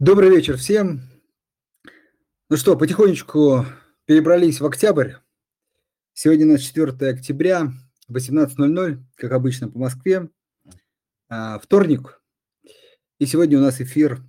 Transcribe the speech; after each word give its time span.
Добрый 0.00 0.30
вечер 0.30 0.56
всем. 0.56 1.02
Ну 2.48 2.56
что, 2.56 2.74
потихонечку 2.74 3.66
перебрались 4.06 4.58
в 4.58 4.64
октябрь. 4.64 5.16
Сегодня 6.14 6.46
у 6.46 6.52
нас 6.52 6.62
4 6.62 7.10
октября, 7.10 7.70
18.00, 8.10 8.96
как 9.16 9.32
обычно 9.32 9.68
по 9.68 9.78
Москве. 9.78 10.30
А, 11.28 11.58
вторник. 11.58 12.22
И 13.18 13.26
сегодня 13.26 13.58
у 13.58 13.60
нас 13.60 13.82
эфир 13.82 14.22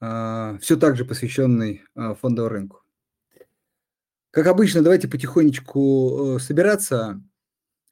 а, 0.00 0.56
все 0.62 0.78
так 0.78 0.96
же 0.96 1.04
посвященный 1.04 1.84
а, 1.94 2.14
фондовому 2.14 2.48
рынку. 2.48 2.80
Как 4.30 4.46
обычно, 4.46 4.80
давайте 4.80 5.06
потихонечку 5.06 6.36
э, 6.36 6.38
собираться. 6.38 7.22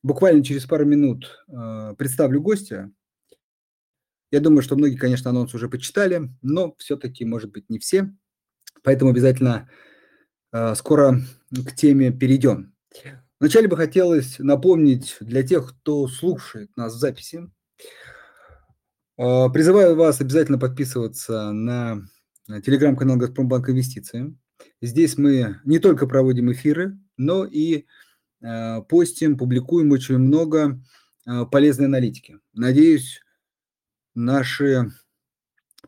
Буквально 0.03 0.43
через 0.43 0.65
пару 0.65 0.87
минут 0.87 1.45
представлю 1.99 2.41
гостя. 2.41 2.91
Я 4.37 4.43
думаю, 4.43 4.61
что 4.61 4.77
многие, 4.77 4.97
конечно, 4.97 5.31
анонс 5.31 5.55
уже 5.55 5.67
почитали, 5.67 6.29
но 6.43 6.75
все-таки, 6.77 7.25
может 7.25 7.53
быть, 7.53 7.71
не 7.71 7.79
все. 7.79 8.15
Поэтому 8.83 9.11
обязательно 9.11 9.71
э, 10.53 10.75
скоро 10.75 11.23
к 11.51 11.75
теме 11.75 12.13
перейдем. 12.13 12.75
Вначале 13.41 13.67
бы 13.67 13.79
хотелось 13.79 14.39
напомнить 14.39 15.17
для 15.21 15.43
тех, 15.43 15.71
кто 15.71 16.07
слушает 16.07 16.69
нас 16.77 16.93
в 16.93 16.99
записи, 16.99 17.51
э, 19.17 19.47
призываю 19.55 19.97
вас 19.97 20.21
обязательно 20.21 20.59
подписываться 20.59 21.51
на 21.53 22.03
телеграм-канал 22.47 23.17
«Газпромбанк 23.17 23.71
Инвестиции». 23.71 24.37
Здесь 24.83 25.17
мы 25.17 25.61
не 25.65 25.79
только 25.79 26.07
проводим 26.07 26.53
эфиры, 26.53 26.99
но 27.17 27.47
и 27.47 27.87
э, 28.43 28.83
постим, 28.83 29.39
публикуем 29.39 29.93
очень 29.93 30.19
много 30.19 30.79
э, 31.27 31.47
полезной 31.51 31.87
аналитики. 31.87 32.39
Надеюсь, 32.53 33.23
наши 34.17 34.91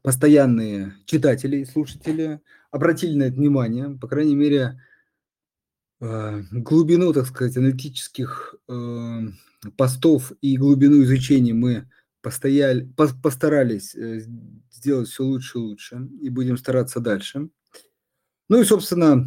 постоянные 0.03 0.95
читатели 1.07 1.59
и 1.59 1.65
слушатели 1.65 2.41
обратили 2.71 3.17
на 3.17 3.25
это 3.25 3.37
внимание, 3.37 3.91
по 3.91 4.07
крайней 4.07 4.37
мере, 4.37 4.81
э, 6.01 6.43
глубину, 6.53 7.13
так 7.13 7.27
сказать, 7.27 7.57
аналитических 7.57 8.55
э, 8.69 9.21
постов 9.77 10.33
и 10.41 10.57
глубину 10.57 11.03
изучения 11.03 11.55
мы 11.55 11.91
постояли, 12.21 12.89
постарались 13.23 13.95
э, 13.95 14.21
сделать 14.71 15.09
все 15.09 15.25
лучше 15.25 15.59
и 15.59 15.61
лучше, 15.61 16.09
и 16.21 16.29
будем 16.29 16.57
стараться 16.57 17.01
дальше. 17.01 17.49
Ну 18.49 18.61
и, 18.61 18.65
собственно, 18.65 19.27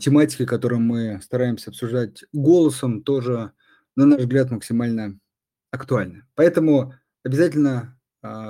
тематики, 0.00 0.44
которые 0.44 0.80
мы 0.80 1.20
стараемся 1.22 1.70
обсуждать 1.70 2.24
голосом, 2.32 3.02
тоже, 3.02 3.52
на 3.96 4.06
наш 4.06 4.20
взгляд, 4.20 4.50
максимально 4.50 5.18
актуальны. 5.70 6.24
Поэтому 6.34 6.94
обязательно 7.22 7.96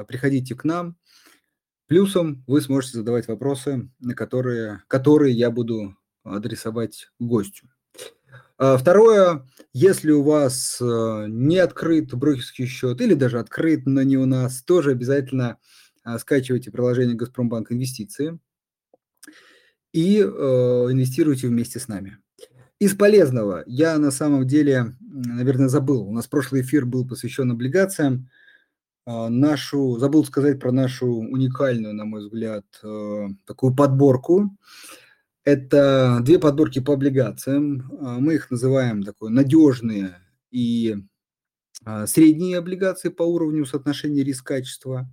приходите 0.06 0.55
к 0.55 0.64
нам. 0.64 0.97
Плюсом 1.86 2.42
вы 2.47 2.61
сможете 2.61 2.98
задавать 2.98 3.28
вопросы, 3.28 3.91
на 4.00 4.14
которые, 4.14 4.83
которые 4.89 5.34
я 5.34 5.50
буду 5.50 5.97
адресовать 6.25 7.08
гостю. 7.19 7.69
А, 8.56 8.77
второе, 8.77 9.47
если 9.72 10.12
у 10.12 10.22
вас 10.22 10.78
э, 10.80 11.27
не 11.28 11.58
открыт 11.58 12.14
брокерский 12.14 12.67
счет 12.67 13.00
или 13.00 13.14
даже 13.14 13.39
открыт, 13.39 13.84
но 13.84 14.02
не 14.02 14.17
у 14.17 14.27
нас, 14.27 14.62
тоже 14.62 14.92
обязательно 14.92 15.58
а, 16.05 16.19
скачивайте 16.19 16.70
приложение 16.70 17.17
«Газпромбанк 17.17 17.72
Инвестиции» 17.72 18.39
и 19.92 20.19
э, 20.19 20.25
инвестируйте 20.25 21.48
вместе 21.48 21.78
с 21.78 21.89
нами. 21.89 22.19
Из 22.78 22.97
полезного 22.97 23.62
я 23.67 23.98
на 23.98 24.11
самом 24.11 24.47
деле, 24.47 24.95
наверное, 25.00 25.69
забыл. 25.69 26.02
У 26.02 26.12
нас 26.12 26.27
прошлый 26.27 26.62
эфир 26.62 26.84
был 26.86 27.06
посвящен 27.06 27.50
облигациям. 27.50 28.28
А, 29.06 29.28
нашу, 29.28 29.98
забыл 29.98 30.24
сказать 30.24 30.58
про 30.58 30.72
нашу 30.72 31.06
уникальную, 31.06 31.94
на 31.94 32.05
мой 32.05 32.22
взгляд, 32.22 32.64
э, 32.83 33.28
такую 33.46 33.74
подборку. 33.74 34.56
Это 35.44 36.20
две 36.22 36.38
подборки 36.38 36.80
по 36.80 36.94
облигациям. 36.94 37.91
А, 38.00 38.19
мы 38.19 38.34
их 38.34 38.50
называем 38.50 39.02
такой 39.02 39.30
надежные 39.30 40.16
и 40.51 40.96
а, 41.84 42.06
средние 42.06 42.58
облигации 42.58 43.11
по 43.11 43.24
уровню 43.24 43.67
соотношения 43.67 44.24
риск-качества. 44.24 45.08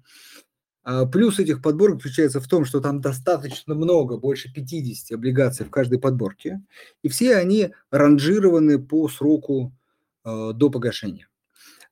Плюс 1.12 1.38
этих 1.38 1.62
подборок 1.62 1.98
заключается 1.98 2.42
в 2.42 2.48
том, 2.48 2.66
что 2.66 2.80
там 2.80 3.02
достаточно 3.02 3.76
много, 3.76 4.18
больше 4.18 4.52
50 4.52 5.16
облигаций 5.16 5.64
в 5.64 5.70
каждой 5.70 6.00
подборке, 6.00 6.60
и 7.04 7.08
все 7.08 7.36
они 7.36 7.76
ранжированы 7.92 8.80
по 8.80 9.08
сроку 9.08 9.78
э, 10.26 10.54
до 10.56 10.72
погашения. 10.72 11.28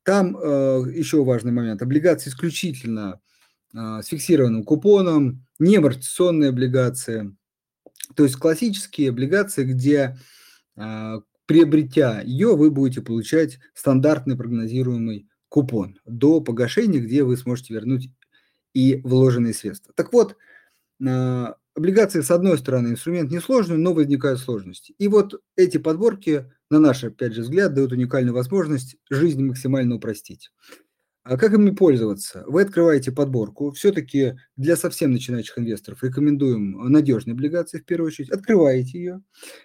Там 0.09 0.35
э, 0.35 0.85
еще 0.95 1.23
важный 1.23 1.51
момент. 1.51 1.83
Облигации 1.83 2.31
исключительно 2.31 3.21
э, 3.75 4.01
с 4.01 4.07
фиксированным 4.07 4.63
купоном, 4.63 5.45
не 5.59 5.75
амортизационные 5.75 6.49
облигации. 6.49 7.37
То 8.15 8.23
есть 8.23 8.35
классические 8.37 9.11
облигации, 9.11 9.65
где 9.65 10.17
э, 10.75 11.19
приобретя 11.45 12.21
ее, 12.21 12.55
вы 12.55 12.71
будете 12.71 13.03
получать 13.03 13.59
стандартный 13.75 14.35
прогнозируемый 14.35 15.29
купон 15.47 15.99
до 16.07 16.41
погашения, 16.41 17.01
где 17.01 17.23
вы 17.23 17.37
сможете 17.37 17.75
вернуть 17.75 18.09
и 18.73 19.01
вложенные 19.03 19.53
средства. 19.53 19.93
Так 19.95 20.11
вот, 20.11 20.37
э, 21.05 21.53
облигации, 21.75 22.21
с 22.21 22.31
одной 22.31 22.57
стороны, 22.57 22.87
инструмент 22.87 23.29
несложный, 23.29 23.77
но 23.77 23.93
возникают 23.93 24.39
сложности. 24.39 24.95
И 24.97 25.07
вот 25.07 25.39
эти 25.55 25.77
подборки 25.77 26.51
на 26.69 26.79
наш, 26.79 27.03
опять 27.03 27.33
же, 27.33 27.41
взгляд, 27.41 27.73
дают 27.73 27.91
уникальную 27.91 28.33
возможность 28.33 28.95
жизнь 29.09 29.43
максимально 29.43 29.95
упростить. 29.95 30.51
А 31.23 31.37
как 31.37 31.53
ими 31.53 31.71
пользоваться? 31.71 32.43
Вы 32.47 32.63
открываете 32.63 33.11
подборку. 33.11 33.71
Все-таки 33.71 34.35
для 34.57 34.75
совсем 34.77 35.11
начинающих 35.11 35.59
инвесторов 35.59 36.03
рекомендуем 36.03 36.71
надежные 36.91 37.33
облигации 37.33 37.79
в 37.79 37.85
первую 37.85 38.07
очередь. 38.07 38.31
Открываете 38.31 38.97
ее, 38.97 39.21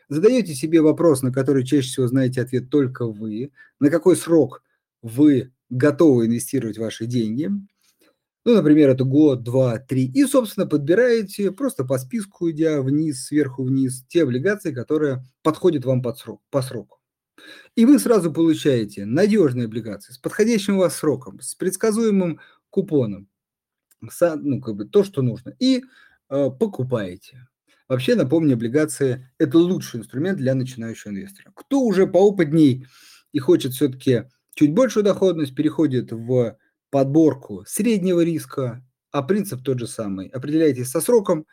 задаете 0.09 0.55
себе 0.55 0.83
вопрос, 0.83 1.23
на 1.23 1.33
который 1.33 1.65
чаще 1.65 1.89
всего 1.89 2.09
знаете 2.09 2.43
ответ 2.43 2.71
только 2.71 3.07
вы. 3.07 3.53
На 3.81 3.91
какой 3.91 4.17
срок 4.17 4.63
вы 5.03 5.53
готовы 5.71 6.27
инвестировать 6.27 6.79
ваши 6.79 7.07
деньги? 7.07 7.51
Ну, 8.45 8.55
например, 8.55 8.91
это 8.91 9.05
год, 9.05 9.43
два, 9.43 9.79
три. 9.79 10.07
И, 10.07 10.25
собственно, 10.27 10.67
подбираете 10.67 11.51
просто 11.51 11.85
по 11.85 11.97
списку, 11.99 12.51
идя 12.51 12.83
вниз, 12.83 13.27
сверху 13.27 13.65
вниз, 13.65 14.05
те 14.09 14.23
облигации, 14.25 14.73
которые 14.73 15.25
подходят 15.43 15.85
вам 15.85 16.03
под 16.03 16.19
срок, 16.19 16.43
по 16.51 16.61
сроку. 16.61 16.99
И 17.75 17.87
вы 17.87 17.99
сразу 17.99 18.33
получаете 18.33 19.07
надежные 19.07 19.67
облигации 19.67 20.13
с 20.13 20.19
подходящим 20.19 20.77
у 20.77 20.81
вас 20.81 20.97
сроком, 20.97 21.41
с 21.41 21.55
предсказуемым 21.55 22.41
купоном, 22.71 23.29
ну, 24.01 24.61
как 24.61 24.77
бы 24.77 24.85
то, 24.85 25.05
что 25.05 25.23
нужно, 25.23 25.55
и 25.59 25.83
э, 26.29 26.51
покупаете. 26.59 27.47
Вообще, 27.89 28.15
напомню, 28.15 28.55
облигации– 28.55 29.31
это 29.39 29.59
лучший 29.59 30.01
инструмент 30.01 30.39
для 30.39 30.55
начинающего 30.55 31.13
инвестора. 31.13 31.53
Кто 31.55 31.81
уже 31.81 32.07
поопытней 32.07 32.87
и 33.33 33.39
хочет 33.39 33.73
все-таки 33.73 34.25
чуть 34.55 34.73
большую 34.73 35.05
доходность, 35.05 35.55
переходит 35.55 36.13
в 36.13 36.57
подборку 36.95 37.65
среднего 37.67 38.21
риска, 38.21 38.81
а 39.11 39.25
принцип 39.25 39.65
тот 39.65 39.81
же 39.81 39.89
самый. 39.89 40.29
Определяйтесь 40.29 40.91
со 40.91 41.01
сроком, 41.01 41.45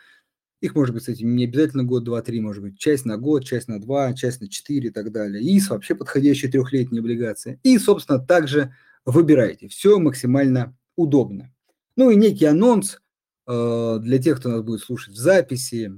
их 0.59 0.75
может 0.75 0.93
быть, 0.93 1.01
кстати, 1.01 1.23
не 1.23 1.45
обязательно 1.45 1.83
год, 1.83 2.03
два, 2.03 2.21
три, 2.21 2.39
может 2.39 2.61
быть, 2.61 2.77
часть 2.77 3.05
на 3.05 3.17
год, 3.17 3.43
часть 3.43 3.67
на 3.67 3.81
два, 3.81 4.13
часть 4.13 4.39
на 4.39 4.47
четыре 4.47 4.89
и 4.89 4.91
так 4.91 5.11
далее. 5.11 5.41
И 5.41 5.59
вообще 5.61 5.95
подходящие 5.95 6.51
трехлетние 6.51 6.99
облигации. 6.99 7.59
И, 7.63 7.79
собственно, 7.79 8.19
также 8.19 8.75
выбирайте. 9.03 9.67
Все 9.67 9.97
максимально 9.97 10.77
удобно. 10.95 11.51
Ну 11.95 12.11
и 12.11 12.15
некий 12.15 12.45
анонс 12.45 13.01
э, 13.47 13.97
для 13.99 14.19
тех, 14.19 14.37
кто 14.37 14.49
нас 14.49 14.61
будет 14.61 14.81
слушать 14.81 15.15
в 15.15 15.17
записи, 15.17 15.91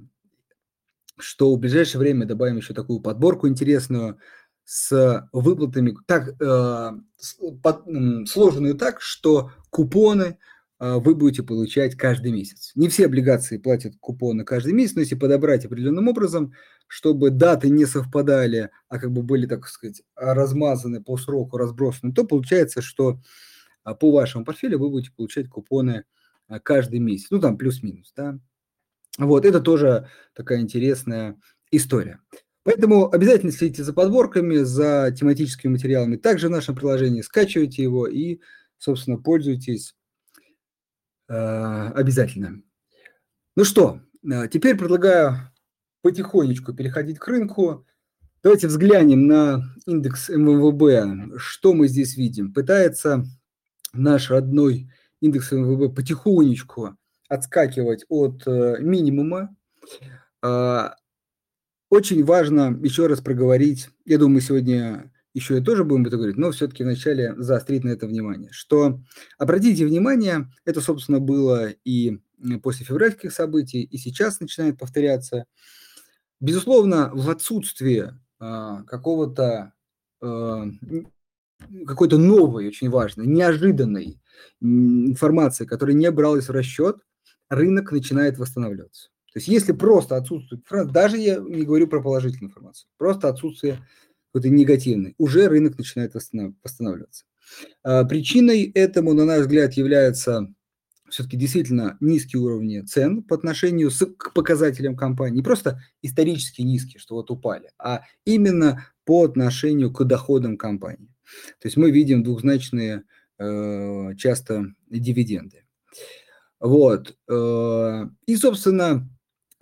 что 1.17 1.53
в 1.53 1.59
ближайшее 1.59 1.99
время 1.99 2.25
добавим 2.25 2.55
еще 2.55 2.73
такую 2.73 3.01
подборку 3.01 3.49
интересную 3.49 4.19
с 4.65 5.27
выплатами, 5.31 5.95
так, 6.05 6.35
э, 6.39 6.91
сложенную 8.25 8.75
так, 8.75 9.01
что 9.01 9.51
купоны 9.69 10.37
э, 10.79 10.95
вы 10.99 11.15
будете 11.15 11.43
получать 11.43 11.95
каждый 11.95 12.31
месяц. 12.31 12.71
Не 12.75 12.87
все 12.87 13.05
облигации 13.05 13.57
платят 13.57 13.95
купоны 13.99 14.45
каждый 14.45 14.73
месяц, 14.73 14.95
но 14.95 15.01
если 15.01 15.15
подобрать 15.15 15.65
определенным 15.65 16.07
образом, 16.07 16.53
чтобы 16.87 17.29
даты 17.29 17.69
не 17.69 17.85
совпадали, 17.85 18.69
а 18.87 18.99
как 18.99 19.11
бы 19.11 19.21
были, 19.21 19.45
так 19.47 19.67
сказать, 19.67 20.01
размазаны 20.15 21.01
по 21.03 21.17
сроку, 21.17 21.57
разбросаны, 21.57 22.13
то 22.13 22.23
получается, 22.23 22.81
что 22.81 23.19
э, 23.85 23.93
по 23.95 24.11
вашему 24.11 24.45
портфелю 24.45 24.79
вы 24.79 24.89
будете 24.89 25.13
получать 25.15 25.49
купоны 25.49 26.05
каждый 26.63 26.99
месяц. 26.99 27.27
Ну, 27.31 27.39
там 27.39 27.57
плюс-минус, 27.57 28.13
да. 28.15 28.37
Вот, 29.17 29.45
это 29.45 29.59
тоже 29.59 30.09
такая 30.33 30.59
интересная 30.59 31.39
история. 31.71 32.19
Поэтому 32.63 33.11
обязательно 33.11 33.51
следите 33.51 33.83
за 33.83 33.93
подборками, 33.93 34.57
за 34.57 35.13
тематическими 35.17 35.73
материалами. 35.73 36.15
Также 36.15 36.47
в 36.47 36.51
нашем 36.51 36.75
приложении 36.75 37.21
скачивайте 37.21 37.83
его 37.83 38.07
и, 38.07 38.39
собственно, 38.77 39.17
пользуйтесь 39.17 39.95
э, 41.27 41.33
обязательно. 41.33 42.61
Ну 43.57 43.65
что, 43.65 43.99
э, 44.23 44.47
теперь 44.47 44.77
предлагаю 44.77 45.51
потихонечку 46.01 46.73
переходить 46.73 47.19
к 47.19 47.27
рынку. 47.27 47.85
Давайте 48.41 48.67
взглянем 48.67 49.27
на 49.27 49.63
индекс 49.85 50.29
МВБ. 50.29 51.37
Что 51.37 51.73
мы 51.73 51.89
здесь 51.89 52.15
видим? 52.15 52.53
Пытается 52.53 53.25
наш 53.91 54.29
родной 54.29 54.89
индекс 55.19 55.51
МВБ 55.51 55.93
потихонечку 55.93 56.97
отскакивать 57.27 58.05
от 58.07 58.45
минимума. 58.45 59.55
Очень 61.93 62.25
важно 62.25 62.75
еще 62.81 63.05
раз 63.05 63.21
проговорить, 63.21 63.87
я 64.05 64.17
думаю, 64.17 64.41
сегодня 64.41 65.11
еще 65.35 65.59
и 65.59 65.61
тоже 65.61 65.83
будем 65.83 66.07
это 66.07 66.17
говорить, 66.17 66.37
но 66.37 66.49
все-таки 66.49 66.83
вначале 66.83 67.35
заострить 67.37 67.83
на 67.83 67.89
это 67.89 68.07
внимание, 68.07 68.49
что 68.51 68.99
обратите 69.37 69.85
внимание, 69.85 70.51
это, 70.65 70.81
собственно, 70.81 71.19
было 71.19 71.69
и 71.69 72.17
после 72.63 72.83
февральских 72.83 73.31
событий, 73.31 73.83
и 73.83 73.99
сейчас 73.99 74.39
начинает 74.39 74.79
повторяться. 74.79 75.45
Безусловно, 76.39 77.11
в 77.13 77.29
отсутствии 77.29 78.05
э, 78.39 78.77
какого-то 78.87 79.73
э, 80.19 80.63
какой-то 81.85 82.17
новой, 82.17 82.69
очень 82.69 82.89
важной, 82.89 83.27
неожиданной 83.27 84.19
информации, 84.61 85.65
которая 85.65 85.95
не 85.95 86.09
бралась 86.09 86.47
в 86.47 86.51
расчет, 86.51 86.97
рынок 87.49 87.91
начинает 87.91 88.39
восстанавливаться. 88.39 89.12
То 89.33 89.39
есть 89.39 89.47
если 89.47 89.71
просто 89.71 90.15
отсутствует 90.15 90.61
информация, 90.61 90.93
даже 90.93 91.17
я 91.17 91.37
не 91.37 91.63
говорю 91.63 91.87
про 91.87 92.01
положительную 92.01 92.49
информацию, 92.49 92.87
просто 92.97 93.29
отсутствие 93.29 93.79
какой-то 94.31 94.49
негативной, 94.49 95.15
уже 95.17 95.47
рынок 95.47 95.77
начинает 95.77 96.13
восстанавливаться. 96.13 97.25
А, 97.83 98.03
причиной 98.03 98.71
этому, 98.73 99.13
на 99.13 99.25
наш 99.25 99.41
взгляд, 99.41 99.73
является 99.73 100.53
все-таки 101.09 101.37
действительно 101.37 101.97
низкие 101.99 102.41
уровни 102.41 102.81
цен 102.81 103.23
по 103.23 103.35
отношению 103.35 103.91
с, 103.91 104.05
к 104.05 104.33
показателям 104.33 104.95
компании. 104.95 105.37
Не 105.37 105.43
просто 105.43 105.81
исторически 106.01 106.61
низкие, 106.61 106.99
что 106.99 107.15
вот 107.15 107.29
упали, 107.29 107.69
а 107.77 108.01
именно 108.25 108.87
по 109.05 109.23
отношению 109.23 109.91
к 109.91 110.03
доходам 110.05 110.57
компании. 110.57 111.09
То 111.59 111.67
есть 111.67 111.77
мы 111.77 111.91
видим 111.91 112.23
двухзначные 112.23 113.03
э, 113.37 114.15
часто 114.17 114.73
дивиденды. 114.89 115.65
Вот. 116.59 117.15
Э, 117.29 118.05
и, 118.25 118.35
собственно, 118.35 119.07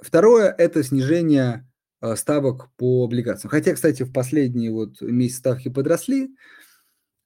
второе– 0.02 0.54
это 0.58 0.84
снижение 0.84 1.66
Э, 2.02 2.16
ставок 2.16 2.70
по 2.78 3.04
облигациям. 3.06 3.52
Хотя, 3.52 3.74
кстати, 3.74 4.02
в 4.04 4.12
последние 4.12 4.72
вот 4.72 5.02
месяцы 5.02 5.40
ставки 5.40 5.70
подросли, 5.70 6.36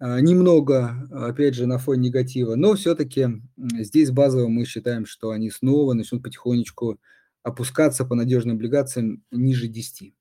э, 0.01 0.19
немного, 0.19 1.07
опять 1.11 1.55
же, 1.55 1.65
на 1.65 1.77
фоне 1.77 2.09
негатива, 2.09 2.55
но 2.55 2.75
все-таки 2.75 3.41
здесь 3.57 4.11
базово 4.11 4.49
мы 4.49 4.65
считаем, 4.65 5.05
что 5.05 5.29
они 5.31 5.49
снова 5.49 5.93
начнут 5.93 6.23
потихонечку 6.23 6.99
опускаться 7.41 8.03
по 8.03 8.15
надежным 8.15 8.57
облигациям 8.57 9.23
ниже 9.31 9.67
10. 9.67 10.13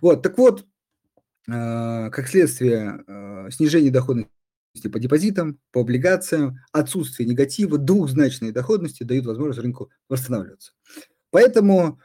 Вот, 0.00 0.22
так 0.22 0.38
вот, 0.38 0.66
как 1.46 2.28
следствие 2.28 3.04
снижения 3.50 3.90
доходности 3.90 4.30
по 4.90 4.98
депозитам, 5.00 5.58
по 5.72 5.80
облигациям, 5.80 6.58
отсутствие 6.72 7.28
негатива, 7.28 7.78
двухзначные 7.78 8.52
доходности 8.52 9.02
дают 9.02 9.26
возможность 9.26 9.60
рынку 9.60 9.90
восстанавливаться. 10.08 10.72
Поэтому 11.38 12.00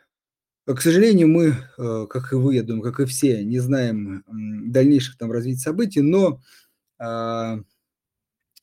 к 0.67 0.79
сожалению, 0.79 1.27
мы, 1.27 1.55
э, 1.77 2.05
как 2.07 2.31
и 2.31 2.35
вы, 2.35 2.53
я 2.53 2.61
думаю, 2.61 2.83
как 2.83 2.99
и 2.99 3.05
все, 3.05 3.43
не 3.43 3.57
знаем 3.57 4.23
дальнейших 4.71 5.17
там 5.17 5.31
развития 5.31 5.59
событий, 5.59 6.01
но 6.01 6.39
а, 6.99 7.57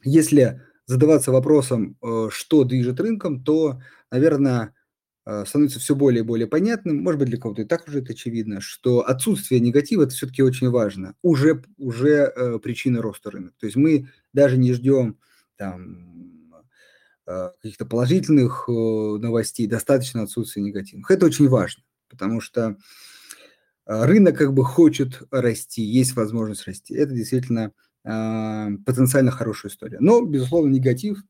если 0.04 0.62
задаваться 0.86 1.32
вопросом, 1.32 1.98
э, 2.00 2.28
что 2.30 2.62
движет 2.62 3.00
рынком, 3.00 3.42
то, 3.42 3.82
наверное, 4.12 4.72
э, 5.26 5.44
становится 5.44 5.80
все 5.80 5.96
более 5.96 6.20
и 6.22 6.26
более 6.26 6.46
понятным, 6.46 7.02
может 7.02 7.18
быть, 7.18 7.30
для 7.30 7.38
кого-то 7.38 7.62
и 7.62 7.66
так 7.66 7.88
уже 7.88 7.98
это 7.98 8.12
очевидно, 8.12 8.60
что 8.60 9.00
отсутствие 9.00 9.60
негатива– 9.60 10.02
это 10.04 10.14
все-таки 10.14 10.44
очень 10.44 10.70
важно, 10.70 11.16
уже, 11.20 11.64
уже 11.78 12.60
причина 12.62 13.02
роста 13.02 13.32
рынка. 13.32 13.54
То 13.58 13.66
есть 13.66 13.76
мы 13.76 14.08
даже 14.32 14.56
не 14.56 14.72
ждем 14.72 15.18
там, 15.56 16.29
каких-то 17.62 17.86
положительных 17.86 18.64
новостей, 18.66 19.66
достаточно 19.66 20.22
отсутствия 20.22 20.62
негативных. 20.62 21.10
Это 21.10 21.26
очень 21.26 21.48
важно 21.48 21.84
потому 22.10 22.40
что 22.40 22.76
а, 23.86 24.06
рынок 24.06 24.36
как 24.36 24.52
бы 24.52 24.64
хочет 24.64 25.22
расти, 25.30 25.82
есть 25.82 26.14
возможность 26.14 26.66
расти. 26.66 26.94
Это 26.94 27.12
действительно 27.12 27.72
э, 28.04 28.68
потенциально 28.84 29.30
хорошая 29.30 29.72
история. 29.72 29.98
Но, 30.00 30.22
безусловно, 30.22 30.70
негатив 30.70 31.22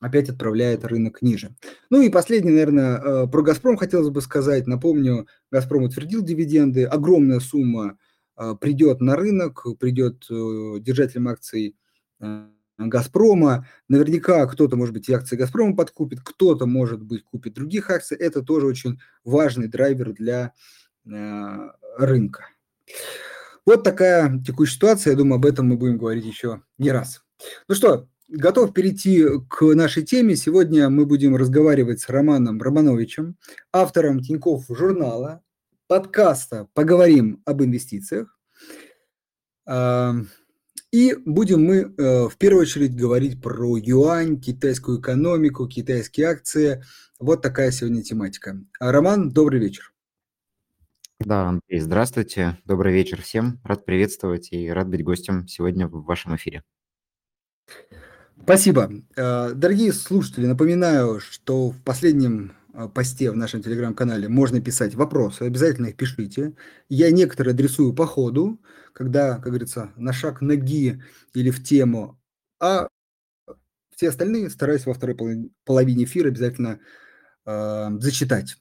опять 0.00 0.28
отправляет 0.28 0.84
рынок 0.84 1.22
ниже. 1.22 1.54
Ну 1.90 2.00
и 2.00 2.08
последний, 2.08 2.50
наверное, 2.50 2.98
э, 2.98 3.26
про 3.26 3.42
«Газпром» 3.42 3.76
хотелось 3.76 4.10
бы 4.10 4.20
сказать. 4.22 4.66
Напомню, 4.66 5.26
«Газпром» 5.50 5.82
утвердил 5.82 6.22
дивиденды, 6.22 6.84
огромная 6.84 7.40
сумма 7.40 7.98
э, 8.36 8.54
придет 8.60 9.00
на 9.00 9.16
рынок, 9.16 9.66
придет 9.78 10.26
э, 10.30 10.76
держателям 10.80 11.28
акций 11.28 11.76
Газпрома. 12.78 13.66
Наверняка 13.88 14.46
кто-то, 14.46 14.76
может 14.76 14.94
быть, 14.94 15.08
и 15.08 15.12
акции 15.12 15.36
Газпрома 15.36 15.76
подкупит, 15.76 16.20
кто-то, 16.22 16.66
может 16.66 17.02
быть, 17.02 17.24
купит 17.24 17.54
других 17.54 17.90
акций. 17.90 18.16
Это 18.16 18.42
тоже 18.42 18.66
очень 18.66 19.00
важный 19.24 19.68
драйвер 19.68 20.12
для 20.12 20.52
э, 21.06 21.70
рынка. 21.98 22.48
Вот 23.66 23.82
такая 23.82 24.42
текущая 24.46 24.74
ситуация. 24.74 25.12
Я 25.12 25.16
думаю, 25.16 25.36
об 25.36 25.46
этом 25.46 25.68
мы 25.68 25.76
будем 25.76 25.98
говорить 25.98 26.24
еще 26.24 26.62
не 26.78 26.90
раз. 26.90 27.22
Ну 27.68 27.74
что, 27.74 28.08
готов 28.28 28.74
перейти 28.74 29.24
к 29.48 29.62
нашей 29.74 30.02
теме. 30.02 30.36
Сегодня 30.36 30.90
мы 30.90 31.06
будем 31.06 31.36
разговаривать 31.36 32.00
с 32.00 32.08
Романом 32.08 32.60
Романовичем, 32.60 33.36
автором 33.72 34.20
Тинькофф 34.20 34.66
журнала, 34.68 35.42
подкаста 35.86 36.68
«Поговорим 36.74 37.42
об 37.44 37.62
инвестициях». 37.62 38.38
И 40.94 41.12
будем 41.24 41.64
мы 41.64 41.76
э, 41.76 42.28
в 42.28 42.36
первую 42.38 42.62
очередь 42.62 42.94
говорить 42.94 43.42
про 43.42 43.76
юань, 43.76 44.40
китайскую 44.40 45.00
экономику, 45.00 45.66
китайские 45.66 46.28
акции. 46.28 46.84
Вот 47.18 47.42
такая 47.42 47.72
сегодня 47.72 48.00
тематика. 48.04 48.60
А, 48.78 48.92
Роман, 48.92 49.30
добрый 49.30 49.58
вечер. 49.58 49.92
Да, 51.18 51.48
Андрей, 51.48 51.80
здравствуйте. 51.80 52.58
Добрый 52.64 52.92
вечер 52.92 53.20
всем. 53.20 53.58
Рад 53.64 53.84
приветствовать 53.84 54.52
и 54.52 54.70
рад 54.70 54.88
быть 54.88 55.02
гостем 55.02 55.48
сегодня 55.48 55.88
в 55.88 56.04
вашем 56.04 56.36
эфире. 56.36 56.62
Спасибо. 58.40 58.88
Э, 59.16 59.50
дорогие 59.52 59.92
слушатели, 59.92 60.46
напоминаю, 60.46 61.18
что 61.18 61.70
в 61.70 61.82
последнем 61.82 62.52
посте 62.94 63.30
в 63.30 63.36
нашем 63.36 63.62
телеграм-канале 63.62 64.28
можно 64.28 64.60
писать 64.60 64.94
вопросы, 64.94 65.42
обязательно 65.42 65.86
их 65.86 65.96
пишите. 65.96 66.54
Я 66.88 67.10
некоторые 67.10 67.52
адресую 67.52 67.94
по 67.94 68.06
ходу, 68.06 68.60
когда, 68.92 69.36
как 69.36 69.46
говорится, 69.46 69.92
на 69.96 70.12
шаг 70.12 70.40
ноги 70.40 71.02
или 71.34 71.50
в 71.50 71.62
тему, 71.62 72.20
а 72.60 72.88
все 73.94 74.08
остальные 74.08 74.50
стараюсь 74.50 74.86
во 74.86 74.94
второй 74.94 75.50
половине 75.64 76.04
эфира 76.04 76.28
обязательно 76.28 76.80
э, 77.46 77.90
зачитать. 78.00 78.56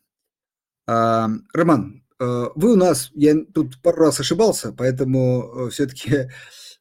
Э, 0.88 1.28
Роман, 1.54 2.04
э, 2.20 2.46
вы 2.56 2.74
у 2.74 2.76
нас, 2.76 3.10
я 3.14 3.36
тут 3.54 3.82
пару 3.82 3.98
раз 3.98 4.20
ошибался, 4.20 4.72
поэтому 4.72 5.68
э, 5.68 5.70
все-таки, 5.72 6.30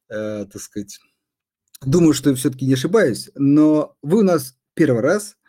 э, 0.08 0.46
так 0.46 0.60
сказать, 0.60 0.98
думаю, 1.84 2.12
что 2.12 2.34
все-таки 2.34 2.66
не 2.66 2.74
ошибаюсь, 2.74 3.30
но 3.34 3.96
вы 4.02 4.18
у 4.18 4.22
нас 4.22 4.56
первый 4.74 5.02
раз, 5.02 5.36
э, 5.36 5.41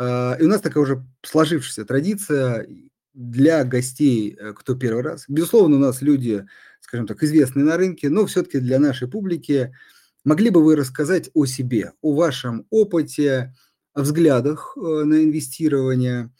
и 0.00 0.42
у 0.44 0.48
нас 0.48 0.60
такая 0.60 0.82
уже 0.82 1.06
сложившаяся 1.22 1.84
традиция 1.84 2.66
для 3.12 3.64
гостей, 3.64 4.36
э, 4.38 4.52
кто 4.54 4.74
первый 4.74 5.02
раз. 5.02 5.24
Безусловно, 5.28 5.76
у 5.76 5.80
нас 5.80 6.02
люди 6.02 6.46
скажем 6.84 7.06
так, 7.06 7.22
известный 7.22 7.64
на 7.64 7.76
рынке, 7.76 8.10
но 8.10 8.26
все-таки 8.26 8.60
для 8.60 8.78
нашей 8.78 9.08
публики 9.08 9.74
могли 10.22 10.50
бы 10.50 10.62
вы 10.62 10.76
рассказать 10.76 11.30
о 11.34 11.46
себе, 11.46 11.92
о 12.02 12.14
вашем 12.14 12.66
опыте, 12.70 13.54
о 13.94 14.02
взглядах 14.02 14.76
э, 14.76 14.80
на 14.80 15.24
инвестирование 15.24 16.30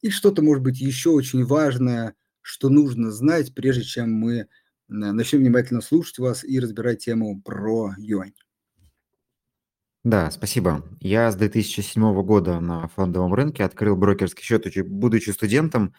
и 0.00 0.10
что-то, 0.10 0.42
может 0.42 0.64
быть, 0.64 0.80
еще 0.80 1.10
очень 1.10 1.44
важное, 1.44 2.14
что 2.40 2.68
нужно 2.68 3.12
знать, 3.12 3.54
прежде 3.54 3.84
чем 3.84 4.12
мы 4.12 4.38
э, 4.38 4.46
начнем 4.88 5.40
внимательно 5.40 5.80
слушать 5.80 6.18
вас 6.18 6.44
и 6.44 6.58
разбирать 6.58 7.04
тему 7.04 7.40
про 7.40 7.94
юань. 7.96 8.34
Да, 10.04 10.30
спасибо. 10.30 10.82
Я 11.00 11.30
с 11.30 11.36
2007 11.36 12.22
года 12.22 12.58
на 12.60 12.88
фондовом 12.88 13.34
рынке 13.34 13.64
открыл 13.64 13.96
брокерский 13.96 14.42
счет, 14.42 14.64
будучи 14.88 15.30
студентом, 15.30 15.94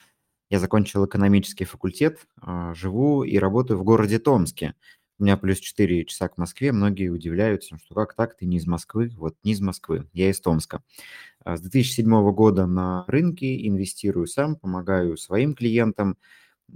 я 0.50 0.60
закончил 0.62 1.06
экономический 1.06 1.66
факультет, 1.66 2.20
а, 2.42 2.74
живу 2.76 3.24
и 3.26 3.38
работаю 3.40 3.80
в 3.80 3.84
городе 3.84 4.20
Томске. 4.20 4.76
У 5.20 5.26
меня 5.26 5.38
плюс 5.38 5.60
4 5.60 6.06
часа 6.06 6.30
к 6.30 6.38
Москве. 6.40 6.72
Многие 6.72 7.10
удивляются, 7.10 7.78
что 7.80 7.96
как 7.96 8.16
так, 8.16 8.38
ты 8.38 8.46
не 8.48 8.58
из 8.58 8.68
Москвы? 8.68 9.12
Вот 9.18 9.36
не 9.44 9.54
из 9.54 9.62
Москвы, 9.62 10.08
я 10.14 10.30
из 10.32 10.40
Томска. 10.42 10.84
А, 11.46 11.58
с 11.58 11.62
2007 11.62 12.32
года 12.34 12.68
на 12.68 13.06
рынке 13.08 13.68
инвестирую 13.68 14.28
сам, 14.28 14.56
помогаю 14.58 15.18
своим 15.18 15.56
клиентам. 15.56 16.18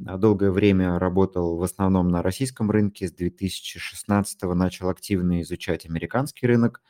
А, 0.05 0.17
долгое 0.17 0.51
время 0.51 0.99
работал 0.99 1.57
в 1.57 1.63
основном 1.63 2.09
на 2.09 2.21
российском 2.21 2.71
рынке. 2.71 3.07
С 3.07 3.11
2016 3.13 4.55
начал 4.55 4.89
активно 4.89 5.41
изучать 5.41 5.85
американский 5.85 6.47
рынок. 6.47 6.81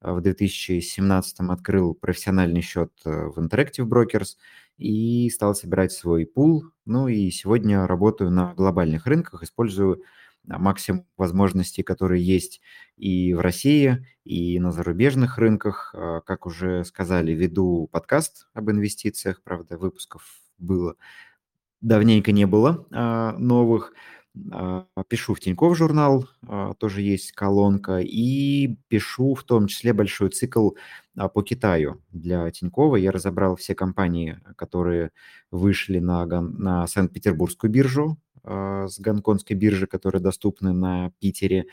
В 0.00 0.20
2017 0.20 1.40
открыл 1.40 1.94
профессиональный 1.94 2.60
счет 2.60 2.92
э, 3.04 3.26
в 3.26 3.38
Interactive 3.38 3.86
Brokers– 3.86 4.36
и 4.78 5.30
стал 5.30 5.54
собирать 5.54 5.92
свой 5.92 6.26
пул. 6.26 6.64
Ну 6.84 7.08
и 7.08 7.30
сегодня 7.30 7.86
работаю 7.86 8.30
на 8.30 8.54
глобальных 8.54 9.06
рынках, 9.06 9.42
использую 9.42 10.02
максимум 10.44 11.06
возможностей, 11.16 11.82
которые 11.82 12.24
есть 12.24 12.60
и 12.96 13.34
в 13.34 13.40
России, 13.40 14.06
и 14.24 14.60
на 14.60 14.70
зарубежных 14.70 15.38
рынках. 15.38 15.94
Как 16.24 16.46
уже 16.46 16.84
сказали, 16.84 17.32
веду 17.32 17.88
подкаст 17.90 18.48
об 18.54 18.70
инвестициях, 18.70 19.42
правда, 19.42 19.76
выпусков 19.76 20.22
было 20.58 20.94
давненько 21.80 22.32
не 22.32 22.46
было 22.46 22.86
новых. 23.38 23.92
А, 24.52 24.86
пишу 25.08 25.34
в 25.34 25.40
Тинькофф 25.40 25.76
журнал, 25.76 26.28
а, 26.46 26.74
тоже 26.74 27.02
есть 27.02 27.32
колонка, 27.32 28.00
и 28.00 28.76
пишу 28.88 29.34
в 29.34 29.44
том 29.44 29.66
числе 29.66 29.92
большой 29.92 30.30
цикл 30.30 30.70
а, 31.16 31.28
по 31.28 31.42
Китаю 31.42 32.02
для 32.12 32.50
Тинькова. 32.50 32.96
Я 32.96 33.12
разобрал 33.12 33.56
все 33.56 33.74
компании, 33.74 34.38
которые 34.56 35.10
вышли 35.50 36.00
на, 36.00 36.26
на 36.26 36.86
Санкт-Петербургскую 36.86 37.70
биржу, 37.70 38.18
с 38.46 38.98
гонконгской 39.00 39.56
биржи, 39.56 39.86
которые 39.86 40.22
доступны 40.22 40.72
на 40.72 41.10
Питере. 41.20 41.66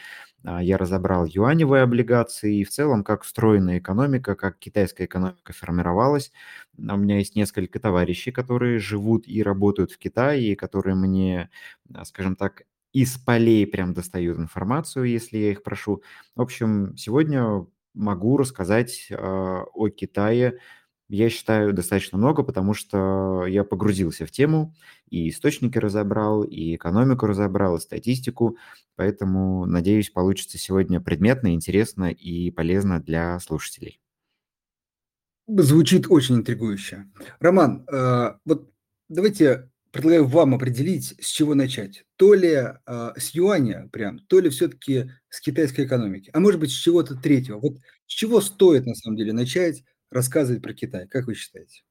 А, 0.46 0.62
я 0.64 0.78
разобрал 0.78 1.26
юаневые 1.26 1.84
облигации 1.84 2.58
и 2.60 2.64
в 2.64 2.70
целом, 2.70 3.04
как 3.04 3.24
устроена 3.24 3.78
экономика, 3.80 4.36
как 4.36 4.60
китайская 4.60 5.06
экономика 5.06 5.54
формировалась. 5.54 6.32
У 6.78 6.82
меня 6.98 7.18
есть 7.20 7.36
несколько 7.36 7.80
товарищей, 7.80 8.32
которые 8.32 8.80
живут 8.80 9.28
и 9.28 9.44
работают 9.44 9.92
в 9.92 9.98
Китае, 9.98 10.52
и 10.52 10.56
которые 10.56 10.96
мне, 10.96 11.50
а, 11.94 12.06
скажем 12.06 12.36
так, 12.36 12.64
из 12.94 13.18
полей 13.18 13.66
прям 13.66 13.94
достают 13.94 14.38
информацию, 14.38 15.06
если 15.06 15.38
я 15.38 15.52
их 15.52 15.64
прошу. 15.64 16.04
В 16.36 16.42
общем, 16.42 16.96
сегодня 16.98 17.66
могу 17.96 18.38
рассказать 18.38 19.08
о 19.12 19.90
Китае 19.90 20.60
я 21.14 21.30
считаю, 21.30 21.74
достаточно 21.74 22.18
много, 22.18 22.44
потому 22.44 22.74
что 22.74 23.46
я 23.46 23.64
погрузился 23.64 24.26
в 24.26 24.32
тему, 24.32 24.74
и 25.10 25.30
источники 25.30 25.78
разобрал, 25.78 26.44
и 26.44 26.76
экономику 26.76 27.28
разобрал, 27.28 27.78
и 27.78 27.80
статистику, 27.80 28.58
поэтому, 28.96 29.66
надеюсь, 29.66 30.10
получится 30.10 30.58
сегодня 30.58 31.00
предметно, 31.00 31.54
интересно 31.54 32.12
и 32.12 32.50
полезно 32.50 33.00
для 33.00 33.40
слушателей. 33.40 34.00
Звучит 35.48 36.08
очень 36.10 36.38
интригующе. 36.38 37.06
Роман, 37.40 37.86
э, 37.92 38.34
вот 38.46 38.72
давайте 39.10 39.70
предлагаю 39.92 40.26
вам 40.26 40.56
определить, 40.56 41.14
с 41.22 41.28
чего 41.28 41.54
начать. 41.54 42.06
То 42.16 42.34
ли 42.34 42.50
э, 42.50 43.12
с 43.16 43.36
юаня 43.36 43.88
прям, 43.92 44.18
то 44.18 44.40
ли 44.40 44.50
все-таки 44.50 45.12
с 45.30 45.40
китайской 45.40 45.86
экономики, 45.86 46.32
а 46.34 46.40
может 46.40 46.60
быть 46.60 46.72
с 46.72 46.76
чего-то 46.76 47.16
третьего. 47.16 47.60
Вот 47.60 47.78
с 48.08 48.14
чего 48.14 48.42
стоит 48.42 48.88
на 48.88 48.96
самом 48.96 49.18
деле 49.18 49.34
начать, 49.34 49.84
рассказывать 50.14 50.62
про 50.62 50.74
Китай. 50.74 51.08
Как 51.08 51.28
вы 51.28 51.36
считаете? 51.36 51.84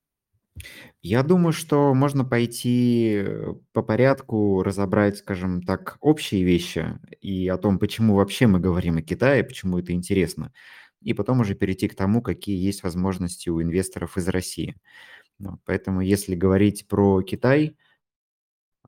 Я 1.01 1.23
думаю, 1.23 1.53
что 1.53 1.95
можно 1.95 2.25
пойти 2.25 3.23
э, 3.25 3.55
по 3.73 3.83
порядку, 3.83 4.63
разобрать, 4.63 5.19
скажем 5.19 5.63
так, 5.63 5.97
общие 6.01 6.45
вещи 6.45 6.99
и 7.21 7.49
о 7.49 7.57
том, 7.57 7.79
почему 7.79 8.17
вообще 8.17 8.47
мы 8.47 8.61
говорим 8.61 8.99
о 8.99 9.03
Китае, 9.03 9.45
почему 9.45 9.79
это 9.79 9.93
интересно, 9.93 10.53
и 11.01 11.15
потом 11.15 11.41
уже 11.41 11.55
перейти 11.55 11.89
к 11.89 11.95
тому, 11.95 12.23
какие 12.23 12.63
есть 12.63 12.83
возможности 12.83 13.49
у 13.49 13.63
инвесторов 13.63 14.17
из 14.19 14.29
России. 14.29 14.77
Поэтому 15.65 16.03
если 16.03 16.37
говорить 16.37 16.87
про 16.87 17.23
Китай, 17.23 17.77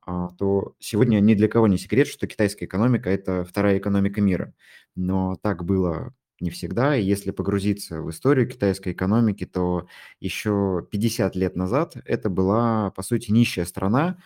а, 0.06 0.28
то 0.38 0.74
сегодня 0.78 1.20
ни 1.20 1.34
для 1.34 1.48
кого 1.48 1.66
не 1.66 1.78
секрет, 1.78 2.06
что 2.06 2.26
китайская 2.26 2.66
экономика– 2.66 3.10
это 3.10 3.44
вторая 3.44 3.78
экономика 3.78 4.20
мира. 4.20 4.54
Но 4.94 5.36
так 5.42 5.64
было 5.64 6.14
не 6.44 6.50
всегда. 6.50 6.96
И 6.96 7.02
если 7.02 7.32
погрузиться 7.32 8.00
в 8.00 8.10
историю 8.10 8.48
китайской 8.48 8.92
экономики, 8.92 9.46
то 9.46 9.88
еще 10.20 10.86
50 10.90 11.34
лет 11.34 11.56
назад 11.56 11.96
это 12.04 12.30
была, 12.30 12.90
по 12.92 13.02
сути, 13.02 13.32
нищая 13.32 13.64
страна. 13.64 14.18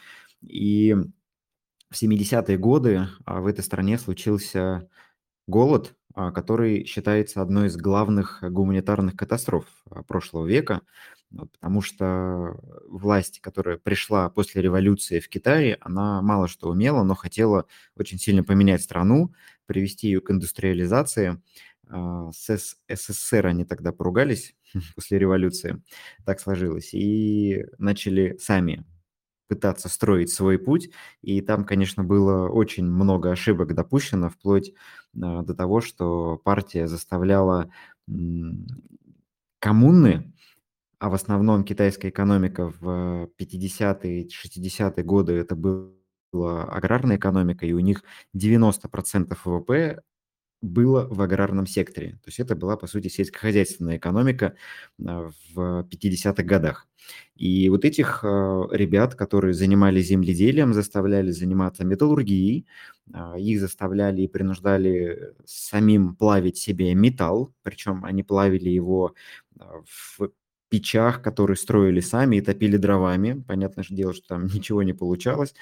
И 0.42 0.94
в 1.90 1.94
70-е 1.94 2.58
годы 2.58 3.08
а, 3.24 3.40
в 3.40 3.46
этой 3.46 3.64
стране 3.64 3.98
случился 3.98 4.88
голод, 5.46 5.94
а, 6.14 6.32
который 6.32 6.84
считается 6.84 7.40
одной 7.40 7.68
из 7.68 7.76
главных 7.76 8.40
гуманитарных 8.42 9.16
катастроф 9.16 9.64
а, 9.90 10.02
прошлого 10.02 10.46
века, 10.46 10.82
потому 11.30 11.82
что 11.82 12.58
власть, 12.88 13.40
которая 13.40 13.78
пришла 13.78 14.28
после 14.28 14.62
революции 14.62 15.20
в 15.20 15.28
Китае, 15.28 15.78
она 15.80 16.20
мало 16.22 16.48
что 16.48 16.68
умела, 16.68 17.04
но 17.04 17.14
хотела 17.14 17.66
очень 17.96 18.18
сильно 18.18 18.42
поменять 18.42 18.82
страну, 18.82 19.32
привести 19.66 20.08
ее 20.08 20.20
к 20.20 20.30
индустриализации– 20.30 21.40
с 21.90 22.76
СССР 22.88 23.46
они 23.46 23.64
тогда 23.64 23.92
поругались 23.92 24.54
после 24.94 25.18
революции, 25.18 25.82
так 26.24 26.40
сложилось, 26.40 26.94
и 26.94 27.64
начали 27.78 28.36
сами 28.38 28.84
пытаться 29.48 29.88
строить 29.88 30.30
свой 30.30 30.58
путь. 30.58 30.90
И 31.22 31.40
там, 31.40 31.64
конечно, 31.64 32.04
было 32.04 32.48
очень 32.48 32.84
много 32.84 33.30
ошибок 33.30 33.74
допущено, 33.74 34.28
вплоть 34.28 34.72
а, 35.20 35.42
до 35.42 35.54
того, 35.54 35.80
что 35.80 36.36
партия 36.44 36.86
заставляла 36.86 37.70
коммуны, 39.58 40.32
а 40.98 41.10
в 41.10 41.14
основном 41.14 41.64
китайская 41.64 42.08
экономика 42.08 42.72
в 42.80 43.28
50-е, 43.38 44.28
60-е 44.28 45.04
годы 45.04 45.34
это 45.34 45.56
была 45.56 46.64
аграрная 46.64 47.16
экономика, 47.16 47.66
и 47.66 47.72
у 47.72 47.80
них 47.80 48.02
90% 48.36 49.36
ВВП 49.44 50.02
было 50.60 51.06
в 51.08 51.20
аграрном 51.22 51.66
секторе. 51.66 52.12
То 52.12 52.28
есть 52.28 52.40
это 52.40 52.56
была, 52.56 52.76
по 52.76 52.86
сути, 52.86 53.08
сельскохозяйственная 53.08 53.96
экономика 53.96 54.54
а, 55.04 55.30
в 55.54 55.86
50-х 55.90 56.42
годах. 56.42 56.88
И 57.36 57.68
вот 57.68 57.84
этих 57.84 58.24
а, 58.24 58.66
ребят, 58.72 59.14
которые 59.14 59.54
занимались 59.54 60.08
земледелием, 60.08 60.74
заставляли 60.74 61.30
заниматься 61.30 61.84
металлургией, 61.84 62.66
а, 63.12 63.38
их 63.38 63.60
заставляли 63.60 64.22
и 64.22 64.28
принуждали 64.28 65.34
самим 65.44 66.16
плавить 66.16 66.58
себе 66.58 66.94
металл, 66.94 67.54
причем 67.62 68.04
они 68.04 68.22
плавили 68.22 68.70
его 68.70 69.14
в 70.18 70.30
печах, 70.68 71.22
которые 71.22 71.56
строили 71.56 72.00
сами 72.00 72.36
и 72.36 72.40
топили 72.40 72.76
дровами. 72.76 73.42
Понятное 73.46 73.84
же 73.84 73.94
дело, 73.94 74.12
что 74.14 74.28
там 74.28 74.46
ничего 74.54 74.82
не 74.82 74.92
получалось. 74.92 75.54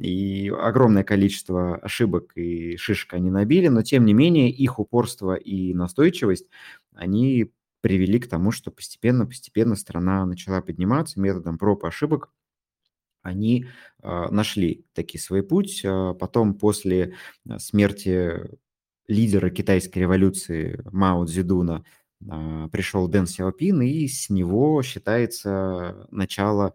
И 0.00 0.52
огромное 0.56 1.04
количество 1.04 1.76
ошибок 1.76 2.32
и 2.36 2.76
шишек 2.76 3.14
они 3.14 3.30
набили, 3.30 3.68
но 3.68 3.82
тем 3.82 4.04
не 4.04 4.14
менее 4.14 4.50
их 4.50 4.78
упорство 4.78 5.34
и 5.34 5.74
настойчивость, 5.74 6.46
они 6.94 7.50
привели 7.80 8.18
к 8.18 8.28
тому, 8.28 8.50
что 8.50 8.70
постепенно-постепенно 8.70 9.76
страна 9.76 10.24
начала 10.24 10.62
подниматься 10.62 11.20
методом 11.20 11.58
проб 11.58 11.84
и 11.84 11.88
ошибок. 11.88 12.30
Они 13.22 13.66
э, 14.02 14.28
нашли 14.30 14.86
таки 14.94 15.18
свой 15.18 15.42
путь. 15.42 15.82
А 15.84 16.14
потом, 16.14 16.54
после 16.54 17.14
смерти 17.58 18.58
лидера 19.06 19.50
китайской 19.50 20.00
революции 20.00 20.80
Мао 20.90 21.24
Цзэдуна, 21.26 21.76
а, 21.76 21.82
пришел 22.72 23.08
Дэн 23.08 23.26
Сяопин, 23.26 23.82
и 23.82 24.06
с 24.08 24.30
него 24.30 24.82
считается 24.82 26.06
начало 26.10 26.74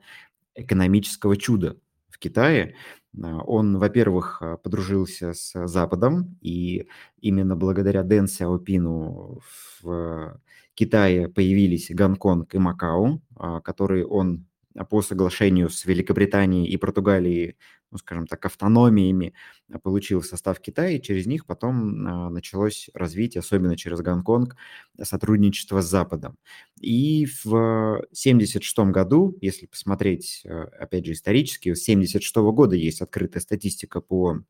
экономического 0.55 1.37
чуда 1.37 1.77
в 2.09 2.19
Китае. 2.19 2.75
А, 3.21 3.37
он, 3.39 3.77
во-первых, 3.77 4.41
а, 4.41 4.57
подружился 4.57 5.33
с 5.33 5.67
Западом, 5.67 6.37
и 6.41 6.87
именно 7.21 7.55
благодаря 7.55 8.03
Дэн 8.03 8.27
Сяопину 8.27 9.39
в 9.81 10.39
Китае 10.75 11.27
появились 11.27 11.89
Гонконг 11.89 12.53
и 12.55 12.57
Макао, 12.57 13.21
которые 13.63 14.05
он 14.05 14.45
по 14.89 15.01
соглашению 15.01 15.69
с 15.69 15.83
Великобританией 15.85 16.67
и 16.67 16.77
Португалией 16.77 17.57
ну, 17.91 17.97
скажем 17.97 18.27
так, 18.27 18.45
автономиями 18.45 19.33
а, 19.71 19.79
получил 19.79 20.21
состав 20.21 20.59
Китая, 20.59 20.91
и 20.91 21.01
через 21.01 21.25
них 21.25 21.45
потом 21.45 22.07
а, 22.07 22.29
началось 22.29 22.89
развитие, 22.93 23.39
особенно 23.39 23.75
через 23.75 23.99
Гонконг, 24.01 24.55
сотрудничество 25.01 25.81
с 25.81 25.89
Западом. 25.89 26.37
И 26.79 27.25
в 27.25 27.47
1976 27.49 28.79
году, 28.91 29.37
если 29.41 29.65
посмотреть, 29.65 30.43
а, 30.45 30.63
опять 30.79 31.05
же, 31.05 31.13
исторически, 31.13 31.73
с 31.73 31.83
1976 31.83 32.35
года 32.53 32.75
есть 32.75 33.01
открытая 33.01 33.41
статистика 33.41 34.01
по 34.01 34.43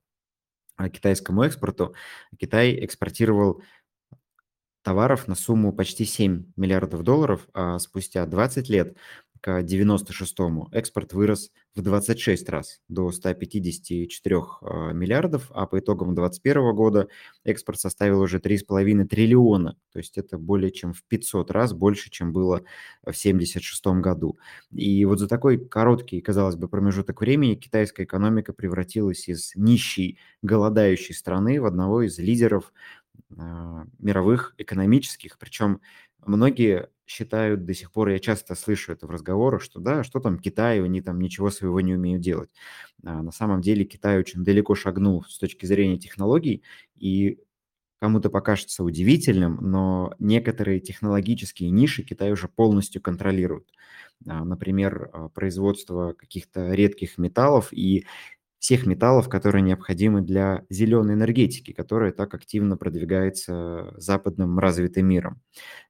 китайскому 0.93 1.43
экспорту, 1.43 1.93
Китай 2.38 2.86
экспортировал 2.86 3.62
товаров 4.81 5.27
на 5.27 5.36
сумму 5.36 5.74
почти 5.74 6.05
7 6.05 6.46
миллиардов 6.55 7.03
долларов, 7.03 7.48
а 7.53 7.79
спустя 7.79 8.25
20 8.25 8.69
лет 8.69 8.96
к 9.41 9.62
96-му 9.62 10.69
экспорт 10.72 11.13
вырос 11.13 11.51
в 11.75 11.81
26 11.81 12.50
раз 12.50 12.81
до 12.88 13.12
154 13.12 14.38
а, 14.62 14.91
миллиардов, 14.91 15.50
а 15.53 15.65
по 15.65 15.79
итогам 15.79 16.15
2021 16.15 16.75
года 16.75 17.08
экспорт 17.43 17.79
составил 17.79 18.22
уже 18.22 18.39
3,5 18.39 19.05
триллиона. 19.05 19.77
То 19.91 20.00
есть 20.00 20.17
это 20.17 20.38
более 20.38 20.72
чем 20.72 20.93
в 20.93 21.03
500 21.03 21.51
раз 21.51 21.74
больше, 21.74 22.10
чем 22.10 22.34
было 22.34 22.58
в 23.03 23.10
1976 23.10 23.86
году. 24.01 24.38
И 24.72 25.05
вот 25.05 25.19
за 25.19 25.27
такой 25.27 25.58
короткий, 25.58 26.22
казалось 26.22 26.55
бы, 26.55 26.67
промежуток 26.67 27.22
времени 27.22 27.55
китайская 27.55 28.03
экономика 28.03 28.53
превратилась 28.53 29.27
из 29.29 29.55
нищей, 29.55 30.19
голодающей 30.41 31.15
страны 31.15 31.62
в 31.62 31.65
одного 31.65 32.01
из 32.01 32.17
лидеров 32.19 32.74
а, 33.38 33.86
мировых 34.00 34.55
экономических. 34.58 35.38
Причем 35.38 35.81
многие 36.25 36.89
считают 37.09 37.65
до 37.65 37.73
сих 37.73 37.91
пор, 37.91 38.09
я 38.09 38.19
часто 38.19 38.55
слышу 38.55 38.91
это 38.93 39.07
в 39.07 39.11
разговорах, 39.11 39.61
что 39.63 39.79
да, 39.79 40.03
что 40.03 40.19
там 40.19 40.37
Китай, 40.39 40.83
они 40.83 41.01
там 41.01 41.19
ничего 41.19 41.49
своего 41.49 41.81
не 41.81 41.95
умеют 41.95 42.21
делать. 42.21 42.51
А 43.03 43.23
на 43.23 43.31
самом 43.31 43.61
деле 43.61 43.83
Китай 43.85 44.19
очень 44.19 44.43
далеко 44.43 44.75
шагнул 44.75 45.23
с 45.27 45.37
точки 45.39 45.65
зрения 45.65 45.97
технологий, 45.97 46.63
и 46.97 47.39
кому-то 48.01 48.29
покажется 48.29 48.83
удивительным, 48.83 49.57
но 49.61 50.13
некоторые 50.19 50.79
технологические 50.79 51.71
ниши 51.71 52.03
Китай 52.03 52.31
уже 52.31 52.47
полностью 52.47 53.01
контролирует. 53.01 53.69
А, 54.27 54.43
например, 54.45 55.09
а, 55.13 55.29
производство 55.29 56.13
каких-то 56.13 56.73
редких 56.73 57.17
металлов 57.17 57.69
и 57.73 58.05
всех 58.59 58.85
металлов, 58.85 59.29
которые 59.29 59.61
необходимы 59.61 60.21
для 60.21 60.65
зеленой 60.69 61.15
энергетики, 61.15 61.71
которая 61.71 62.11
так 62.11 62.33
активно 62.33 62.75
продвигается 62.75 63.93
западным 63.97 64.59
развитым 64.59 65.07
миром. 65.07 65.41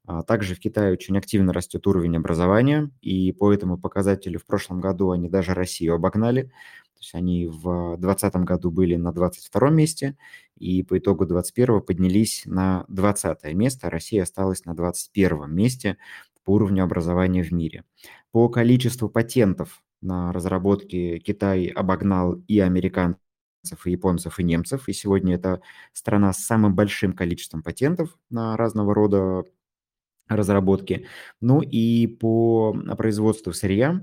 А 0.06 0.22
также 0.24 0.54
в 0.56 0.60
Китае 0.60 0.94
очень 0.94 1.18
активно 1.18 1.52
растет 1.52 1.86
уровень 1.88 2.18
образования, 2.18 2.92
и 3.02 3.32
по 3.32 3.52
этому 3.52 3.78
показателю 3.78 4.40
в 4.40 4.46
прошлом 4.46 4.80
году 4.80 5.12
они 5.12 5.30
даже 5.30 5.54
Россию 5.54 5.96
обогнали. 5.96 6.44
То 6.44 7.02
есть 7.02 7.16
они 7.16 7.48
в 7.48 7.98
2020 7.98 8.36
году 8.44 8.72
были 8.72 8.96
на 8.96 9.12
22 9.14 9.70
месте, 9.72 10.18
и 10.58 10.84
по 10.84 10.98
итогу 10.98 11.26
2021 11.26 11.82
поднялись 11.82 12.44
на 12.46 12.86
20 12.90 13.54
место, 13.54 13.88
а 13.88 13.90
Россия 13.90 14.24
осталась 14.24 14.66
на 14.66 14.76
21 14.76 15.52
месте 15.52 15.98
по 16.44 16.52
уровню 16.52 16.84
образования 16.84 17.42
в 17.42 17.52
мире. 17.52 17.84
По 18.32 18.48
количеству 18.50 19.10
патентов 19.10 19.82
на 20.02 20.32
разработке 20.32 21.20
Китай 21.20 21.68
обогнал 21.68 22.34
и 22.48 22.60
американцев, 22.60 23.20
и 23.86 23.92
японцев, 23.92 24.40
и 24.40 24.44
немцев. 24.44 24.88
И 24.88 24.94
сегодня 24.94 25.36
это 25.36 25.62
страна 25.94 26.34
с 26.34 26.40
самым 26.40 26.76
большим 26.76 27.14
количеством 27.14 27.64
патентов 27.64 28.18
на 28.30 28.58
разного 28.58 28.94
рода 28.94 29.44
разработки. 30.28 31.08
Ну 31.42 31.62
и 31.62 32.08
по 32.08 32.74
производству 32.98 33.52
сырья 33.54 34.02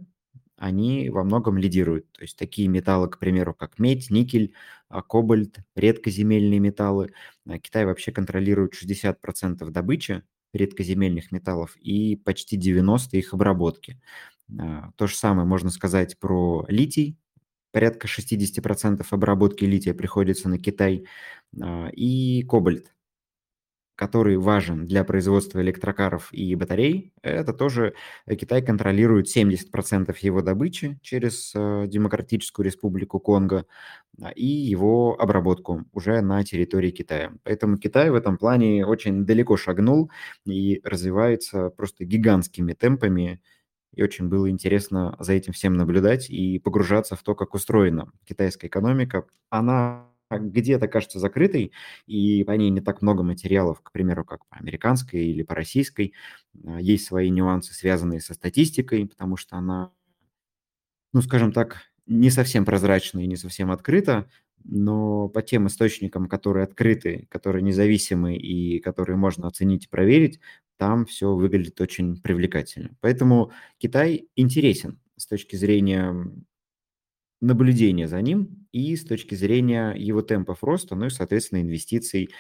они 0.57 1.11
во 1.11 1.23
многом 1.25 1.59
лидируют. 1.59 2.11
То 2.13 2.23
есть 2.23 2.37
такие 2.37 2.69
металлы, 2.69 3.09
к 3.09 3.19
примеру, 3.19 3.55
как 3.55 3.79
медь, 3.79 4.11
никель, 4.11 4.55
а, 4.89 5.03
кобальт, 5.03 5.59
редкоземельные 5.75 6.61
металлы. 6.61 7.13
А 7.47 7.59
Китай 7.59 7.85
вообще 7.85 8.13
контролирует 8.13 8.75
60% 8.75 9.71
добычи 9.71 10.23
редкоземельных 10.55 11.33
металлов 11.33 11.77
и 11.77 12.17
почти 12.17 12.57
90% 12.57 13.19
их 13.19 13.35
обработки. 13.35 14.01
А, 14.59 14.91
то 14.97 15.07
же 15.07 15.17
самое 15.17 15.47
можно 15.47 15.71
сказать 15.71 16.19
про 16.19 16.65
литий. 16.69 17.19
Порядка 17.73 18.09
60% 18.09 19.05
обработки 19.11 19.65
лития 19.65 19.95
приходится 19.95 20.49
на 20.49 20.59
Китай. 20.59 21.07
А, 21.61 21.89
и 21.89 22.43
кобальт, 22.45 22.93
который 23.97 24.37
важен 24.37 24.87
для 24.87 25.05
производства 25.05 25.61
электрокаров 25.61 26.33
и 26.33 26.55
батарей. 26.55 27.13
Это 27.23 27.53
тоже 27.55 27.95
Китай 28.29 28.63
контролирует 28.63 29.27
70% 29.35 30.15
его 30.21 30.43
добычи 30.43 30.99
через 31.03 31.53
а, 31.57 31.87
Демократическую 31.87 32.65
Республику 32.67 33.19
Конго 33.21 33.67
и 34.35 34.47
его 34.47 35.21
обработку 35.21 35.85
уже 35.93 36.21
на 36.21 36.43
территории 36.45 36.91
Китая. 36.91 37.33
Поэтому 37.43 37.79
Китай 37.79 38.11
в 38.11 38.15
этом 38.15 38.39
плане 38.39 38.87
очень 38.87 39.25
далеко 39.27 39.57
шагнул 39.57 40.11
и 40.47 40.81
развивается 40.85 41.71
просто 41.71 42.05
гигантскими 42.05 42.73
темпами 42.75 43.41
и 43.93 44.03
очень 44.03 44.29
было 44.29 44.51
интересно 44.51 45.17
за 45.19 45.33
этим 45.33 45.53
всем 45.53 45.77
наблюдать 45.77 46.29
и 46.31 46.59
погружаться 46.59 47.17
в 47.17 47.23
то, 47.23 47.35
как 47.35 47.55
устроена 47.55 48.11
китайская 48.25 48.67
экономика. 48.69 49.27
Она 49.51 50.09
где-то 50.31 50.89
кажется 50.89 51.19
закрытой, 51.19 51.73
и 52.07 52.45
по 52.45 52.53
ней 52.53 52.71
не 52.71 52.81
так 52.81 53.01
много 53.03 53.23
материалов, 53.23 53.81
к 53.83 53.93
примеру, 53.93 54.25
как 54.25 54.47
по 54.49 54.57
американской 54.57 55.25
или 55.25 55.43
по 55.43 55.55
российской. 55.55 56.15
А, 56.67 56.81
есть 56.81 57.07
свои 57.07 57.31
нюансы, 57.31 57.75
связанные 57.75 58.21
со 58.21 58.35
статистикой, 58.35 59.07
потому 59.07 59.37
что 59.37 59.57
она, 59.57 59.93
ну, 61.13 61.23
скажем 61.23 61.53
так, 61.53 61.83
не 62.07 62.31
совсем 62.31 62.65
прозрачна 62.65 63.21
и 63.21 63.27
не 63.27 63.37
совсем 63.37 63.71
открыта, 63.71 64.29
но 64.65 65.29
по 65.29 65.43
тем 65.43 65.67
источникам, 65.69 66.29
которые 66.29 66.65
открыты, 66.65 67.27
которые 67.31 67.63
независимы 67.63 68.37
и 68.37 68.81
которые 68.81 69.17
можно 69.17 69.47
оценить 69.47 69.85
и 69.87 69.89
проверить, 69.89 70.41
там 70.77 71.07
все 71.07 71.35
выглядит 71.35 71.81
очень 71.81 72.21
привлекательно. 72.21 72.97
Поэтому 73.01 73.53
Китай 73.79 74.29
интересен 74.37 75.01
с 75.17 75.27
точки 75.27 75.57
зрения 75.57 76.15
наблюдения 77.41 78.09
за 78.09 78.21
ним 78.23 78.67
и 78.73 78.97
с 78.97 79.05
точки 79.05 79.35
зрения 79.35 79.93
его 79.93 80.23
темпов 80.23 80.65
роста, 80.65 80.95
ну 80.95 81.07
и, 81.07 81.11
соответственно, 81.11 81.61
инвестиций 81.61 82.31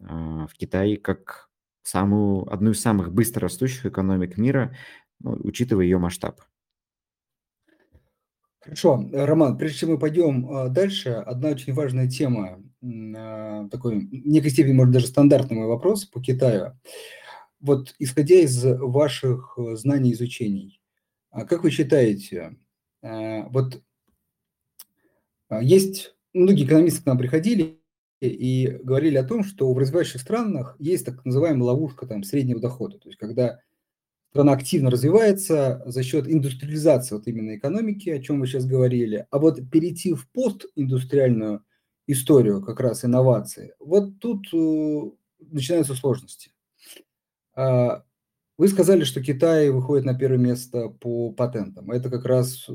а, 0.00 0.46
в 0.46 0.54
Китай 0.54 0.96
как 0.96 1.48
самую, 1.82 2.52
одну 2.52 2.70
из 2.70 2.80
самых 2.80 3.12
быстро 3.12 3.42
растущих 3.42 3.86
экономик 3.86 4.38
мира, 4.38 4.76
ну, 5.20 5.38
учитывая 5.42 5.84
ее 5.84 5.98
масштаб. 5.98 6.40
Хорошо, 8.60 9.08
Роман, 9.12 9.56
прежде 9.56 9.78
чем 9.78 9.90
мы 9.90 9.98
пойдем 9.98 10.50
а, 10.50 10.68
дальше, 10.68 11.10
одна 11.10 11.50
очень 11.50 11.72
важная 11.72 12.08
тема, 12.08 12.60
а, 12.82 13.68
такой 13.68 14.00
в 14.00 14.26
некой 14.26 14.50
степени, 14.50 14.72
может, 14.72 14.92
даже 14.92 15.06
стандартный 15.06 15.56
мой 15.56 15.68
вопрос 15.68 16.04
по 16.04 16.20
Китаю. 16.20 16.72
Вот 17.66 17.96
исходя 17.98 18.36
из 18.36 18.64
ваших 18.64 19.58
э, 19.58 19.74
знаний 19.74 20.12
изучений, 20.12 20.80
а 21.30 21.44
как 21.44 21.64
вы 21.64 21.72
считаете, 21.72 22.56
э, 23.02 23.42
вот 23.48 23.82
а, 25.48 25.60
есть 25.62 26.14
многие 26.32 26.64
экономисты 26.64 27.02
к 27.02 27.06
нам 27.06 27.18
приходили 27.18 27.80
и 28.20 28.78
говорили 28.84 29.16
о 29.16 29.24
том, 29.24 29.42
что 29.42 29.72
в 29.72 29.78
развивающих 29.78 30.20
странах 30.20 30.76
есть 30.78 31.04
так 31.04 31.24
называемая 31.24 31.64
ловушка 31.64 32.06
там, 32.06 32.22
среднего 32.22 32.60
дохода, 32.60 32.98
то 32.98 33.08
есть 33.08 33.18
когда 33.18 33.58
страна 34.30 34.52
активно 34.52 34.90
развивается 34.90 35.82
за 35.86 36.04
счет 36.04 36.28
индустриализации 36.28 37.16
вот 37.16 37.26
именно 37.26 37.56
экономики, 37.56 38.10
о 38.10 38.22
чем 38.22 38.38
вы 38.38 38.46
сейчас 38.46 38.64
говорили, 38.64 39.26
а 39.30 39.38
вот 39.38 39.58
перейти 39.70 40.14
в 40.14 40.30
постиндустриальную 40.30 41.64
историю, 42.06 42.62
как 42.62 42.78
раз 42.78 43.04
инновации, 43.04 43.74
вот 43.80 44.20
тут 44.20 44.46
э, 44.52 45.10
начинаются 45.40 45.94
сложности. 45.94 46.52
А, 47.56 48.04
вы 48.58 48.68
сказали, 48.68 49.04
что 49.04 49.22
Китай 49.22 49.70
выходит 49.70 50.04
на 50.04 50.16
первое 50.16 50.38
место 50.38 50.88
по 50.88 51.32
патентам. 51.32 51.90
Это 51.90 52.10
как 52.10 52.24
раз 52.24 52.68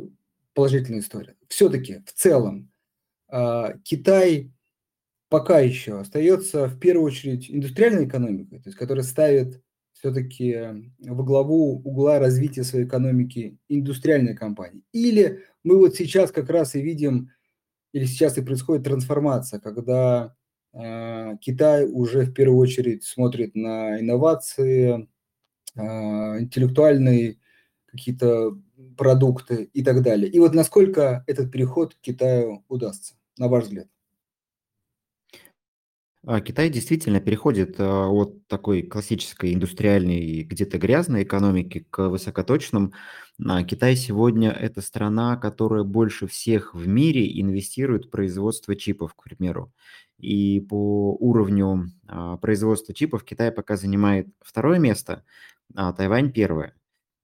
положительная 0.54 1.00
история. 1.00 1.36
Все-таки 1.48 2.04
в 2.06 2.14
целом 2.14 2.72
а, 3.30 3.78
Китай 3.84 4.52
пока 5.30 5.60
еще 5.60 6.00
остается 6.00 6.68
в 6.68 6.78
первую 6.80 7.06
очередь 7.06 7.50
индустриальной 7.50 8.06
экономикой, 8.06 8.60
то 8.60 8.68
есть 8.68 8.78
которая 8.78 9.04
ставит 9.04 9.62
все-таки 9.94 10.92
во 11.00 11.24
главу 11.24 11.80
угла 11.80 12.20
развития 12.20 12.64
своей 12.64 12.86
экономики 12.86 13.58
индустриальной 13.70 14.36
компании. 14.36 14.84
Или 14.92 15.46
мы 15.64 15.78
вот 15.78 15.96
сейчас 15.96 16.32
как 16.32 16.50
раз 16.50 16.76
и 16.76 16.82
видим, 16.82 17.30
или 17.94 18.06
сейчас 18.06 18.38
и 18.38 18.42
происходит 18.42 18.84
трансформация, 18.84 19.60
когда 19.60 20.36
Китай 20.74 21.86
уже 21.86 22.26
в 22.26 22.34
первую 22.34 22.60
очередь 22.60 23.04
смотрит 23.04 23.56
на 23.56 24.00
инновации, 24.00 25.10
э, 25.76 25.82
интеллектуальные 25.82 27.40
какие-то 27.86 28.58
продукты 28.98 29.70
и 29.74 29.84
так 29.84 30.02
далее. 30.02 30.32
И 30.32 30.40
вот 30.40 30.54
насколько 30.54 31.24
этот 31.28 31.52
переход 31.52 31.96
Китаю 32.02 32.64
удастся, 32.70 33.16
на 33.38 33.48
ваш 33.48 33.66
взгляд? 33.66 33.88
А, 36.24 36.40
Китай 36.40 36.70
действительно 36.70 37.20
переходит 37.20 37.76
а, 37.80 38.08
от 38.08 38.46
такой 38.48 38.84
классической 38.84 39.54
индустриальной, 39.56 40.44
где-то 40.44 40.78
грязной 40.78 41.24
экономики 41.24 41.86
к 41.90 42.10
высокоточным. 42.10 42.94
А, 43.44 43.64
Китай 43.64 43.96
сегодня 43.96 44.52
это 44.52 44.82
страна, 44.82 45.36
которая 45.36 45.84
больше 45.84 46.28
всех 46.28 46.76
в 46.76 46.88
мире 46.88 47.28
инвестирует 47.42 48.06
в 48.06 48.10
производство 48.12 48.76
чипов, 48.76 49.16
к 49.16 49.24
примеру. 49.24 49.74
И 50.22 50.60
по 50.62 51.16
уровню 51.20 51.92
производства 52.42 52.94
чипов 52.94 53.24
Китай 53.24 53.52
пока 53.52 53.76
занимает 53.76 54.28
второе 54.42 54.80
место, 54.80 55.26
а 55.76 55.92
Тайвань 55.94 56.32
первое. 56.32 56.76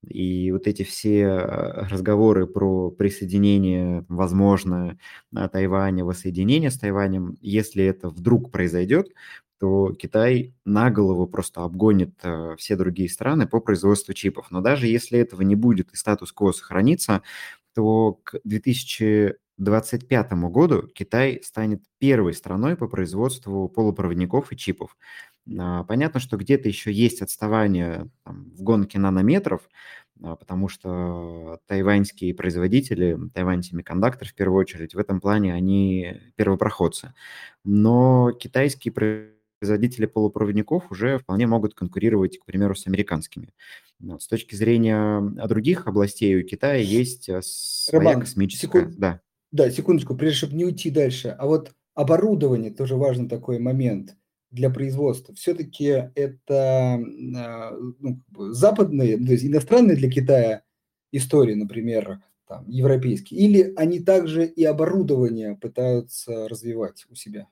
И 0.08 0.52
вот 0.52 0.68
эти 0.68 0.84
все 0.84 1.22
э, 1.22 1.88
разговоры 1.88 2.48
про 2.48 2.92
присоединение, 2.92 4.06
возможно, 4.10 4.98
Тайваня, 5.52 6.06
воссоединение 6.06 6.72
с 6.72 6.78
Тайванем, 6.78 7.38
если 7.42 7.84
это 7.84 8.10
вдруг 8.10 8.52
произойдет, 8.52 9.10
то 9.60 9.94
Китай 9.94 10.54
на 10.66 10.92
голову 10.92 11.26
просто 11.28 11.64
обгонит 11.64 12.14
все 12.58 12.76
другие 12.76 13.10
страны 13.10 13.48
по 13.48 13.60
производству 13.60 14.14
чипов. 14.14 14.52
Но 14.52 14.62
даже 14.62 14.88
если 14.88 15.20
этого 15.20 15.42
не 15.42 15.56
будет 15.56 15.92
и 15.94 15.96
статус-кво 15.98 16.52
сохранится, 16.52 17.24
то 17.74 18.20
к 18.24 18.40
2025 19.58 20.34
году 20.52 20.88
Китай 20.88 21.42
станет 21.44 21.82
первой 21.98 22.34
страной 22.34 22.76
по 22.76 22.88
производству 22.88 23.68
полупроводников 23.68 24.52
и 24.52 24.58
чипов. 24.58 24.96
А, 25.58 25.84
понятно, 25.84 26.20
что 26.20 26.38
где-то 26.38 26.68
еще 26.68 26.92
есть 26.92 27.22
отставание 27.22 28.10
там, 28.24 28.52
в 28.56 28.62
гонке 28.62 29.00
нанометров, 29.00 29.68
а, 30.22 30.36
потому 30.36 30.68
что 30.68 31.60
тайваньские 31.66 32.36
производители, 32.36 33.18
Тайвань 33.34 33.62
Semiconductor 33.62 34.26
в 34.26 34.36
первую 34.36 34.60
очередь, 34.60 34.94
в 34.94 35.00
этом 35.00 35.20
плане 35.20 35.54
они 35.54 36.22
первопроходцы. 36.36 37.14
Но 37.64 38.32
китайские 38.34 38.94
производители 38.94 40.06
полупроводников 40.06 40.92
уже 40.92 41.18
вполне 41.18 41.48
могут 41.48 41.74
конкурировать, 41.74 42.38
к 42.38 42.46
примеру, 42.46 42.76
с 42.76 42.86
американскими. 42.86 43.50
Вот. 44.00 44.22
С 44.22 44.28
точки 44.28 44.54
зрения 44.54 45.20
других 45.48 45.88
областей 45.88 46.40
у 46.40 46.46
Китая 46.46 46.76
есть 46.76 47.24
своя 47.42 48.04
Роман, 48.04 48.22
космическая... 48.22 48.68
секунд... 48.68 48.96
Да. 48.98 49.22
Да, 49.52 49.70
секундочку, 49.72 50.16
прежде 50.16 50.38
чтобы 50.38 50.56
не 50.56 50.66
уйти 50.66 50.90
дальше. 50.90 51.36
А 51.38 51.46
вот 51.46 51.74
оборудование 51.96 52.72
тоже 52.72 52.96
важный 52.96 53.28
такой 53.28 53.60
момент 53.60 54.16
для 54.52 54.70
производства. 54.70 55.36
Все-таки 55.36 56.12
это 56.16 57.00
а, 57.36 57.72
ну, 58.00 58.22
западные, 58.38 59.18
то 59.18 59.32
есть 59.32 59.46
иностранные 59.46 59.98
для 59.98 60.10
Китая 60.10 60.64
истории, 61.12 61.54
например, 61.54 62.22
там, 62.48 62.70
европейские, 62.70 63.40
или 63.40 63.74
они 63.76 64.00
также 64.00 64.46
и 64.46 64.64
оборудование 64.64 65.56
пытаются 65.56 66.48
развивать 66.48 67.06
у 67.10 67.16
себя? 67.16 67.48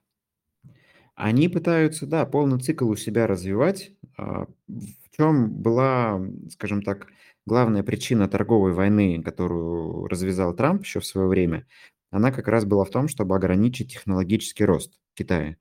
Они 1.16 1.48
пытаются, 1.48 2.06
да, 2.06 2.26
полный 2.26 2.60
цикл 2.60 2.90
у 2.90 2.96
себя 2.96 3.26
развивать. 3.26 3.92
А, 4.18 4.48
в 4.68 5.16
чем 5.16 5.50
была, 5.50 6.22
скажем 6.50 6.82
так, 6.82 7.08
главная 7.46 7.84
причина 7.84 8.28
торговой 8.28 8.74
войны, 8.74 9.22
которую 9.24 10.08
развязал 10.08 10.56
Трамп 10.56 10.84
еще 10.84 11.00
в 11.00 11.06
свое 11.06 11.28
время, 11.28 11.68
она 12.12 12.32
как 12.32 12.48
раз 12.48 12.66
была 12.66 12.86
в 12.86 12.90
том, 12.92 13.08
чтобы 13.08 13.36
ограничить 13.36 13.94
технологический 13.94 14.66
рост 14.66 14.94
Китая. 15.16 15.58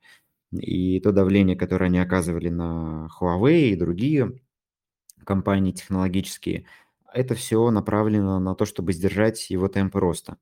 И 0.51 0.99
то 1.01 1.11
давление, 1.11 1.57
которое 1.57 1.87
они 1.87 1.99
оказывали 1.99 2.49
на 2.49 3.09
Huawei 3.19 3.69
и 3.71 3.75
другие 3.75 4.41
компании 5.25 5.71
технологические, 5.71 6.65
это 7.13 7.35
все 7.35 7.69
направлено 7.71 8.39
на 8.39 8.55
то, 8.55 8.65
чтобы 8.65 8.93
сдержать 8.93 9.49
его 9.49 9.67
темпы 9.67 9.99
роста. 9.99 10.37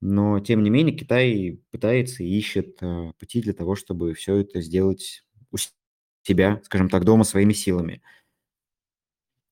Но, 0.00 0.40
тем 0.40 0.62
не 0.62 0.70
менее, 0.70 0.96
Китай 0.96 1.60
пытается 1.72 2.24
и 2.24 2.28
ищет 2.28 2.78
э, 2.82 3.12
пути 3.18 3.42
для 3.42 3.54
того, 3.54 3.76
чтобы 3.76 4.14
все 4.14 4.36
это 4.36 4.60
сделать 4.62 5.24
у 5.52 5.56
себя, 6.22 6.60
скажем 6.64 6.88
так, 6.90 7.04
дома 7.04 7.24
своими 7.24 7.52
силами. 7.52 8.02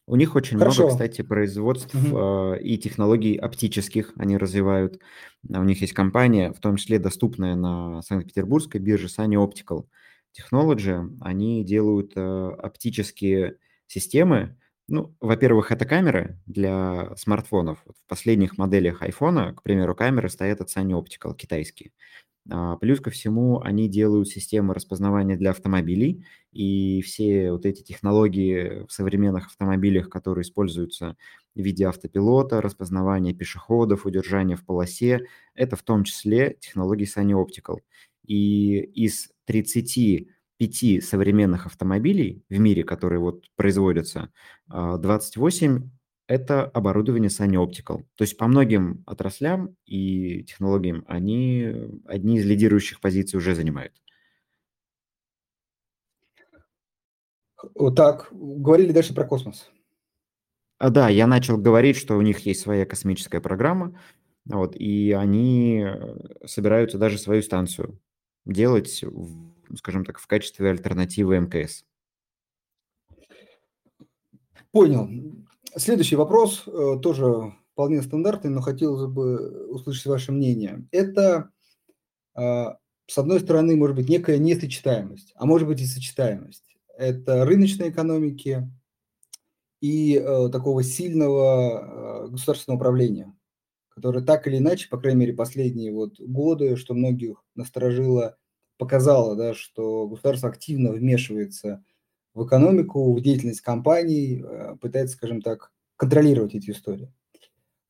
У 0.09 0.16
них 0.16 0.35
очень 0.35 0.59
Хорошо. 0.59 0.83
много, 0.83 0.94
кстати, 0.94 1.21
производств 1.21 1.94
угу. 1.94 2.55
и 2.55 2.79
технологий 2.79 3.37
оптических 3.37 4.14
они 4.16 4.38
развивают. 4.38 5.01
У 5.47 5.62
них 5.62 5.83
есть 5.83 5.92
компания, 5.92 6.51
в 6.53 6.61
том 6.61 6.77
числе 6.77 6.99
доступная 6.99 7.55
на 7.55 8.01
Санкт-Петербургской 8.01 8.81
бирже 8.81 9.09
Sunny 9.09 9.35
Optical 9.35 9.85
Technology. 10.35 11.14
Они 11.21 11.62
делают 11.62 12.12
э, 12.16 12.21
оптические 12.59 13.59
системы, 13.87 14.57
ну, 14.88 15.14
во-первых, 15.20 15.70
это 15.70 15.85
камеры 15.85 16.40
для 16.46 17.14
смартфонов. 17.16 17.85
В 17.87 18.09
последних 18.09 18.57
моделях 18.59 19.03
iPhone, 19.03 19.55
к 19.55 19.62
примеру, 19.62 19.94
камеры 19.94 20.31
стоят 20.31 20.61
от 20.61 20.74
Sony 20.74 20.98
Optical, 20.98 21.37
китайские. 21.37 21.92
А, 22.51 22.77
плюс 22.77 23.01
ко 23.01 23.11
всему, 23.11 23.61
они 23.61 23.88
делают 23.88 24.29
системы 24.29 24.72
распознавания 24.72 25.37
для 25.37 25.51
автомобилей, 25.51 26.24
и 26.53 27.03
все 27.03 27.53
вот 27.53 27.66
эти 27.66 27.83
технологии 27.83 28.87
в 28.87 28.92
современных 28.92 29.46
автомобилях, 29.46 30.09
которые 30.09 30.42
используются 30.42 31.16
в 31.55 31.61
виде 31.61 31.87
автопилота, 31.87 32.62
распознавания 32.62 33.35
пешеходов, 33.35 34.07
удержания 34.07 34.57
в 34.57 34.64
полосе, 34.64 35.27
это 35.55 35.77
в 35.77 35.83
том 35.83 36.05
числе 36.05 36.57
технологии 36.61 37.07
Sony 37.07 37.33
Optical. 37.33 37.81
И 38.27 38.79
из 38.79 39.31
30 39.44 40.29
пяти 40.59 41.01
современных 41.01 41.66
автомобилей 41.66 42.42
в 42.51 42.59
мире, 42.59 42.85
которые 42.85 43.21
вот 43.21 43.44
производятся, 43.57 44.31
28 44.66 45.77
а, 45.77 45.88
это 46.27 46.64
оборудование 46.64 47.31
Sunny 47.31 47.55
Optical. 47.55 48.05
То 48.16 48.23
есть 48.23 48.37
по 48.37 48.47
многим 48.47 49.03
отраслям 49.07 49.77
и 49.87 50.42
технологиям 50.42 51.05
они 51.09 51.73
одни 52.05 52.38
из 52.38 52.44
лидирующих 52.44 53.01
позиций 53.01 53.38
уже 53.38 53.55
занимают. 53.55 53.94
Так, 57.97 58.29
говорили 58.31 58.92
дальше 58.92 59.14
про 59.14 59.25
космос. 59.25 59.71
А, 60.79 60.90
да, 60.90 61.09
я 61.09 61.27
начал 61.27 61.57
говорить, 61.57 61.97
что 61.97 62.16
у 62.16 62.21
них 62.21 62.40
есть 62.40 62.61
своя 62.61 62.85
космическая 62.85 63.40
программа, 63.40 63.99
вот, 64.44 64.77
и 64.77 65.12
они 65.12 65.85
э, 65.85 66.47
собираются 66.47 66.99
даже 66.99 67.18
свою 67.18 67.42
станцию 67.42 68.01
делать 68.44 69.05
скажем 69.76 70.04
так, 70.04 70.18
в 70.18 70.26
качестве 70.26 70.70
альтернативы 70.70 71.38
МКС. 71.38 71.85
Понял. 74.70 75.09
Следующий 75.76 76.16
вопрос, 76.16 76.64
э, 76.66 76.98
тоже 77.02 77.54
вполне 77.72 78.02
стандартный, 78.02 78.50
но 78.50 78.61
хотелось 78.61 79.11
бы 79.11 79.66
услышать 79.68 80.07
ваше 80.07 80.33
мнение. 80.33 80.87
Это, 80.90 81.50
э, 82.35 82.66
с 83.07 83.18
одной 83.18 83.40
стороны, 83.40 83.76
может 83.76 83.96
быть, 83.96 84.09
некая 84.09 84.38
несочетаемость, 84.38 85.33
а 85.37 85.46
может 85.46 85.68
быть 85.68 85.81
и 85.81 85.87
сочетаемость. 85.87 86.64
Это 86.96 87.44
рыночной 87.44 87.90
экономики 87.90 88.68
и 89.81 90.16
э, 90.16 90.48
такого 90.50 90.83
сильного 90.83 92.28
государственного 92.28 92.78
управления, 92.78 93.37
которое 93.90 94.24
так 94.24 94.46
или 94.46 94.59
иначе, 94.59 94.88
по 94.88 94.98
крайней 94.98 95.20
мере, 95.20 95.35
последние 95.35 95.92
вот 95.92 96.18
годы, 96.18 96.76
что 96.76 96.94
многих 96.94 97.44
насторожило 97.54 98.38
показало, 98.79 99.37
да, 99.37 99.55
что 99.55 100.07
государство 100.09 100.49
активно 100.49 100.93
вмешивается 100.93 101.85
в 102.35 102.47
экономику, 102.47 103.12
в 103.14 103.21
деятельность 103.21 103.61
компаний, 103.61 104.43
э, 104.43 104.77
пытается, 104.81 105.17
скажем 105.17 105.43
так, 105.43 105.73
контролировать 105.97 106.55
эти 106.55 106.71
истории. 106.71 107.12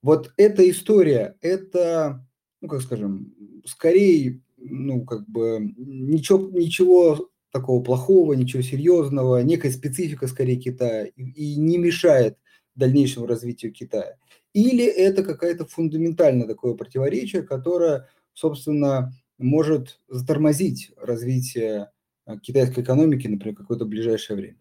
Вот 0.02 0.32
эта 0.36 0.68
история, 0.68 1.36
это, 1.40 2.26
ну, 2.60 2.68
как 2.68 2.82
скажем, 2.82 3.34
скорее, 3.66 4.40
ну, 4.56 5.04
как 5.04 5.28
бы, 5.28 5.74
ничего, 5.76 6.48
ничего 6.50 7.30
такого 7.52 7.82
плохого, 7.82 8.32
ничего 8.34 8.62
серьезного, 8.62 9.42
некая 9.42 9.70
специфика, 9.70 10.26
скорее, 10.26 10.56
Китая, 10.56 11.06
и, 11.06 11.56
не 11.56 11.78
мешает 11.78 12.38
дальнейшему 12.74 13.26
развитию 13.26 13.72
Китая. 13.72 14.16
Или 14.52 14.84
это 14.84 15.24
какое-то 15.24 15.66
фундаментальное 15.66 16.46
такое 16.46 16.74
противоречие, 16.74 17.42
которое, 17.42 18.08
собственно, 18.32 19.12
может 19.38 20.00
затормозить 20.08 20.92
развитие 20.96 21.90
э, 22.26 22.38
китайской 22.38 22.80
экономики, 22.80 23.26
например, 23.26 23.56
какое-то 23.56 23.84
ближайшее 23.84 24.36
время? 24.36 24.58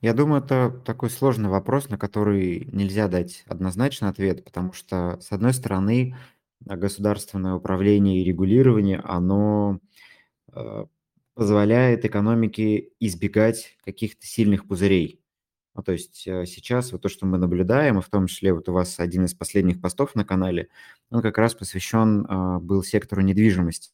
Я 0.00 0.14
думаю, 0.14 0.42
это 0.42 0.70
такой 0.86 1.10
сложный 1.10 1.50
вопрос, 1.50 1.90
на 1.90 1.98
который 1.98 2.66
нельзя 2.72 3.06
дать 3.08 3.44
однозначный 3.46 4.08
ответ, 4.08 4.44
потому 4.44 4.72
что, 4.72 5.18
с 5.20 5.30
одной 5.30 5.52
стороны, 5.52 6.16
государственное 6.60 7.54
управление 7.54 8.20
и 8.20 8.24
регулирование, 8.24 9.00
оно 9.04 9.78
э, 10.52 10.86
позволяет 11.34 12.04
экономике 12.04 12.90
избегать 12.98 13.76
каких-то 13.84 14.26
сильных 14.26 14.66
пузырей. 14.66 15.19
Ну, 15.80 15.84
то 15.84 15.92
есть 15.92 16.28
э, 16.28 16.44
сейчас 16.44 16.92
вот 16.92 17.00
то, 17.00 17.08
что 17.08 17.24
мы 17.24 17.38
наблюдаем, 17.38 17.98
и 17.98 18.02
в 18.02 18.10
том 18.10 18.26
числе 18.26 18.52
вот 18.52 18.68
у 18.68 18.72
вас 18.74 19.00
один 19.00 19.24
из 19.24 19.32
последних 19.32 19.80
постов 19.80 20.14
на 20.14 20.26
канале, 20.26 20.68
он 21.08 21.22
как 21.22 21.38
раз 21.38 21.54
посвящен 21.54 22.26
а, 22.28 22.58
был 22.60 22.82
сектору 22.82 23.22
недвижимости. 23.22 23.92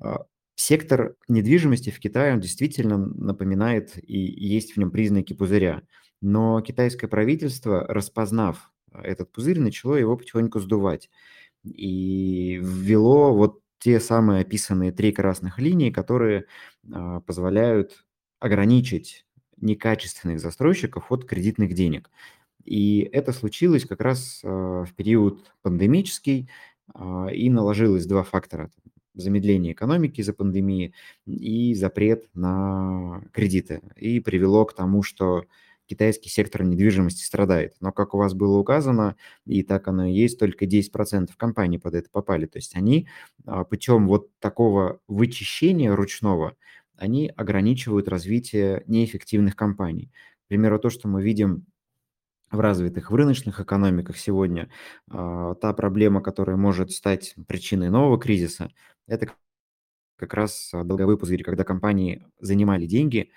А, 0.00 0.24
сектор 0.54 1.16
недвижимости 1.28 1.90
в 1.90 2.00
Китае, 2.00 2.32
он 2.32 2.40
действительно 2.40 2.96
напоминает 2.96 3.98
и 4.02 4.18
есть 4.18 4.72
в 4.72 4.78
нем 4.78 4.90
признаки 4.90 5.34
пузыря. 5.34 5.82
Но 6.22 6.62
китайское 6.62 7.10
правительство, 7.10 7.86
распознав 7.86 8.72
этот 8.90 9.32
пузырь, 9.32 9.60
начало 9.60 9.96
его 9.96 10.16
потихоньку 10.16 10.60
сдувать. 10.60 11.10
И 11.62 12.58
ввело 12.62 13.34
вот 13.34 13.60
те 13.80 14.00
самые 14.00 14.40
описанные 14.40 14.92
три 14.92 15.12
красных 15.12 15.58
линии, 15.58 15.90
которые 15.90 16.46
а, 16.90 17.20
позволяют 17.20 18.06
ограничить 18.40 19.26
некачественных 19.60 20.40
застройщиков 20.40 21.10
от 21.10 21.24
кредитных 21.24 21.74
денег. 21.74 22.10
И 22.64 23.08
это 23.12 23.32
случилось 23.32 23.84
как 23.84 24.00
раз 24.00 24.40
а, 24.42 24.84
в 24.84 24.94
период 24.94 25.52
пандемический, 25.62 26.48
а, 26.92 27.28
и 27.28 27.50
наложилось 27.50 28.06
два 28.06 28.22
фактора. 28.22 28.70
Замедление 29.14 29.72
экономики 29.72 30.20
из-за 30.20 30.32
пандемии 30.32 30.92
и 31.26 31.74
запрет 31.74 32.28
на 32.34 33.22
кредиты. 33.32 33.80
И 33.96 34.18
привело 34.20 34.64
к 34.64 34.74
тому, 34.74 35.02
что 35.02 35.44
китайский 35.86 36.30
сектор 36.30 36.64
недвижимости 36.64 37.22
страдает. 37.22 37.74
Но, 37.80 37.92
как 37.92 38.14
у 38.14 38.18
вас 38.18 38.34
было 38.34 38.58
указано, 38.58 39.16
и 39.46 39.62
так 39.62 39.86
оно 39.88 40.06
и 40.06 40.12
есть, 40.12 40.38
только 40.38 40.64
10% 40.64 41.30
компаний 41.36 41.78
под 41.78 41.94
это 41.94 42.10
попали. 42.10 42.46
То 42.46 42.58
есть 42.58 42.74
они 42.74 43.08
а, 43.46 43.64
путем 43.64 44.08
вот 44.08 44.30
такого 44.40 45.00
вычищения 45.06 45.94
ручного 45.94 46.56
они 46.96 47.28
ограничивают 47.36 48.08
развитие 48.08 48.84
неэффективных 48.86 49.56
компаний. 49.56 50.10
К 50.44 50.48
примеру, 50.48 50.78
то, 50.78 50.90
что 50.90 51.08
мы 51.08 51.22
видим 51.22 51.66
в 52.50 52.60
развитых 52.60 53.10
в 53.10 53.14
рыночных 53.14 53.60
экономиках 53.60 54.16
сегодня, 54.16 54.70
а, 55.10 55.54
та 55.54 55.72
проблема, 55.72 56.20
которая 56.20 56.56
может 56.56 56.92
стать 56.92 57.34
причиной 57.48 57.90
нового 57.90 58.18
кризиса, 58.18 58.70
это 59.06 59.32
как 60.16 60.34
раз 60.34 60.70
долговые 60.72 61.18
пузыри, 61.18 61.42
когда 61.42 61.64
компании 61.64 62.24
занимали 62.40 62.86
деньги 62.86 63.30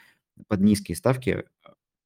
под 0.47 0.61
низкие 0.61 0.95
ставки, 0.95 1.45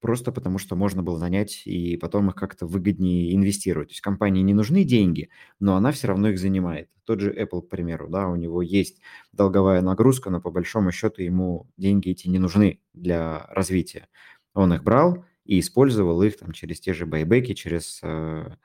просто 0.02 0.32
потому 0.32 0.58
что 0.58 0.76
можно 0.76 1.04
было 1.04 1.18
занять 1.18 1.62
и 1.66 1.96
потом 1.98 2.30
их 2.30 2.36
как-то 2.36 2.66
выгоднее 2.66 3.36
инвестировать. 3.36 3.90
То 3.90 3.92
есть 3.94 4.02
компании 4.02 4.42
не 4.42 4.54
нужны 4.54 4.84
деньги, 4.84 5.30
но 5.60 5.76
она 5.76 5.92
все 5.92 6.08
равно 6.08 6.30
их 6.30 6.40
занимает. 6.40 6.90
Тот 7.06 7.22
же 7.22 7.32
Apple, 7.34 7.62
к 7.62 7.70
примеру, 7.70 8.10
да, 8.10 8.28
у 8.28 8.36
него 8.36 8.62
есть 8.62 9.02
долговая 9.32 9.82
нагрузка, 9.82 10.30
но 10.30 10.42
по 10.42 10.52
большому 10.52 10.92
счету 10.92 11.22
ему 11.22 11.70
деньги 11.78 12.10
эти 12.10 12.28
не 12.28 12.40
нужны 12.40 12.82
для 12.94 13.46
развития. 13.50 14.08
Он 14.54 14.74
их 14.74 14.84
брал 14.84 15.24
и 15.46 15.60
использовал 15.60 16.22
их 16.24 16.38
там 16.38 16.52
через 16.52 16.80
те 16.80 16.94
же 16.94 17.06
байбеки, 17.06 17.54
через 17.54 18.00
э, 18.04 18.56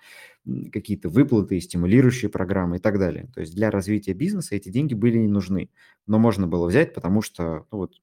какие-то 0.72 1.08
выплаты, 1.08 1.60
стимулирующие 1.60 2.30
программы 2.30 2.76
и 2.76 2.80
так 2.80 2.98
далее. 2.98 3.28
То 3.34 3.40
есть 3.40 3.54
для 3.54 3.70
развития 3.70 4.12
бизнеса 4.14 4.54
эти 4.56 4.68
деньги 4.68 4.94
были 4.94 5.18
не 5.18 5.28
нужны, 5.28 5.70
но 6.06 6.18
можно 6.18 6.46
было 6.46 6.66
взять, 6.68 6.94
потому 6.94 7.22
что 7.22 7.66
ну, 7.70 7.78
вот, 7.78 7.94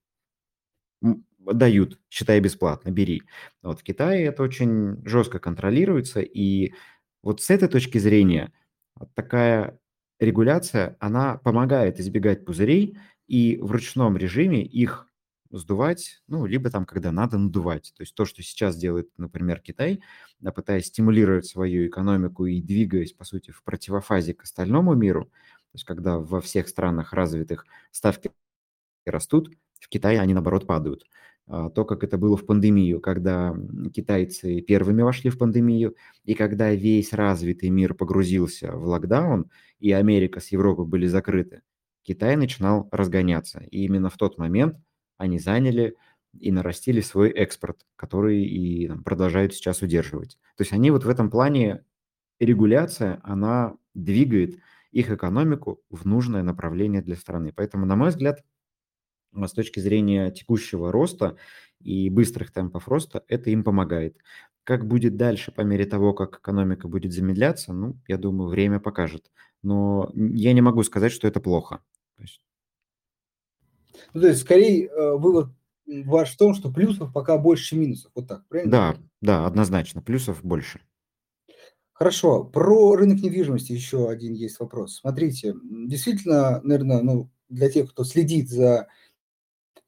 дают, 1.52 1.98
считай 2.10 2.40
бесплатно, 2.40 2.90
бери. 2.90 3.22
Вот 3.62 3.80
в 3.80 3.82
Китае 3.82 4.24
это 4.26 4.42
очень 4.42 5.04
жестко 5.06 5.38
контролируется, 5.38 6.20
и 6.20 6.72
вот 7.22 7.40
с 7.42 7.50
этой 7.50 7.68
точки 7.68 7.98
зрения 7.98 8.52
такая 9.14 9.78
регуляция, 10.20 10.96
она 11.00 11.36
помогает 11.38 12.00
избегать 12.00 12.44
пузырей 12.44 12.98
и 13.26 13.58
в 13.60 13.70
ручном 13.72 14.16
режиме 14.16 14.62
их 14.62 15.08
сдувать, 15.50 16.22
ну, 16.26 16.46
либо 16.46 16.70
там, 16.70 16.84
когда 16.84 17.12
надо, 17.12 17.38
надувать. 17.38 17.92
То 17.96 18.02
есть 18.02 18.14
то, 18.14 18.24
что 18.24 18.42
сейчас 18.42 18.76
делает, 18.76 19.10
например, 19.16 19.60
Китай, 19.60 20.02
пытаясь 20.54 20.86
стимулировать 20.86 21.46
свою 21.46 21.86
экономику 21.86 22.46
и 22.46 22.60
двигаясь, 22.60 23.12
по 23.12 23.24
сути, 23.24 23.50
в 23.50 23.62
противофазе 23.62 24.34
к 24.34 24.42
остальному 24.42 24.94
миру, 24.94 25.26
то 25.26 25.76
есть 25.76 25.84
когда 25.84 26.18
во 26.18 26.40
всех 26.40 26.68
странах 26.68 27.12
развитых 27.12 27.66
ставки 27.90 28.30
растут, 29.06 29.50
в 29.80 29.88
Китае 29.88 30.20
они, 30.20 30.34
наоборот, 30.34 30.66
падают. 30.66 31.04
А, 31.46 31.68
то, 31.68 31.84
как 31.84 32.04
это 32.04 32.16
было 32.16 32.36
в 32.36 32.46
пандемию, 32.46 33.00
когда 33.00 33.54
китайцы 33.94 34.60
первыми 34.62 35.02
вошли 35.02 35.30
в 35.30 35.38
пандемию, 35.38 35.94
и 36.24 36.34
когда 36.34 36.72
весь 36.74 37.12
развитый 37.12 37.68
мир 37.68 37.94
погрузился 37.94 38.72
в 38.72 38.86
локдаун, 38.86 39.50
и 39.78 39.92
Америка 39.92 40.40
с 40.40 40.48
Европой 40.48 40.86
были 40.86 41.06
закрыты, 41.06 41.62
Китай 42.02 42.36
начинал 42.36 42.88
разгоняться. 42.92 43.60
И 43.70 43.84
именно 43.84 44.10
в 44.10 44.16
тот 44.16 44.38
момент 44.38 44.76
они 45.18 45.38
заняли 45.38 45.96
и 46.38 46.50
нарастили 46.50 47.00
свой 47.00 47.30
экспорт, 47.30 47.86
который 47.96 48.44
и 48.44 48.90
продолжают 49.04 49.54
сейчас 49.54 49.82
удерживать. 49.82 50.38
То 50.56 50.62
есть 50.62 50.72
они 50.72 50.90
вот 50.90 51.04
в 51.04 51.08
этом 51.08 51.30
плане, 51.30 51.84
регуляция, 52.40 53.20
она 53.22 53.74
двигает 53.94 54.58
их 54.92 55.10
экономику 55.10 55.80
в 55.90 56.06
нужное 56.06 56.42
направление 56.42 57.02
для 57.02 57.16
страны. 57.16 57.52
Поэтому, 57.54 57.86
на 57.86 57.96
мой 57.96 58.10
взгляд, 58.10 58.42
с 59.46 59.52
точки 59.52 59.80
зрения 59.80 60.30
текущего 60.30 60.92
роста 60.92 61.36
и 61.80 62.10
быстрых 62.10 62.52
темпов 62.52 62.88
роста, 62.88 63.24
это 63.28 63.50
им 63.50 63.64
помогает. 63.64 64.16
Как 64.64 64.86
будет 64.86 65.16
дальше 65.16 65.52
по 65.52 65.60
мере 65.60 65.84
того, 65.84 66.14
как 66.14 66.38
экономика 66.38 66.88
будет 66.88 67.12
замедляться, 67.12 67.72
ну, 67.72 67.98
я 68.08 68.16
думаю, 68.16 68.48
время 68.48 68.80
покажет. 68.80 69.30
Но 69.62 70.10
я 70.14 70.52
не 70.52 70.62
могу 70.62 70.82
сказать, 70.82 71.12
что 71.12 71.28
это 71.28 71.40
плохо. 71.40 71.82
То 72.16 72.22
есть... 72.22 72.40
Ну, 74.14 74.20
то 74.22 74.28
есть, 74.28 74.40
скорее, 74.40 74.86
э, 74.86 75.16
вывод 75.16 75.50
ваш 75.86 76.32
в 76.32 76.36
том, 76.38 76.54
что 76.54 76.72
плюсов 76.72 77.12
пока 77.12 77.38
больше, 77.38 77.76
минусов. 77.76 78.10
Вот 78.14 78.28
так, 78.28 78.46
правильно? 78.48 78.70
Да, 78.70 78.96
да, 79.20 79.46
однозначно. 79.46 80.00
Плюсов 80.02 80.42
больше. 80.42 80.80
Хорошо. 81.92 82.44
Про 82.44 82.96
рынок 82.96 83.22
недвижимости 83.22 83.72
еще 83.72 84.08
один 84.08 84.34
есть 84.34 84.58
вопрос. 84.58 84.96
Смотрите, 84.96 85.54
действительно, 85.62 86.60
наверное, 86.62 87.02
ну, 87.02 87.30
для 87.48 87.70
тех, 87.70 87.90
кто 87.90 88.04
следит 88.04 88.48
за 88.48 88.88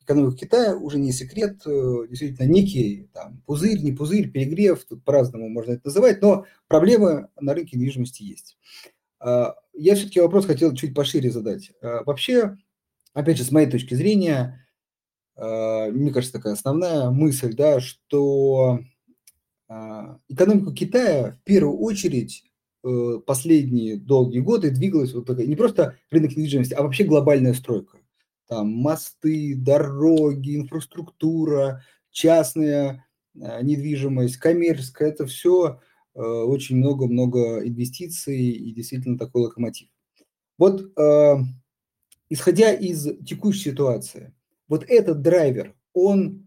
экономика 0.07 0.37
Китая 0.37 0.77
уже 0.77 0.99
не 0.99 1.13
секрет, 1.13 1.61
э, 1.67 2.07
действительно 2.09 2.47
некий 2.47 3.09
там, 3.13 3.43
пузырь, 3.45 3.83
не 3.83 3.93
пузырь, 3.93 4.31
перегрев, 4.31 4.85
тут 4.85 5.05
по-разному 5.05 5.49
можно 5.49 5.73
это 5.73 5.83
называть, 5.85 6.23
но 6.23 6.47
проблемы 6.69 7.29
на 7.39 7.53
рынке 7.53 7.77
недвижимости 7.77 8.23
есть. 8.23 8.57
А, 9.19 9.57
я 9.75 9.95
все-таки 9.95 10.21
вопрос 10.21 10.47
хотел 10.47 10.75
чуть 10.75 10.95
пошире 10.95 11.31
задать. 11.31 11.73
А, 11.83 12.05
вообще, 12.05 12.57
опять 13.13 13.37
же, 13.37 13.45
с 13.45 13.51
моей 13.51 13.69
точки 13.69 13.95
зрения, 13.95 14.67
а, 15.37 15.91
мне 15.91 16.13
кажется, 16.13 16.35
такая 16.35 16.55
основная 16.55 17.11
мысль, 17.11 17.55
да, 17.55 17.81
что 17.81 18.81
экономика 20.29 20.73
Китая 20.73 21.33
в 21.33 21.43
первую 21.43 21.77
очередь 21.79 22.45
э, 22.85 23.19
последние 23.27 23.97
долгие 23.97 24.39
годы 24.39 24.71
двигалась 24.71 25.13
вот 25.13 25.27
такая, 25.27 25.45
не 25.45 25.57
просто 25.57 25.97
рынок 26.09 26.37
недвижимости, 26.37 26.73
а 26.73 26.85
вообще 26.85 27.03
глобальная 27.03 27.53
стройка 27.53 27.96
там 28.47 28.73
мосты, 28.73 29.55
дороги, 29.57 30.57
инфраструктура, 30.57 31.83
частная 32.11 33.05
э, 33.35 33.63
недвижимость, 33.63 34.37
коммерческая, 34.37 35.11
это 35.11 35.27
все 35.27 35.81
э, 36.15 36.21
очень 36.21 36.77
много-много 36.77 37.67
инвестиций 37.67 38.39
и 38.39 38.73
действительно 38.73 39.19
такой 39.19 39.43
локомотив. 39.43 39.89
Вот 40.59 40.93
э, 40.99 41.35
исходя 42.31 42.73
из 42.73 43.05
текущей 43.25 43.71
ситуации, 43.71 44.35
вот 44.69 44.85
этот 44.89 45.23
драйвер, 45.23 45.75
он 45.93 46.46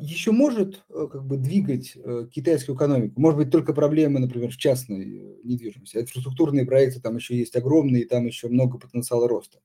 еще 0.00 0.30
может 0.30 0.84
э, 0.88 1.08
как 1.10 1.26
бы 1.26 1.36
двигать 1.36 1.92
э, 1.96 2.28
китайскую 2.32 2.76
экономику. 2.76 3.20
Может 3.20 3.38
быть, 3.38 3.50
только 3.50 3.72
проблемы, 3.72 4.20
например, 4.20 4.50
в 4.50 4.56
частной 4.56 5.02
э, 5.02 5.36
недвижимости. 5.42 5.96
Инфраструктурные 5.96 6.66
проекты 6.66 7.00
там 7.00 7.16
еще 7.16 7.36
есть 7.36 7.56
огромные, 7.56 8.06
там 8.06 8.26
еще 8.26 8.48
много 8.48 8.78
потенциала 8.78 9.28
роста. 9.28 9.58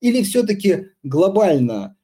Или 0.00 0.22
все-таки 0.22 0.88
глобально 1.02 1.96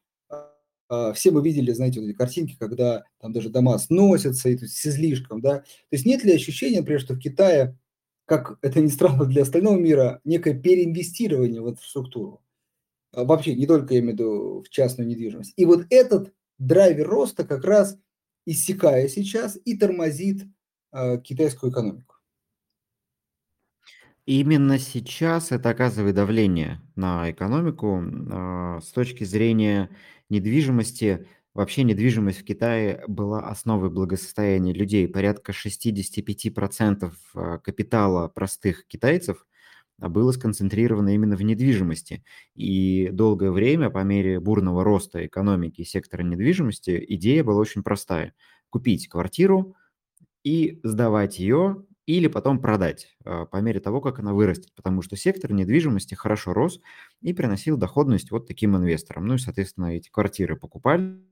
все 1.14 1.30
мы 1.30 1.42
видели, 1.42 1.72
знаете, 1.72 2.00
вот 2.00 2.08
эти 2.10 2.14
картинки, 2.14 2.54
когда 2.58 3.04
там 3.18 3.32
даже 3.32 3.48
дома 3.48 3.78
сносятся, 3.78 4.50
и 4.50 4.56
то 4.58 4.66
есть 4.66 4.76
с 4.76 4.84
излишком, 4.84 5.40
да. 5.40 5.60
То 5.60 5.64
есть 5.92 6.04
нет 6.04 6.22
ли 6.22 6.34
ощущения, 6.34 6.80
например, 6.80 7.00
что 7.00 7.14
в 7.14 7.18
Китае, 7.18 7.78
как 8.26 8.58
это 8.60 8.78
ни 8.82 8.88
странно 8.88 9.24
для 9.24 9.40
остального 9.40 9.78
мира, 9.78 10.20
некое 10.24 10.52
переинвестирование 10.52 11.62
в 11.62 11.70
инфраструктуру? 11.70 12.42
Вообще, 13.14 13.54
не 13.54 13.66
только 13.66 13.94
я 13.94 14.00
имею 14.00 14.16
в 14.16 14.18
виду 14.18 14.62
в 14.66 14.68
частную 14.68 15.08
недвижимость. 15.08 15.54
И 15.56 15.64
вот 15.64 15.86
этот 15.88 16.34
драйвер 16.66 17.08
роста 17.08 17.44
как 17.44 17.64
раз 17.64 17.98
иссякая 18.46 19.08
сейчас 19.08 19.58
и 19.64 19.76
тормозит 19.76 20.46
э, 20.92 21.18
китайскую 21.18 21.72
экономику. 21.72 22.16
Именно 24.24 24.78
сейчас 24.78 25.50
это 25.50 25.70
оказывает 25.70 26.14
давление 26.14 26.80
на 26.94 27.30
экономику. 27.30 28.00
Э, 28.00 28.80
с 28.80 28.92
точки 28.92 29.24
зрения 29.24 29.90
недвижимости, 30.28 31.26
вообще 31.52 31.82
недвижимость 31.82 32.40
в 32.40 32.44
Китае 32.44 33.02
была 33.08 33.48
основой 33.48 33.90
благосостояния 33.90 34.72
людей. 34.72 35.08
Порядка 35.08 35.52
65% 35.52 37.12
а, 37.34 37.58
капитала 37.58 38.28
простых 38.28 38.86
китайцев 38.86 39.44
а 39.44 39.51
было 40.08 40.32
сконцентрировано 40.32 41.14
именно 41.14 41.36
в 41.36 41.42
недвижимости. 41.42 42.24
И 42.54 43.08
долгое 43.12 43.50
время, 43.50 43.90
по 43.90 44.02
мере 44.02 44.40
бурного 44.40 44.84
роста 44.84 45.24
экономики 45.26 45.82
сектора 45.82 46.22
недвижимости, 46.22 47.04
идея 47.08 47.44
была 47.44 47.60
очень 47.60 47.82
простая. 47.82 48.34
Купить 48.70 49.08
квартиру 49.08 49.76
и 50.44 50.80
сдавать 50.82 51.38
ее 51.38 51.84
или 52.06 52.26
потом 52.26 52.60
продать 52.60 53.16
а, 53.24 53.46
по 53.46 53.58
мере 53.58 53.80
того, 53.80 54.00
как 54.00 54.18
она 54.18 54.34
вырастет, 54.34 54.72
потому 54.74 55.02
что 55.02 55.16
сектор 55.16 55.52
недвижимости 55.52 56.14
хорошо 56.14 56.52
рос 56.52 56.80
и 57.20 57.32
приносил 57.32 57.76
доходность 57.76 58.30
вот 58.30 58.46
таким 58.48 58.76
инвесторам. 58.76 59.26
Ну 59.26 59.34
и, 59.34 59.38
соответственно, 59.38 59.96
эти 59.96 60.10
квартиры 60.10 60.56
покупали 60.56 61.22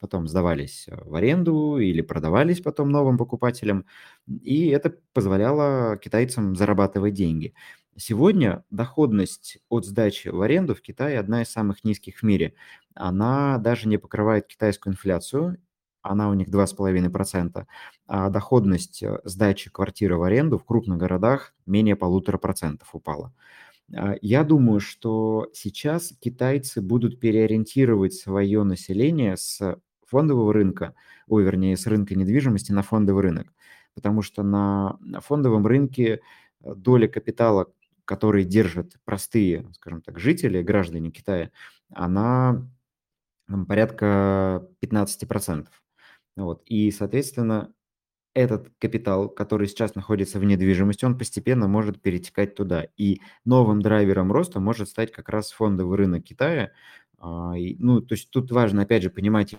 потом 0.00 0.28
сдавались 0.28 0.86
э, 0.88 0.96
в 1.04 1.14
аренду 1.14 1.78
или 1.78 2.02
продавались 2.02 2.60
потом 2.60 2.90
новым 2.90 3.18
покупателям, 3.18 3.86
и 4.28 4.68
это 4.68 4.94
позволяло 5.12 5.96
китайцам 5.98 6.56
зарабатывать 6.56 7.14
деньги. 7.14 7.54
Сегодня 7.96 8.64
доходность 8.70 9.58
от 9.68 9.86
сдачи 9.86 10.28
в 10.28 10.40
аренду 10.42 10.74
в 10.74 10.82
Китае 10.82 11.18
одна 11.18 11.42
из 11.42 11.50
самых 11.50 11.84
низких 11.84 12.18
в 12.18 12.22
мире. 12.24 12.54
Она 12.94 13.58
даже 13.58 13.88
не 13.88 13.98
покрывает 13.98 14.46
китайскую 14.48 14.92
инфляцию, 14.94 15.58
она 16.02 16.28
у 16.28 16.34
них 16.34 16.48
2,5%, 16.48 17.66
а 18.06 18.28
доходность 18.30 19.02
э, 19.02 19.20
сдачи 19.24 19.70
квартиры 19.70 20.16
в 20.18 20.22
аренду 20.22 20.58
в 20.58 20.64
крупных 20.64 20.98
городах 20.98 21.54
менее 21.66 21.96
полутора 21.96 22.38
процентов 22.38 22.94
упала. 22.94 23.32
А, 23.92 24.14
я 24.20 24.44
думаю, 24.44 24.80
что 24.80 25.50
сейчас 25.52 26.12
китайцы 26.20 26.80
будут 26.80 27.20
переориентировать 27.20 28.14
свое 28.14 28.62
население 28.62 29.36
с 29.36 29.78
фондового 30.06 30.52
рынка, 30.52 30.94
ой, 31.26 31.44
вернее, 31.44 31.76
с 31.76 31.86
рынка 31.86 32.14
недвижимости 32.14 32.72
на 32.72 32.82
фондовый 32.82 33.22
рынок. 33.22 33.52
Потому 33.94 34.22
что 34.22 34.42
на 34.42 34.98
фондовом 35.20 35.66
рынке 35.66 36.20
э, 36.62 36.74
доля 36.74 37.08
капитала, 37.08 37.72
который 38.04 38.44
держат 38.44 38.96
простые, 39.04 39.66
скажем 39.74 40.02
так, 40.02 40.18
жители, 40.18 40.62
граждане 40.62 41.10
Китая, 41.10 41.50
она 41.90 42.68
порядка 43.68 44.66
15%. 44.82 45.68
Вот. 46.36 46.62
И, 46.66 46.90
соответственно, 46.90 47.72
этот 48.34 48.72
капитал, 48.78 49.28
который 49.28 49.68
сейчас 49.68 49.94
находится 49.94 50.38
в 50.38 50.44
недвижимости, 50.44 51.04
он 51.04 51.16
постепенно 51.16 51.68
может 51.68 52.02
перетекать 52.02 52.54
туда. 52.54 52.88
И 52.96 53.20
новым 53.44 53.80
драйвером 53.80 54.32
роста 54.32 54.60
может 54.60 54.88
стать 54.88 55.12
как 55.12 55.28
раз 55.28 55.52
фондовый 55.52 55.96
рынок 55.96 56.24
Китая. 56.24 56.72
А, 57.18 57.54
ну, 57.54 58.00
то 58.00 58.14
есть 58.14 58.30
тут 58.30 58.50
важно, 58.50 58.82
опять 58.82 59.04
же, 59.04 59.10
понимать 59.10 59.56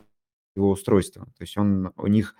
его 0.55 0.69
устройства. 0.69 1.25
То 1.37 1.41
есть 1.41 1.57
он, 1.57 1.93
у 1.95 2.07
них 2.07 2.35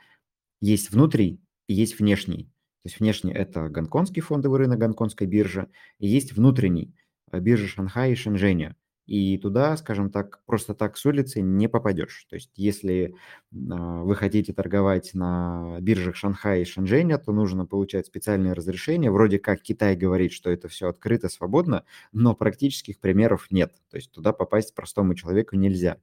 есть 0.61 0.91
внутренний 0.91 1.41
и 1.67 1.73
есть 1.73 1.99
внешний. 1.99 2.45
То 2.83 2.89
есть 2.89 2.99
внешний– 2.99 3.31
это 3.33 3.69
гонконгский 3.69 4.21
фондовый 4.21 4.59
рынок, 4.59 4.77
гонконгская 4.79 5.27
биржа, 5.27 5.69
и 5.99 6.07
есть 6.07 6.33
внутренний– 6.33 6.93
биржа 7.31 7.67
Шанхая 7.67 8.11
и 8.11 8.15
Шэньчжэня. 8.15 8.75
И 9.05 9.37
туда, 9.37 9.77
скажем 9.77 10.09
так, 10.09 10.41
просто 10.45 10.73
так 10.73 10.97
с 10.97 11.05
улицы 11.05 11.41
не 11.41 11.67
попадешь. 11.67 12.25
То 12.29 12.35
есть 12.35 12.51
если 12.55 13.15
а, 13.53 14.01
вы 14.03 14.15
хотите 14.15 14.51
торговать 14.53 15.13
на 15.13 15.77
биржах 15.81 16.15
Шанхая 16.15 16.61
и 16.61 16.65
Шэньчжэня, 16.65 17.19
то 17.19 17.31
нужно 17.31 17.65
получать 17.65 18.07
специальное 18.07 18.55
разрешение. 18.55 19.11
Вроде 19.11 19.37
как 19.37 19.61
Китай 19.61 19.95
говорит, 19.95 20.31
что 20.31 20.49
это 20.49 20.67
все 20.67 20.89
открыто, 20.89 21.29
свободно, 21.29 21.83
но 22.13 22.33
практических 22.35 22.99
примеров 22.99 23.47
нет. 23.51 23.73
То 23.91 23.97
есть 23.97 24.11
туда 24.11 24.33
попасть 24.33 24.73
простому 24.73 25.13
человеку 25.13 25.55
нельзя 25.55 25.97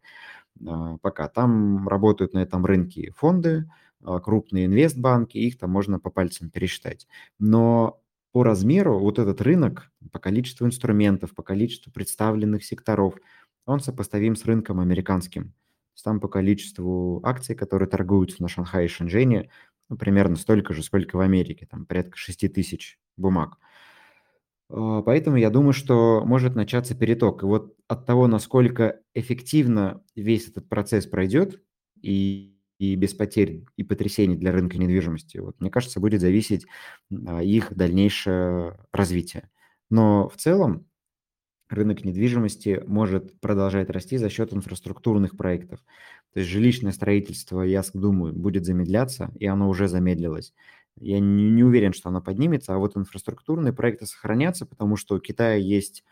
а, 0.67 0.99
пока. 0.99 1.29
Там 1.29 1.89
работают 1.89 2.35
на 2.35 2.39
этом 2.41 2.65
рынке 2.67 3.13
фонды, 3.17 3.69
а, 4.05 4.21
крупные 4.21 4.67
инвестбанки, 4.67 5.39
их 5.39 5.59
там 5.59 5.71
можно 5.71 5.99
по 6.01 6.11
пальцам 6.11 6.51
пересчитать. 6.51 7.07
Но 7.39 8.02
по 8.33 8.43
размеру 8.43 8.99
вот 8.99 9.19
этот 9.19 9.41
рынок, 9.41 9.91
по 10.11 10.19
количеству 10.19 10.67
инструментов, 10.67 11.35
по 11.35 11.43
количеству 11.43 11.93
представленных 11.93 12.65
секторов, 12.65 13.15
он 13.67 13.81
сопоставим 13.81 14.37
с 14.37 14.45
рынком 14.45 14.81
американским. 14.81 15.55
Там 16.03 16.19
по 16.19 16.27
количеству 16.29 17.21
акций, 17.25 17.55
которые 17.55 17.89
торгуются 17.89 18.43
на 18.43 18.49
Шанхае 18.49 18.87
и 18.87 18.89
Шэньчжэне, 18.89 19.51
ну, 19.89 19.97
примерно 19.97 20.37
столько 20.37 20.75
же, 20.75 20.83
сколько 20.83 21.17
в 21.17 21.21
Америке, 21.21 21.67
там 21.71 21.87
порядка 21.87 22.17
6 22.17 22.49
тысяч 22.49 22.99
бумаг. 23.17 23.59
А, 24.71 25.03
поэтому 25.03 25.37
я 25.37 25.51
думаю, 25.51 25.73
что 25.73 26.23
может 26.25 26.55
начаться 26.55 26.95
переток. 26.95 27.43
И 27.43 27.47
вот 27.47 27.77
от 27.89 28.07
того, 28.07 28.27
насколько 28.27 29.01
эффективно 29.15 30.03
весь 30.17 30.49
этот 30.49 30.69
процесс 30.69 31.07
пройдет, 31.07 31.63
и 32.01 32.52
и 32.83 32.97
без 32.97 33.15
потерь 33.15 33.65
и 33.77 33.85
потрясений 33.85 34.35
для 34.35 34.51
рынка 34.51 34.77
недвижимости, 34.77 35.39
вот, 35.39 35.55
мне 35.61 35.71
кажется, 35.71 36.01
будет 36.01 36.21
зависеть 36.21 36.67
а, 37.29 37.41
их 37.41 37.73
дальнейшее 37.73 38.77
развитие. 38.93 39.49
Но 39.89 40.29
в 40.29 40.37
целом 40.37 40.87
рынок 41.69 42.05
недвижимости 42.05 42.83
может 42.85 43.39
продолжать 43.39 43.89
расти 43.89 44.17
за 44.17 44.29
счет 44.29 44.53
инфраструктурных 44.53 45.37
проектов. 45.37 45.79
То 46.33 46.41
есть 46.41 46.51
жилищное 46.51 46.91
строительство, 46.91 47.63
я 47.63 47.83
думаю, 47.95 48.33
будет 48.33 48.65
замедляться, 48.65 49.31
и 49.39 49.47
оно 49.47 49.69
уже 49.69 49.87
замедлилось. 49.87 50.53
Я 50.97 51.21
не, 51.21 51.51
не 51.51 51.63
уверен, 51.63 51.93
что 51.93 52.09
оно 52.09 52.21
поднимется, 52.21 52.75
а 52.75 52.79
вот 52.79 52.97
инфраструктурные 52.97 53.73
проекты 53.73 54.07
сохранятся, 54.07 54.67
потому 54.67 54.97
что 54.97 55.15
у 55.15 55.21
Китая 55.21 55.55
есть 55.55 56.03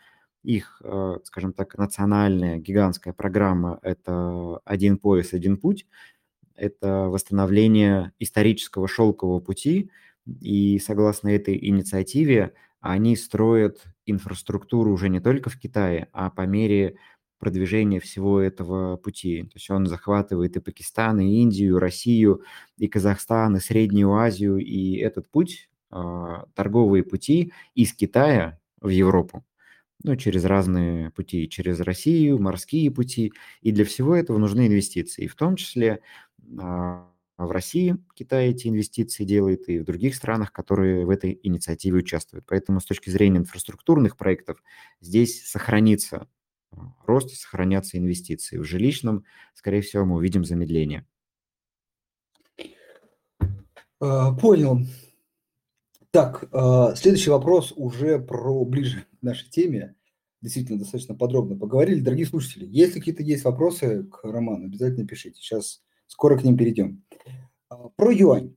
их, 0.43 0.81
э, 0.85 1.17
скажем 1.25 1.51
так, 1.51 1.77
национальная 1.77 2.59
гигантская 2.59 3.13
программа– 3.13 3.77
это 3.81 4.59
«Один 4.63 4.97
пояс, 4.97 5.33
один 5.33 5.57
путь», 5.57 5.85
это 6.61 7.09
восстановление 7.09 8.13
исторического 8.19 8.87
шелкового 8.87 9.39
пути, 9.39 9.89
и 10.39 10.79
согласно 10.79 11.29
этой 11.29 11.57
инициативе 11.57 12.53
они 12.79 13.15
строят 13.15 13.83
инфраструктуру 14.05 14.91
уже 14.91 15.09
не 15.09 15.19
только 15.19 15.49
в 15.49 15.59
Китае, 15.59 16.07
а 16.13 16.29
по 16.29 16.45
мере 16.45 16.97
продвижения 17.39 17.99
всего 17.99 18.39
этого 18.39 18.97
пути. 18.97 19.43
То 19.43 19.55
есть 19.55 19.69
он 19.71 19.87
захватывает 19.87 20.55
и 20.55 20.59
Пакистан, 20.59 21.19
и 21.19 21.41
Индию, 21.41 21.77
и 21.77 21.79
Россию, 21.79 22.43
и 22.77 22.87
Казахстан, 22.87 23.55
и 23.55 23.59
Среднюю 23.59 24.13
Азию, 24.13 24.57
и 24.57 24.97
этот 24.97 25.29
путь, 25.31 25.69
а, 25.89 26.45
торговые 26.53 27.03
пути 27.03 27.51
из 27.73 27.93
Китая 27.93 28.59
в 28.79 28.89
Европу, 28.89 29.43
ну, 30.03 30.15
через 30.15 30.45
разные 30.45 31.11
пути, 31.11 31.49
через 31.49 31.79
Россию, 31.79 32.39
морские 32.39 32.91
пути, 32.91 33.33
и 33.61 33.71
для 33.71 33.85
всего 33.85 34.15
этого 34.15 34.37
нужны 34.37 34.67
инвестиции, 34.67 35.27
в 35.27 35.35
том 35.35 35.55
числе 35.55 36.01
а, 36.59 37.07
в 37.37 37.51
России 37.51 37.97
Китай 38.15 38.49
эти 38.49 38.67
инвестиции 38.67 39.23
делает 39.23 39.67
и 39.69 39.79
в 39.79 39.85
других 39.85 40.15
странах, 40.15 40.51
которые 40.51 41.05
в 41.05 41.09
этой 41.09 41.39
инициативе 41.43 41.99
участвуют. 41.99 42.45
Поэтому 42.47 42.79
с 42.79 42.85
точки 42.85 43.09
зрения 43.09 43.39
инфраструктурных 43.39 44.17
проектов 44.17 44.61
здесь 44.99 45.47
сохранится 45.47 46.27
а, 46.71 46.93
рост, 47.05 47.29
сохранятся 47.31 47.97
инвестиции. 47.97 48.57
В 48.57 48.63
жилищном, 48.63 49.25
скорее 49.53 49.81
всего, 49.81 50.05
мы 50.05 50.15
увидим 50.15 50.45
замедление. 50.45 51.05
А, 53.99 54.33
понял. 54.33 54.79
Так, 56.11 56.49
следующий 56.95 57.29
вопрос 57.29 57.73
уже 57.75 58.19
про 58.19 58.65
ближе 58.65 59.05
к 59.19 59.21
нашей 59.21 59.49
теме. 59.49 59.95
Действительно, 60.41 60.79
достаточно 60.79 61.15
подробно 61.15 61.57
поговорили. 61.57 62.01
Дорогие 62.01 62.25
слушатели, 62.25 62.65
если 62.69 62.99
какие-то 62.99 63.23
есть 63.23 63.43
вопросы 63.43 64.03
к 64.03 64.23
Роману, 64.23 64.65
обязательно 64.65 65.07
пишите. 65.07 65.39
Сейчас 65.39 65.81
Скоро 66.11 66.37
к 66.37 66.43
ним 66.43 66.57
перейдем. 66.57 67.03
А, 67.69 67.87
про 67.95 68.11
юань. 68.11 68.53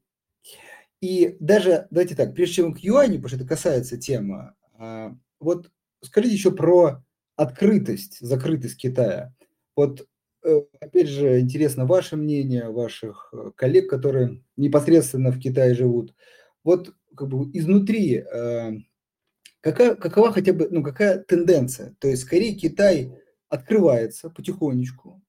И 1.01 1.37
даже, 1.39 1.87
давайте 1.91 2.17
так, 2.17 2.35
прежде 2.35 2.57
чем 2.57 2.75
к 2.75 2.81
юаню, 2.81 3.17
потому 3.17 3.29
что 3.29 3.37
это 3.37 3.47
касается 3.47 3.97
темы, 3.97 4.55
а, 4.77 5.15
вот 5.39 5.71
скажите 6.01 6.35
еще 6.35 6.51
про 6.51 7.05
открытость, 7.37 8.19
закрытость 8.19 8.77
Китая. 8.77 9.33
Вот, 9.77 10.05
э, 10.45 10.63
опять 10.81 11.09
же, 11.09 11.39
интересно 11.39 11.87
ваше 11.87 12.17
мнение, 12.17 12.71
ваших 12.71 13.33
э, 13.33 13.53
коллег, 13.55 13.89
которые 13.89 14.43
непосредственно 14.57 15.31
в 15.31 15.39
Китае 15.39 15.75
живут. 15.75 16.13
Вот 16.65 16.93
как 17.15 17.29
бы 17.29 17.51
изнутри 17.53 18.17
э, 18.17 18.73
какая, 19.61 19.95
какова 19.95 20.33
хотя 20.33 20.53
бы, 20.53 20.69
ну, 20.71 20.83
какая 20.83 21.19
тенденция? 21.19 21.95
То 21.99 22.09
есть, 22.09 22.23
скорее, 22.23 22.55
Китай 22.55 23.13
открывается 23.49 24.31
потихонечку, 24.31 25.23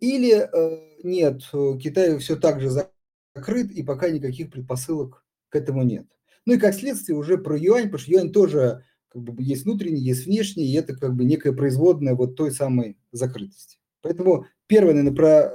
или 0.00 0.32
э, 0.32 0.78
нет, 1.02 1.42
Китай 1.80 2.18
все 2.18 2.36
так 2.36 2.60
же 2.60 2.70
закрыт, 2.70 3.70
и 3.70 3.82
пока 3.82 4.10
никаких 4.10 4.50
предпосылок 4.50 5.24
к 5.48 5.56
этому 5.56 5.82
нет. 5.82 6.06
Ну 6.44 6.54
и 6.54 6.58
как 6.58 6.74
следствие 6.74 7.16
уже 7.16 7.38
про 7.38 7.58
юань, 7.58 7.84
потому 7.84 7.98
что 7.98 8.12
юань 8.12 8.32
тоже 8.32 8.84
как 9.08 9.22
бы 9.22 9.42
есть 9.42 9.64
внутренний, 9.64 10.00
есть 10.00 10.26
внешний, 10.26 10.66
и 10.66 10.74
это 10.74 10.94
как 10.96 11.14
бы 11.14 11.24
некая 11.24 11.52
производная 11.52 12.14
вот 12.14 12.36
той 12.36 12.52
самой 12.52 12.98
закрытости. 13.12 13.78
Поэтому 14.02 14.46
первое, 14.66 14.94
наверное, 14.94 15.16
про 15.16 15.52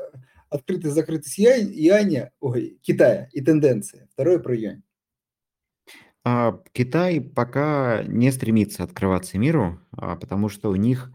открытость, 0.49 0.95
закрытость 0.95 1.38
юань, 1.38 1.71
юаня, 1.71 2.32
ой, 2.39 2.80
Китая 2.82 3.30
и 3.32 3.41
тенденции. 3.41 4.08
Второе 4.12 4.39
про 4.39 4.56
юань. 4.56 4.84
А, 6.24 6.60
Китай 6.74 7.20
пока 7.22 8.04
не 8.04 8.32
стремится 8.32 8.84
открываться 8.84 9.38
миру, 9.40 9.80
а, 9.92 10.16
потому 10.16 10.50
что 10.50 10.70
у 10.70 10.76
них 10.76 11.12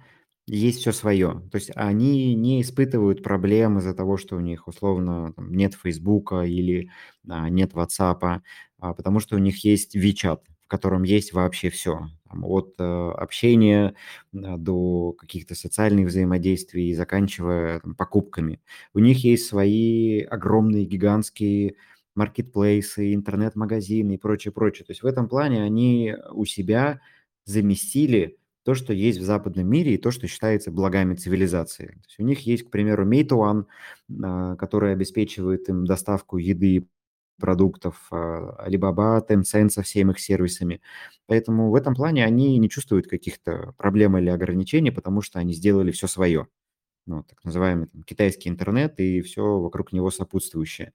есть 0.47 0.81
все 0.81 0.93
свое. 0.93 1.43
То 1.51 1.57
есть 1.57 1.71
они 1.75 2.35
не 2.35 2.61
испытывают 2.63 3.23
проблем 3.23 3.79
из-за 3.79 3.95
того, 3.95 4.17
что 4.17 4.37
у 4.37 4.41
них 4.41 4.69
условно 4.69 5.33
нет 5.37 5.75
Фейсбука 5.75 6.43
или 6.43 6.91
а, 7.29 7.49
нет 7.51 7.73
WhatsApp, 7.75 8.41
потому 8.79 9.21
что 9.21 9.37
у 9.37 9.39
них 9.39 9.65
есть 9.65 9.97
WeChat, 9.97 10.41
в 10.65 10.69
котором 10.69 11.03
есть 11.05 11.33
вообще 11.33 11.71
все. 11.71 12.09
от 12.43 12.75
э, 12.79 12.85
общения 12.85 13.95
до 14.33 15.13
каких-то 15.13 15.55
социальных 15.55 16.09
взаимодействий, 16.09 16.93
заканчивая 16.95 17.81
покупками. 17.97 18.61
У 18.95 18.99
них 18.99 19.25
есть 19.25 19.47
свои 19.47 20.21
огромные, 20.23 20.85
гигантские 20.85 21.77
маркетплейсы, 22.17 23.15
интернет-магазины 23.15 24.15
и 24.15 24.19
прочее, 24.19 24.53
прочее. 24.53 24.85
То 24.87 24.93
есть 24.93 25.03
в 25.03 25.07
этом 25.07 25.29
плане 25.29 25.63
они 25.63 26.15
у 26.33 26.45
себя 26.45 27.01
заместили 27.45 28.39
то, 28.65 28.75
что 28.75 28.93
есть 28.93 29.21
в 29.21 29.25
западном 29.25 29.69
мире 29.69 29.95
и 29.95 29.99
то, 29.99 30.11
что 30.11 30.27
считается 30.27 30.73
благами 30.73 31.15
цивилизации. 31.15 31.87
То 31.87 32.09
есть 32.09 32.19
у 32.19 32.25
них 32.25 32.41
есть, 32.41 32.65
к 32.65 32.71
примеру, 32.71 33.09
Meituan, 33.09 33.67
а, 34.25 34.57
который 34.57 34.93
обеспечивает 34.93 35.69
им 35.69 35.85
доставку 35.87 36.37
еды, 36.39 36.89
продуктов, 37.39 38.09
а, 38.11 38.67
Alibaba, 38.67 39.25
Tencent 39.27 39.69
со 39.71 39.83
всеми 39.83 40.13
их 40.13 40.19
сервисами. 40.19 40.81
Поэтому 41.27 41.71
в 41.71 41.75
этом 41.77 41.95
плане 41.95 42.25
они 42.25 42.59
не 42.59 42.69
чувствуют 42.69 43.07
каких-то 43.07 43.75
проблем 43.77 44.17
или 44.19 44.31
ограничений, 44.31 44.91
потому 44.91 45.23
что 45.23 45.39
они 45.39 45.53
сделали 45.53 45.93
все 45.93 46.07
свое. 46.09 46.49
Ну, 47.07 47.23
так 47.23 47.45
называемый 47.45 47.87
там, 47.89 48.03
китайский 48.03 48.49
интернет 48.49 48.99
и 49.01 49.21
все 49.23 49.61
вокруг 49.61 49.93
него 49.93 50.11
сопутствующее. 50.11 50.93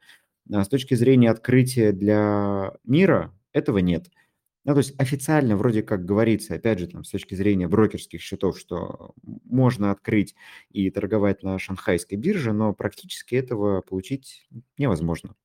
А 0.52 0.64
с 0.64 0.70
точки 0.70 0.96
зрения 0.96 1.30
открытия 1.32 1.92
для 1.92 2.74
мира 2.84 3.34
этого 3.54 3.80
нет– 3.80 4.10
ну, 4.64 4.74
то 4.74 4.78
есть 4.80 4.94
официально 5.00 5.58
вроде 5.58 5.82
как 5.82 6.06
говорится, 6.06 6.54
опять 6.56 6.80
же, 6.80 6.88
там, 6.88 7.04
с 7.04 7.10
точки 7.10 7.34
зрения 7.34 7.68
брокерских 7.68 8.22
счетов, 8.22 8.60
что 8.60 9.14
можно 9.24 9.90
открыть 9.90 10.36
и 10.70 10.92
торговать 10.92 11.42
на 11.42 11.58
шанхайской 11.58 12.18
бирже, 12.18 12.54
но 12.54 12.74
практически 12.74 13.34
этого 13.36 13.82
получить 13.82 14.48
невозможно. 14.78 15.36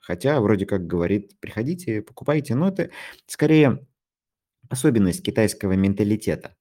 Хотя 0.00 0.40
вроде 0.40 0.66
как 0.66 0.86
говорит, 0.88 1.38
приходите, 1.38 2.02
покупайте, 2.02 2.56
но 2.56 2.68
это 2.68 2.90
скорее 3.26 3.86
особенность 4.68 5.22
китайского 5.24 5.72
менталитета. 5.74 6.56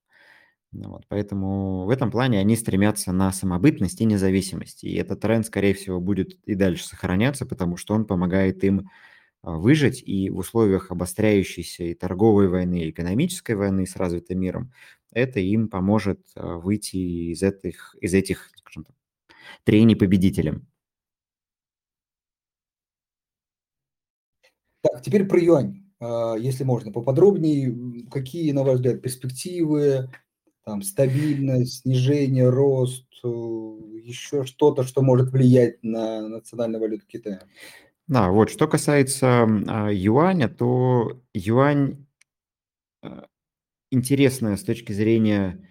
Ну 0.74 0.90
вот, 0.90 1.06
поэтому 1.10 1.86
в 1.86 1.90
этом 1.90 2.12
плане 2.12 2.40
они 2.40 2.56
стремятся 2.56 3.12
на 3.12 3.32
самобытность 3.34 4.00
и 4.00 4.06
независимость. 4.06 4.84
И 4.86 4.94
этот 4.94 5.20
тренд, 5.20 5.46
скорее 5.46 5.74
всего, 5.74 6.00
будет 6.00 6.40
и 6.46 6.56
дальше 6.56 6.86
сохраняться, 6.86 7.46
потому 7.46 7.76
что 7.76 7.94
он 7.94 8.06
помогает 8.06 8.64
им 8.64 8.90
а, 9.44 9.58
выжить 9.58 10.04
и 10.06 10.30
в 10.30 10.38
условиях 10.40 10.92
обостряющейся 10.92 11.86
и 11.86 11.94
торговой 11.96 12.50
войны, 12.50 12.84
и 12.84 12.92
экономической 12.92 13.56
войны 13.56 13.88
с 13.88 13.96
развитым 13.98 14.40
миром, 14.42 14.74
это 15.14 15.40
им 15.42 15.70
поможет 15.70 16.22
а, 16.36 16.58
выйти 16.58 16.98
из 17.34 17.44
этих, 17.44 17.96
из 18.02 18.14
этих 18.14 18.52
скажем 18.58 18.86
так, 18.86 18.96
трений 19.66 19.96
победителем. 19.98 20.68
Так, 24.82 25.02
теперь 25.04 25.26
про 25.26 25.40
юань, 25.40 25.84
а, 26.00 26.36
если 26.36 26.64
можно, 26.64 26.92
поподробнее, 26.92 28.06
какие, 28.10 28.52
на 28.52 28.64
ваш 28.64 28.76
взгляд, 28.78 29.02
перспективы, 29.02 30.10
там, 30.64 30.82
стабильность, 30.82 31.82
снижение, 31.82 32.50
рост, 32.50 33.08
э, 33.24 33.28
еще 33.28 34.44
что-то, 34.44 34.84
что 34.84 35.02
может 35.02 35.32
влиять 35.32 35.82
на 35.84 36.28
национальную 36.28 36.82
валюту 36.82 37.06
Китая? 37.08 37.42
Да, 38.08 38.30
вот 38.30 38.50
что 38.50 38.68
касается 38.68 39.48
а, 39.68 39.90
юаня, 39.92 40.50
то 40.50 41.22
юань 41.34 42.06
а, 43.02 43.28
интересная 43.92 44.58
с 44.58 44.64
точки 44.64 44.92
зрения 44.92 45.68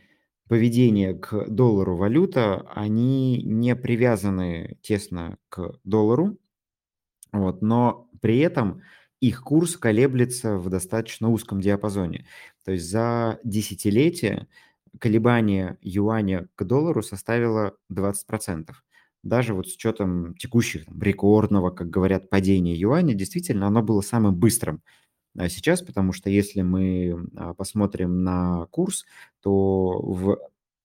поведения 0.48 1.14
к 1.14 1.48
доллару 1.48 1.96
валюта, 1.96 2.66
они 2.74 3.42
не 3.42 3.76
привязаны 3.76 4.78
тесно 4.82 5.38
к 5.48 5.78
доллару, 5.84 6.38
вот, 7.32 7.62
но 7.62 8.08
при 8.20 8.38
этом 8.38 8.82
их 9.20 9.42
курс 9.44 9.76
колеблется 9.76 10.56
в 10.56 10.68
достаточно 10.70 11.28
узком 11.28 11.60
диапазоне. 11.60 12.26
То 12.64 12.72
есть 12.72 12.88
за 12.88 13.38
десятилетие 13.44 14.48
колебание 14.98 15.78
юаня 15.82 16.48
к 16.56 16.64
доллару 16.64 17.02
составило 17.02 17.74
20%. 17.90 18.70
Даже 19.22 19.54
вот 19.54 19.68
с 19.68 19.74
учетом 19.74 20.34
текущих 20.36 20.86
там, 20.86 21.00
рекордного, 21.02 21.70
как 21.70 21.90
говорят, 21.90 22.30
падения 22.30 22.74
юаня, 22.74 23.14
действительно, 23.14 23.66
оно 23.66 23.82
было 23.82 24.00
самым 24.00 24.34
быстрым 24.36 24.82
а 25.38 25.48
сейчас, 25.48 25.82
потому 25.82 26.12
что 26.12 26.28
если 26.28 26.62
мы 26.62 27.28
а, 27.36 27.54
посмотрим 27.54 28.24
на 28.24 28.66
курс, 28.70 29.04
то 29.42 30.00
в 30.02 30.38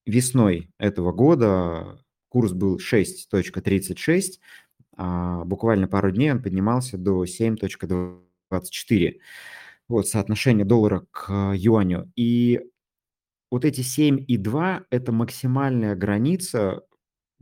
весной 0.06 0.70
этого 0.78 1.12
года 1.12 1.98
курс 2.28 2.52
был 2.52 2.78
6.36, 2.78 4.22
а 4.96 5.44
буквально 5.44 5.88
пару 5.88 6.10
дней 6.12 6.30
он 6.32 6.42
поднимался 6.42 6.96
до 6.96 7.24
7.24. 7.24 9.18
Вот 9.88 10.08
соотношение 10.08 10.64
доллара 10.64 11.06
к 11.10 11.52
юаню. 11.54 12.10
И 12.16 12.60
вот 13.50 13.64
эти 13.64 13.80
7,2– 13.80 14.84
это 14.90 15.12
максимальная 15.12 15.94
граница, 15.94 16.82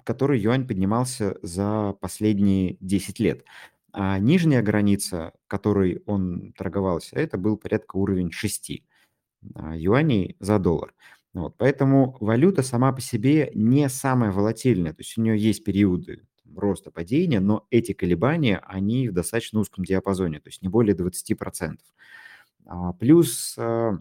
которой 0.05 0.40
юань 0.40 0.66
поднимался 0.66 1.36
за 1.42 1.94
последние 2.00 2.76
10 2.80 3.18
лет. 3.20 3.44
А 3.92 4.18
нижняя 4.18 4.62
граница, 4.62 5.32
которой 5.46 6.02
он 6.07 6.52
торговался, 6.57 7.16
это 7.16 7.38
был 7.38 7.57
порядка 7.57 7.96
уровень 7.96 8.30
6 8.32 8.82
а, 9.55 9.76
юаней 9.76 10.36
за 10.40 10.59
доллар. 10.59 10.94
Вот, 11.32 11.57
поэтому 11.59 12.16
валюта 12.20 12.62
сама 12.62 12.92
по 12.92 13.00
себе 13.00 13.50
не 13.55 13.88
самая 13.88 14.30
волатильная, 14.30 14.92
то 14.92 15.00
есть 15.00 15.18
у 15.18 15.22
нее 15.22 15.36
есть 15.38 15.64
периоды 15.64 16.22
роста, 16.57 16.90
падения, 16.90 17.40
но 17.40 17.66
эти 17.70 17.92
колебания, 17.92 18.59
они 18.64 19.09
в 19.09 19.12
достаточно 19.12 19.61
узком 19.61 19.84
диапазоне, 19.84 20.40
то 20.40 20.48
есть 20.48 20.62
не 20.62 20.68
более 20.68 20.94
20%. 20.94 21.78
А, 22.66 22.92
плюс 22.92 23.57
а, 23.59 23.98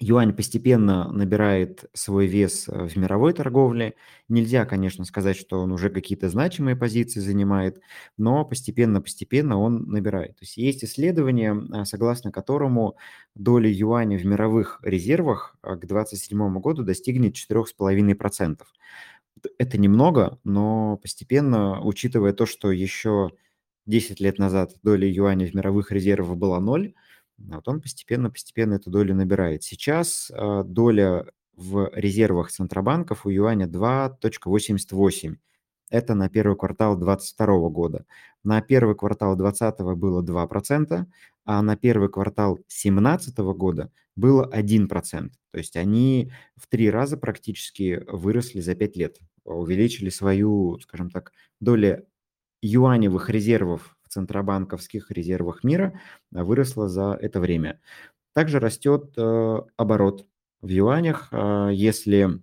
юань 0.00 0.34
постепенно 0.34 1.10
набирает 1.12 1.84
свой 1.92 2.26
вес 2.26 2.68
э, 2.68 2.86
в 2.86 2.96
мировой 2.96 3.32
торговле. 3.32 3.94
Нельзя, 4.28 4.64
конечно, 4.64 5.04
сказать, 5.04 5.36
что 5.36 5.60
он 5.60 5.72
уже 5.72 5.90
какие-то 5.90 6.28
значимые 6.28 6.76
позиции 6.76 7.20
занимает, 7.20 7.80
но 8.16 8.44
постепенно-постепенно 8.44 9.58
он 9.58 9.84
набирает. 9.88 10.32
То 10.38 10.42
есть 10.42 10.56
есть 10.56 10.84
исследование, 10.84 11.56
а, 11.72 11.84
согласно 11.84 12.32
которому 12.32 12.96
доля 13.34 13.70
юаня 13.70 14.18
в 14.18 14.24
мировых 14.24 14.80
резервах 14.82 15.56
а, 15.62 15.76
к 15.76 15.86
2027 15.86 16.60
году 16.60 16.82
достигнет 16.82 17.34
4,5%. 17.34 18.62
Это 19.58 19.78
немного, 19.78 20.38
но 20.44 20.98
постепенно, 20.98 21.80
учитывая 21.80 22.32
то, 22.32 22.46
что 22.46 22.70
еще 22.70 23.30
10 23.86 24.20
лет 24.20 24.38
назад 24.38 24.72
доля 24.82 25.08
юаня 25.08 25.46
в 25.46 25.54
мировых 25.54 25.90
резервах 25.92 26.36
была 26.36 26.60
ноль, 26.60 26.94
вот 27.48 27.68
он 27.68 27.80
постепенно-постепенно 27.80 28.74
эту 28.74 28.90
долю 28.90 29.14
набирает. 29.14 29.62
Сейчас 29.62 30.30
э, 30.30 30.62
доля 30.64 31.26
в 31.56 31.90
резервах 31.94 32.50
центробанков 32.50 33.26
у 33.26 33.30
юаня 33.30 33.66
2.88. 33.66 35.36
Это 35.90 36.14
на 36.14 36.28
первый 36.28 36.56
квартал 36.56 36.96
2022 36.96 37.68
года. 37.68 38.06
На 38.44 38.60
первый 38.62 38.96
квартал 38.96 39.36
2020 39.36 39.98
было 39.98 40.22
2%, 40.22 41.06
а 41.44 41.62
на 41.62 41.76
первый 41.76 42.08
квартал 42.08 42.56
2017 42.56 43.38
года 43.38 43.90
было 44.16 44.50
1%. 44.52 45.30
То 45.50 45.58
есть 45.58 45.76
они 45.76 46.32
в 46.56 46.66
три 46.66 46.90
раза 46.90 47.16
практически 47.16 48.02
выросли 48.08 48.60
за 48.60 48.74
5 48.74 48.96
лет, 48.96 49.18
увеличили 49.44 50.08
свою, 50.08 50.78
скажем 50.80 51.10
так, 51.10 51.32
долю 51.60 52.06
юаневых 52.62 53.28
резервов 53.28 53.96
центробанковских 54.12 55.10
резервах 55.10 55.64
мира 55.64 56.00
а, 56.34 56.44
выросла 56.44 56.88
за 56.88 57.18
это 57.20 57.40
время. 57.40 57.80
Также 58.34 58.60
растет 58.60 59.12
э, 59.16 59.58
оборот 59.76 60.26
в 60.60 60.68
юанях. 60.68 61.28
А, 61.32 61.68
если 61.70 62.40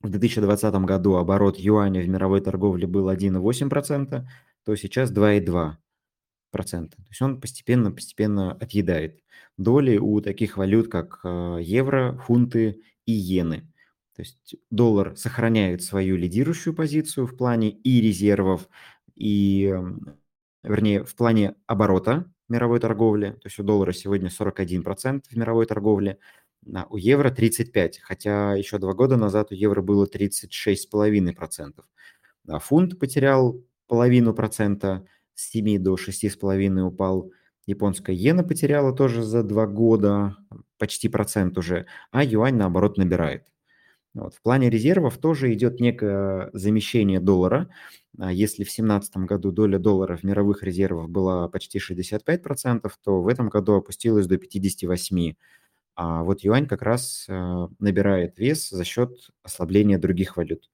в 0.00 0.10
2020 0.10 0.74
году 0.84 1.16
оборот 1.16 1.58
юаня 1.58 2.02
в 2.02 2.08
мировой 2.08 2.40
торговле 2.40 2.86
был 2.86 3.10
1,8%, 3.10 4.24
то 4.64 4.76
сейчас 4.76 5.12
2,2%. 5.12 5.76
То 6.52 6.96
есть 7.08 7.22
он 7.22 7.40
постепенно-постепенно 7.40 8.52
отъедает 8.52 9.20
доли 9.58 9.98
у 9.98 10.20
таких 10.20 10.56
валют, 10.56 10.88
как 10.88 11.20
э, 11.24 11.58
евро, 11.60 12.16
фунты 12.24 12.80
и 13.04 13.12
иены. 13.12 13.70
То 14.14 14.22
есть 14.22 14.56
доллар 14.70 15.16
сохраняет 15.16 15.82
свою 15.82 16.16
лидирующую 16.16 16.74
позицию 16.74 17.26
в 17.26 17.36
плане 17.36 17.70
и 17.70 18.00
резервов, 18.00 18.68
и 19.14 19.74
вернее, 20.62 21.04
в 21.04 21.14
плане 21.14 21.54
оборота 21.66 22.30
мировой 22.48 22.80
торговли, 22.80 23.32
то 23.32 23.46
есть 23.46 23.58
у 23.58 23.62
доллара 23.62 23.92
сегодня 23.92 24.28
41% 24.28 25.22
в 25.28 25.36
мировой 25.36 25.66
торговле, 25.66 26.18
а 26.74 26.86
у 26.90 26.96
евро 26.96 27.30
35%, 27.30 27.94
хотя 28.02 28.54
еще 28.54 28.78
два 28.78 28.94
года 28.94 29.16
назад 29.16 29.52
у 29.52 29.54
евро 29.54 29.82
было 29.82 30.06
36,5%. 30.06 31.84
А 32.48 32.58
фунт 32.58 32.98
потерял 32.98 33.62
половину 33.86 34.34
процента, 34.34 35.06
с 35.34 35.50
7 35.50 35.78
до 35.78 35.94
6,5 35.94 36.80
упал. 36.80 37.30
Японская 37.66 38.16
иена 38.16 38.42
потеряла 38.42 38.94
тоже 38.94 39.22
за 39.22 39.42
два 39.42 39.66
года 39.66 40.36
почти 40.78 41.08
процент 41.08 41.58
уже, 41.58 41.86
а 42.10 42.24
юань, 42.24 42.56
наоборот, 42.56 42.96
набирает. 42.96 43.46
Вот. 44.14 44.34
В 44.34 44.42
плане 44.42 44.70
резервов 44.70 45.18
тоже 45.18 45.52
идет 45.52 45.80
некое 45.80 46.50
замещение 46.52 47.20
доллара. 47.20 47.68
А 48.18 48.32
если 48.32 48.64
в 48.64 48.66
2017 48.66 49.16
году 49.18 49.52
доля 49.52 49.78
доллара 49.78 50.16
в 50.16 50.24
мировых 50.24 50.62
резервах 50.62 51.08
была 51.08 51.48
почти 51.48 51.78
65%, 51.78 52.90
то 53.04 53.22
в 53.22 53.28
этом 53.28 53.48
году 53.48 53.74
опустилась 53.74 54.26
до 54.26 54.36
58%. 54.36 55.36
А 56.00 56.22
вот 56.22 56.42
юань 56.42 56.68
как 56.68 56.82
раз 56.82 57.26
э, 57.28 57.68
набирает 57.80 58.38
вес 58.38 58.70
за 58.70 58.84
счет 58.84 59.30
ослабления 59.42 59.98
других 59.98 60.36
валют. 60.36 60.70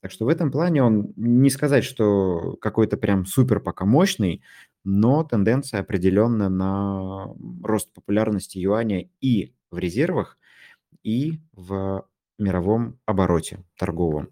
Так 0.00 0.12
что 0.12 0.24
в 0.24 0.28
этом 0.28 0.52
плане 0.52 0.84
он 0.84 1.12
не 1.16 1.50
сказать, 1.50 1.82
что 1.82 2.56
какой-то 2.60 2.96
прям 2.96 3.26
супер 3.26 3.58
пока 3.58 3.84
мощный, 3.84 4.42
но 4.84 5.24
тенденция 5.24 5.80
определенно 5.80 6.48
на 6.48 7.26
рост 7.64 7.92
популярности 7.92 8.58
юаня 8.58 9.08
и 9.20 9.52
в 9.72 9.78
резервах, 9.78 10.38
и 11.02 11.40
в 11.52 12.06
мировом 12.38 12.98
обороте 13.06 13.64
торговом. 13.76 14.30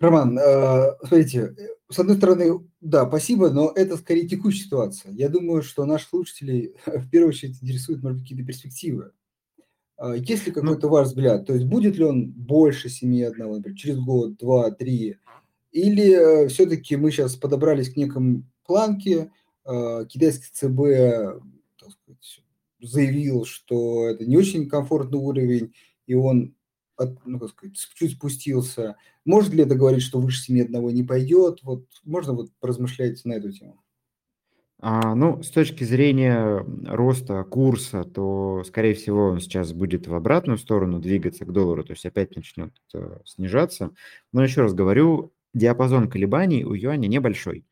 Роман, 0.00 0.38
э, 0.38 0.96
смотрите, 1.00 1.56
с 1.90 1.98
одной 1.98 2.16
стороны, 2.16 2.68
да, 2.80 3.06
спасибо, 3.06 3.50
но 3.50 3.72
это 3.74 3.96
скорее 3.96 4.28
текущая 4.28 4.64
ситуация. 4.64 5.12
Я 5.12 5.28
думаю, 5.28 5.62
что 5.62 5.86
наших 5.86 6.10
слушателей 6.10 6.74
в 6.86 7.08
первую 7.10 7.30
очередь 7.30 7.62
интересуют, 7.62 8.02
может 8.02 8.18
быть, 8.18 8.28
какие-то 8.28 8.46
перспективы. 8.46 9.12
А 9.96 10.14
есть 10.14 10.46
ли 10.46 10.52
ну 10.54 10.60
какой-то 10.62 10.86
ну, 10.86 10.92
ваш 10.92 11.08
взгляд? 11.08 11.46
То 11.46 11.54
есть 11.54 11.66
будет 11.66 11.96
ли 11.96 12.04
он 12.04 12.30
больше 12.30 12.88
7,1, 12.88 13.32
например, 13.36 13.76
через 13.76 13.98
год, 13.98 14.36
два, 14.36 14.70
три? 14.70 15.16
Или 15.72 16.44
э, 16.44 16.48
все-таки 16.48 16.96
мы 16.96 17.10
сейчас 17.10 17.34
подобрались 17.34 17.92
к 17.92 17.96
некому 17.96 18.44
планке, 18.64 19.32
э, 19.64 20.06
китайский 20.08 20.50
ЦБ 20.52 21.42
заявил, 22.80 23.44
что 23.44 24.08
это 24.08 24.24
не 24.24 24.36
очень 24.36 24.68
комфортный 24.68 25.18
уровень, 25.18 25.74
и 26.06 26.14
он 26.14 26.54
ну, 27.24 27.38
как 27.38 27.50
сказать, 27.50 27.76
чуть 27.94 28.12
спустился. 28.12 28.96
Может 29.24 29.52
ли 29.54 29.62
это 29.62 29.74
говорить, 29.74 30.02
что 30.02 30.20
выше 30.20 30.42
7 30.42 30.62
одного 30.62 30.90
не 30.90 31.04
пойдет? 31.04 31.60
Вот 31.62 31.86
можно 32.04 32.32
вот 32.32 32.50
поразмышлять 32.60 33.24
на 33.24 33.34
эту 33.34 33.52
тему? 33.52 33.80
А, 34.80 35.14
ну, 35.14 35.42
с 35.42 35.50
точки 35.50 35.82
зрения 35.82 36.64
роста 36.86 37.42
курса, 37.42 38.04
то, 38.04 38.62
скорее 38.64 38.94
всего, 38.94 39.30
он 39.30 39.40
сейчас 39.40 39.72
будет 39.72 40.06
в 40.06 40.14
обратную 40.14 40.56
сторону 40.56 41.00
двигаться 41.00 41.44
к 41.44 41.52
доллару, 41.52 41.82
то 41.82 41.92
есть 41.92 42.06
опять 42.06 42.36
начнет 42.36 42.72
э, 42.94 43.18
снижаться. 43.24 43.90
Но 44.32 44.44
еще 44.44 44.62
раз 44.62 44.74
говорю, 44.74 45.32
диапазон 45.52 46.08
колебаний 46.08 46.64
у 46.64 46.74
юаня 46.74 47.08
небольшой. 47.08 47.66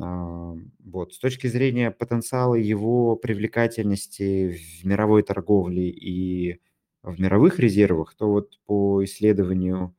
А, 0.00 0.54
вот. 0.84 1.14
С 1.14 1.18
точки 1.18 1.46
зрения 1.46 1.90
потенциала 1.90 2.54
его 2.54 3.16
привлекательности 3.16 4.58
в 4.82 4.84
мировой 4.86 5.22
торговле 5.22 5.88
и 5.90 6.60
в 7.02 7.20
мировых 7.20 7.58
резервах, 7.58 8.14
то 8.14 8.30
вот 8.30 8.58
по 8.66 9.04
исследованию 9.04 9.94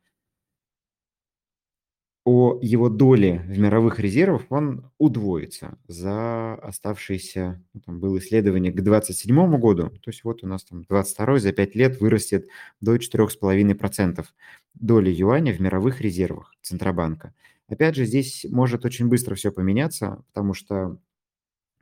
о 2.25 2.57
его 2.61 2.87
доле 2.87 3.39
в 3.47 3.59
мировых 3.59 3.99
резервах, 3.99 4.43
он 4.49 4.89
удвоится 4.97 5.77
за 5.87 6.55
оставшиеся, 6.55 7.61
ну, 7.73 7.81
там 7.81 7.99
было 7.99 8.17
исследование 8.19 8.71
к 8.71 8.75
2027 8.81 9.57
году, 9.57 9.89
то 9.89 10.09
есть 10.09 10.23
вот 10.23 10.41
у 10.43 10.47
нас 10.47 10.63
там 10.63 10.83
22 10.83 11.39
за 11.39 11.51
5 11.51 11.75
лет 11.75 11.99
вырастет 11.99 12.47
до 12.79 12.95
4,5% 12.97 14.25
доли 14.73 15.09
юаня 15.11 15.53
в 15.53 15.59
мировых 15.59 15.99
резервах 15.99 16.53
Центробанка. 16.61 17.33
Опять 17.69 17.95
же, 17.95 18.05
здесь 18.05 18.45
может 18.49 18.85
очень 18.85 19.07
быстро 19.07 19.35
все 19.35 19.51
поменяться, 19.51 20.23
потому 20.33 20.53
что, 20.53 20.97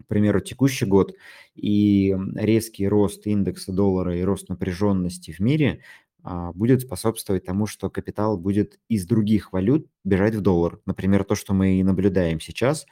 к 0.03 0.07
примеру, 0.07 0.41
текущий 0.41 0.85
год 0.85 1.13
и 1.55 2.15
резкий 2.35 2.87
рост 2.87 3.27
индекса 3.27 3.71
доллара 3.73 4.17
и 4.17 4.23
рост 4.23 4.49
напряженности 4.49 5.31
в 5.31 5.39
мире 5.39 5.81
а, 6.23 6.51
будет 6.53 6.81
способствовать 6.81 7.45
тому, 7.45 7.67
что 7.67 7.89
капитал 7.89 8.37
будет 8.37 8.79
из 8.89 9.05
других 9.07 9.53
валют 9.53 9.87
бежать 10.03 10.35
в 10.35 10.41
доллар. 10.41 10.79
Например, 10.85 11.23
то, 11.23 11.35
что 11.35 11.53
мы 11.53 11.79
и 11.79 11.83
наблюдаем 11.83 12.39
сейчас. 12.39 12.85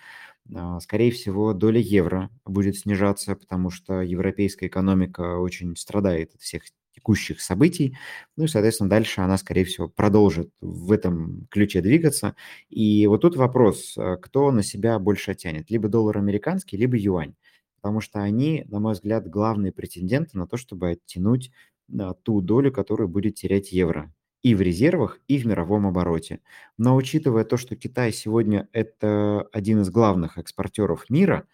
А, 0.56 0.80
скорее 0.80 1.12
всего, 1.12 1.54
доля 1.54 1.80
евро 1.80 2.30
будет 2.46 2.78
снижаться, 2.78 3.36
потому 3.36 3.70
что 3.70 4.02
европейская 4.02 4.68
экономика 4.68 5.38
очень 5.40 5.76
страдает 5.76 6.36
от 6.36 6.42
всех 6.42 6.64
текущих 7.00 7.42
событий. 7.42 7.98
Ну 8.38 8.46
и, 8.46 8.48
соответственно, 8.48 8.90
дальше 8.90 9.22
она, 9.22 9.38
скорее 9.38 9.66
всего, 9.66 9.88
продолжит 9.88 10.52
в 10.62 10.92
этом 10.92 11.48
ключе 11.50 11.82
двигаться. 11.82 12.36
И 12.70 13.08
вот 13.08 13.22
тут 13.22 13.36
вопрос, 13.36 13.96
а, 13.98 14.18
кто 14.18 14.52
на 14.52 14.64
себя 14.64 15.00
больше 15.00 15.32
оттянет, 15.32 15.70
либо 15.72 15.88
доллар 15.90 16.18
американский, 16.18 16.78
либо 16.78 16.98
юань. 16.98 17.36
Потому 17.82 18.02
что 18.02 18.22
они, 18.22 18.66
на 18.68 18.80
мой 18.80 18.94
взгляд, 18.94 19.28
главные 19.30 19.72
претенденты 19.72 20.38
на 20.38 20.48
то, 20.48 20.58
чтобы 20.58 20.90
оттянуть 20.92 21.52
да, 21.88 22.14
ту 22.14 22.42
долю, 22.42 22.72
которую 22.72 23.08
будет 23.10 23.36
терять 23.36 23.72
евро 23.72 24.14
и 24.42 24.56
в 24.56 24.62
резервах, 24.62 25.20
и 25.28 25.38
в 25.38 25.46
мировом 25.46 25.86
обороте. 25.88 26.40
Но 26.78 26.96
учитывая 26.96 27.44
то, 27.44 27.58
что 27.58 27.76
Китай 27.76 28.14
сегодня 28.14 28.70
это 28.72 29.48
один 29.52 29.82
из 29.82 29.90
главных 29.90 30.38
экспортеров 30.38 31.10
мира, 31.10 31.46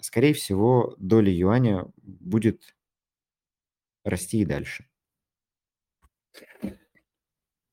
скорее 0.00 0.34
всего, 0.34 0.94
доля 0.98 1.32
юаня 1.32 1.86
будет 2.02 2.75
расти 4.06 4.40
и 4.40 4.44
дальше. 4.44 4.86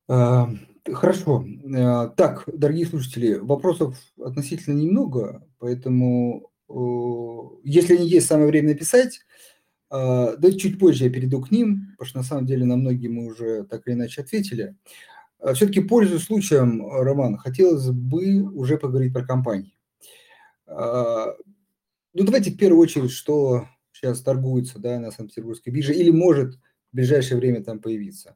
А, 0.07 0.49
хорошо. 0.91 1.45
А, 1.75 2.07
так, 2.09 2.43
дорогие 2.47 2.85
слушатели, 2.85 3.35
вопросов 3.35 3.97
относительно 4.21 4.75
немного, 4.75 5.47
поэтому 5.59 6.49
если 7.63 7.97
они 7.97 8.07
есть, 8.07 8.27
самое 8.27 8.47
время 8.47 8.69
написать. 8.69 9.21
А, 9.89 10.35
да 10.37 10.51
чуть 10.51 10.79
позже 10.79 11.05
я 11.05 11.11
перейду 11.11 11.39
к 11.41 11.51
ним, 11.51 11.91
потому 11.91 12.07
что 12.07 12.17
на 12.17 12.23
самом 12.23 12.45
деле 12.45 12.65
на 12.65 12.75
многие 12.75 13.07
мы 13.07 13.25
уже 13.27 13.63
так 13.65 13.87
или 13.87 13.93
иначе 13.93 14.21
ответили. 14.21 14.75
Все-таки, 15.53 15.81
пользуясь 15.81 16.23
случаем, 16.23 16.85
Роман, 16.89 17.37
хотелось 17.37 17.89
бы 17.89 18.43
уже 18.53 18.77
поговорить 18.77 19.13
про 19.13 19.25
компании. 19.25 19.77
Ну, 20.67 21.33
давайте 22.13 22.51
в 22.51 22.57
первую 22.57 22.81
очередь, 22.81 23.11
что 23.11 23.67
сейчас 23.93 24.21
торгуется 24.21 24.79
да, 24.79 24.99
на 24.99 25.11
Санкт-Петербургской 25.11 25.71
бирже 25.71 25.93
или 25.93 26.09
может 26.09 26.55
в 26.55 26.95
ближайшее 26.95 27.37
время 27.37 27.63
там 27.63 27.79
появиться. 27.79 28.35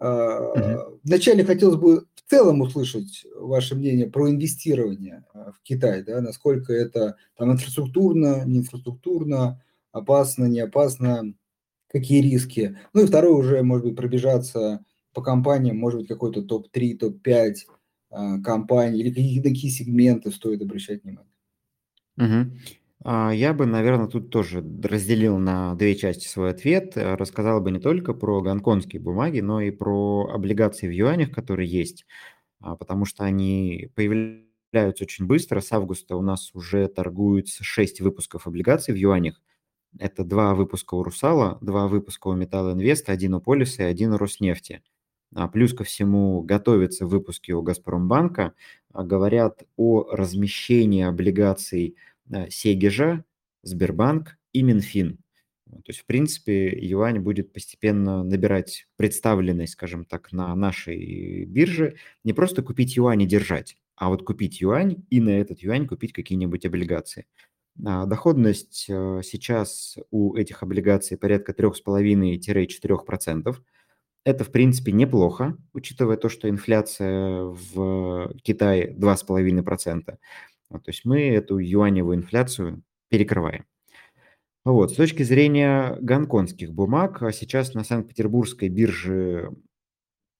Угу. 0.00 1.00
Вначале 1.04 1.44
хотелось 1.44 1.76
бы 1.76 2.06
в 2.14 2.28
целом 2.28 2.60
услышать 2.60 3.24
ваше 3.36 3.76
мнение 3.76 4.10
про 4.10 4.28
инвестирование 4.30 5.24
в 5.32 5.62
Китай, 5.62 6.02
да, 6.02 6.20
насколько 6.20 6.72
это 6.72 7.16
там 7.36 7.52
инфраструктурно, 7.52 8.44
не 8.44 8.58
инфраструктурно, 8.58 9.62
опасно, 9.92 10.46
не 10.46 10.58
опасно, 10.58 11.34
какие 11.88 12.22
риски. 12.22 12.76
Ну 12.92 13.02
и 13.02 13.06
второе 13.06 13.34
уже, 13.34 13.62
может 13.62 13.86
быть, 13.86 13.96
пробежаться 13.96 14.84
по 15.12 15.22
компаниям, 15.22 15.76
может 15.76 16.00
быть, 16.00 16.08
какой-то 16.08 16.42
топ-3, 16.42 16.96
топ-5 16.96 17.54
а, 18.10 18.40
компаний, 18.40 19.00
или 19.00 19.10
какие, 19.10 19.42
какие 19.42 19.70
сегменты 19.70 20.32
стоит 20.32 20.62
обращать 20.62 21.04
внимание. 21.04 21.32
Угу. 22.16 22.56
Я 23.04 23.52
бы, 23.52 23.66
наверное, 23.66 24.06
тут 24.06 24.30
тоже 24.30 24.60
разделил 24.84 25.36
на 25.38 25.74
две 25.74 25.96
части 25.96 26.28
свой 26.28 26.50
ответ. 26.50 26.92
Рассказал 26.96 27.60
бы 27.60 27.70
не 27.72 27.80
только 27.80 28.14
про 28.14 28.40
гонконгские 28.42 29.00
бумаги, 29.02 29.40
но 29.40 29.60
и 29.60 29.70
про 29.72 30.30
облигации 30.32 30.86
в 30.86 30.92
юанях, 30.92 31.32
которые 31.32 31.68
есть, 31.68 32.06
а, 32.60 32.76
потому 32.76 33.06
что 33.06 33.24
они 33.24 33.90
появляются 33.94 35.04
очень 35.04 35.26
быстро. 35.26 35.60
С 35.60 35.72
августа 35.72 36.16
у 36.16 36.22
нас 36.22 36.50
уже 36.54 36.88
торгуются 36.88 37.64
6 37.64 38.00
выпусков 38.02 38.46
облигаций 38.48 38.94
в 38.94 38.98
юанях. 38.98 39.40
Это 39.98 40.24
два 40.24 40.54
выпуска 40.54 40.94
у 40.96 41.02
«Русала», 41.04 41.58
два 41.60 41.88
выпуска 41.88 42.28
у 42.28 42.34
«Металл 42.34 42.72
Инвест», 42.72 43.08
один 43.10 43.34
у 43.34 43.40
«Полиса» 43.40 43.84
и 43.84 43.86
один 43.86 44.12
у 44.12 44.18
«Роснефти». 44.18 44.82
А 45.34 45.48
плюс 45.48 45.74
ко 45.74 45.84
всему 45.84 46.42
готовятся 46.42 47.06
выпуски 47.06 47.52
у 47.52 47.62
«Газпромбанка». 47.62 48.54
А 48.92 49.04
говорят 49.04 49.64
о 49.76 50.04
размещении 50.10 51.02
облигаций 51.04 51.96
а, 51.96 52.11
Сегежа, 52.50 53.24
Сбербанк 53.62 54.38
и 54.52 54.62
Минфин. 54.62 55.18
То 55.70 55.88
есть, 55.88 56.00
в 56.00 56.06
принципе, 56.06 56.68
юань 56.78 57.20
будет 57.20 57.52
постепенно 57.52 58.22
набирать 58.22 58.86
представленность, 58.96 59.72
скажем 59.72 60.04
так, 60.04 60.32
на 60.32 60.54
нашей 60.54 61.46
бирже. 61.46 61.96
Не 62.24 62.34
просто 62.34 62.62
купить 62.62 62.96
юань 62.96 63.22
и 63.22 63.26
держать, 63.26 63.78
а 63.96 64.10
вот 64.10 64.24
купить 64.24 64.60
юань 64.60 65.04
и 65.08 65.20
на 65.20 65.30
этот 65.30 65.60
юань 65.60 65.86
купить 65.86 66.12
какие-нибудь 66.12 66.66
облигации. 66.66 67.26
А, 67.84 68.06
доходность 68.06 68.86
э, 68.88 69.20
сейчас 69.24 69.96
у 70.10 70.36
этих 70.36 70.62
облигаций 70.62 71.16
порядка 71.16 71.52
3,5-4%. 71.52 73.56
Это, 74.24 74.44
в 74.44 74.52
принципе, 74.52 74.92
неплохо, 74.92 75.56
учитывая 75.72 76.16
то, 76.16 76.28
что 76.28 76.48
инфляция 76.48 77.42
в 77.44 78.32
Китае 78.42 78.94
2,5%. 78.96 80.16
То 80.78 80.90
есть 80.90 81.04
мы 81.04 81.20
эту 81.30 81.58
юаневую 81.58 82.16
инфляцию 82.16 82.82
перекрываем. 83.08 83.64
Вот. 84.64 84.92
С 84.92 84.94
точки 84.94 85.22
зрения 85.24 85.96
гонконгских 86.00 86.72
бумаг, 86.72 87.22
а 87.22 87.32
сейчас 87.32 87.74
на 87.74 87.82
Санкт-Петербургской 87.84 88.68
бирже 88.68 89.50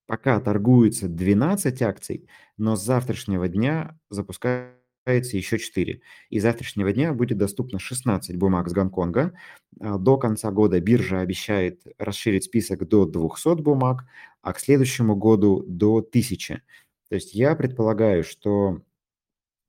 пока 0.07 0.41
торгуется 0.41 1.09
12 1.09 1.83
акций, 1.83 2.29
но 2.57 2.77
с 2.77 2.85
завтрашнего 2.85 3.49
дня 3.49 3.99
запускают 4.11 4.83
появится 5.05 5.37
еще 5.37 5.59
4. 5.59 6.01
И 6.31 6.39
завтрашнего 6.39 6.93
дня 6.93 7.13
будет 7.13 7.39
доступно 7.39 7.79
16 7.79 8.37
бумаг 8.37 8.69
с 8.69 8.73
Гонконга. 8.73 9.33
А, 9.81 9.99
до 9.99 10.17
конца 10.17 10.51
года 10.51 10.81
биржа 10.81 11.21
обещает 11.21 11.83
расширить 11.99 12.45
список 12.45 12.87
до 12.89 13.05
200 13.05 13.61
бумаг, 13.63 14.05
а 14.43 14.53
к 14.53 14.61
следующему 14.61 15.17
году 15.17 15.65
до 15.67 16.03
1000. 16.03 16.63
То 17.09 17.15
есть 17.15 17.35
я 17.35 17.55
предполагаю, 17.57 18.25
что 18.25 18.83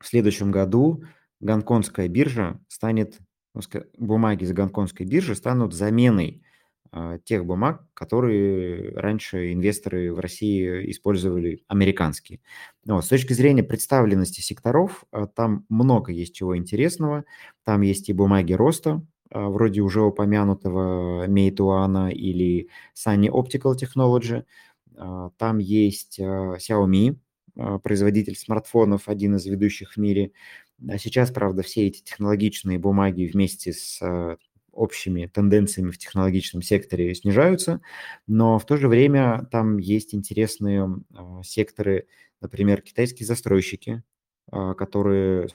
в 0.04 0.08
следующем 0.08 0.52
году 0.52 1.04
гонконгская 1.40 2.10
биржа 2.10 2.60
станет, 2.68 3.20
ну, 3.54 3.62
бумаги 3.98 4.44
с 4.44 4.52
гонконгской 4.52 5.06
биржи 5.06 5.34
станут 5.34 5.74
заменой 5.74 6.44
а, 6.92 7.20
тех 7.20 7.46
бумаг, 7.46 7.86
которые 7.94 8.92
раньше 8.96 9.54
инвесторы 9.54 10.14
в 10.14 10.20
России 10.20 10.92
использовали 10.92 11.64
американские. 11.68 12.42
Вот. 12.86 13.06
С 13.06 13.08
точки 13.08 13.32
зрения 13.32 13.64
представленности 13.64 14.42
секторов, 14.42 15.06
а, 15.12 15.26
там 15.26 15.66
много 15.70 16.12
есть 16.12 16.36
чего 16.36 16.58
интересного. 16.58 17.24
Там 17.64 17.82
есть 17.82 18.10
и 18.10 18.14
бумаги 18.14 18.54
роста, 18.54 19.02
а, 19.32 19.48
вроде 19.48 19.80
уже 19.82 20.02
упомянутого 20.02 21.28
Meituan 21.28 22.12
или 22.12 22.68
Sunny 22.94 23.30
Optical 23.30 23.74
Technology. 23.76 24.44
Там 25.38 25.58
есть 25.58 26.20
Xiaomi, 26.20 27.18
производитель 27.56 28.36
смартфонов, 28.36 29.08
один 29.08 29.36
из 29.36 29.46
ведущих 29.46 29.94
в 29.94 29.98
мире. 29.98 30.32
Сейчас, 30.98 31.32
правда, 31.32 31.62
все 31.62 31.88
эти 31.88 32.02
технологичные 32.02 32.80
бумаги 32.80 33.30
вместе 33.32 33.74
с 33.74 34.02
общими 34.74 35.28
тенденциями 35.28 35.92
в 35.92 35.98
технологичном 35.98 36.62
секторе 36.62 37.14
снижаются, 37.14 37.82
но 38.28 38.58
в 38.58 38.66
то 38.66 38.76
же 38.76 38.88
время 38.88 39.48
там 39.52 39.78
есть 39.78 40.16
интересные 40.16 40.90
а, 41.14 41.42
секторы, 41.44 42.08
например, 42.42 42.82
китайские 42.82 43.28
застройщики, 43.28 44.04
а, 44.52 44.74
которые 44.74 45.48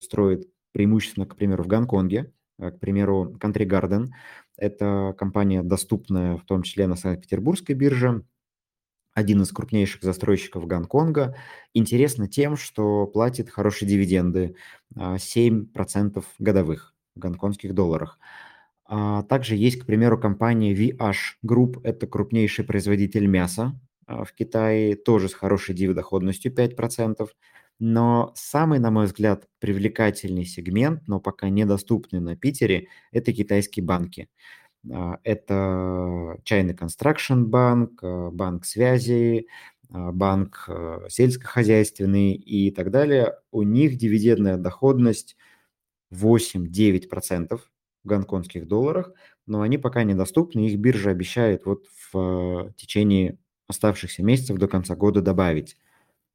строят 0.00 0.48
преимущественно, 0.72 1.26
к 1.26 1.36
примеру, 1.36 1.62
в 1.64 1.66
Гонконге, 1.66 2.32
а, 2.58 2.70
к 2.70 2.80
примеру, 2.80 3.36
Country 3.38 3.66
Garden. 3.66 4.08
Это 4.56 5.14
компания, 5.18 5.62
доступная 5.62 6.36
в 6.36 6.44
том 6.44 6.62
числе 6.62 6.86
на 6.86 6.96
Санкт-Петербургской 6.96 7.74
бирже, 7.74 8.24
один 9.14 9.42
из 9.42 9.52
крупнейших 9.52 10.02
застройщиков 10.02 10.66
Гонконга. 10.66 11.36
Интересно 11.72 12.28
тем, 12.28 12.56
что 12.56 13.06
платит 13.06 13.48
хорошие 13.48 13.88
дивиденды, 13.88 14.56
7% 14.94 16.24
годовых 16.38 16.94
в 17.14 17.20
гонконгских 17.20 17.74
долларах. 17.74 18.18
А 18.86 19.22
также 19.22 19.56
есть, 19.56 19.80
к 19.80 19.86
примеру, 19.86 20.18
компания 20.20 20.74
VH 20.74 21.38
Group, 21.46 21.80
это 21.84 22.06
крупнейший 22.06 22.64
производитель 22.64 23.26
мяса 23.26 23.80
а, 24.06 24.24
в 24.24 24.32
Китае, 24.34 24.94
тоже 24.96 25.28
с 25.28 25.34
хорошей 25.34 25.74
дивидоходностью 25.74 26.52
5%. 26.52 27.28
Но 27.80 28.32
самый, 28.36 28.78
на 28.78 28.90
мой 28.90 29.06
взгляд, 29.06 29.48
привлекательный 29.58 30.44
сегмент, 30.44 31.08
но 31.08 31.18
пока 31.18 31.48
недоступный 31.48 32.20
на 32.20 32.36
Питере, 32.36 32.88
это 33.10 33.32
китайские 33.32 33.84
банки. 33.84 34.28
А, 34.92 35.18
это 35.22 35.54
China 36.44 36.76
Construction 36.76 37.46
Bank, 37.46 38.30
Банк 38.30 38.64
связи, 38.64 39.46
а, 39.90 40.12
банк 40.12 40.64
э, 40.68 41.06
сельскохозяйственный 41.08 42.34
и 42.34 42.70
так 42.72 42.90
далее, 42.90 43.38
у 43.52 43.62
них 43.62 43.96
дивидендная 43.96 44.56
доходность 44.56 45.36
8-9% 46.10 47.58
в 47.58 48.08
гонконгских 48.08 48.66
долларах, 48.66 49.12
но 49.46 49.62
они 49.62 49.78
пока 49.78 50.02
недоступны, 50.04 50.66
их 50.66 50.78
биржа 50.78 51.10
обещает 51.10 51.64
вот 51.64 51.86
в 52.12 52.72
течение 52.76 53.38
оставшихся 53.68 54.22
месяцев 54.22 54.58
до 54.58 54.68
конца 54.68 54.96
года 54.96 55.22
добавить 55.22 55.76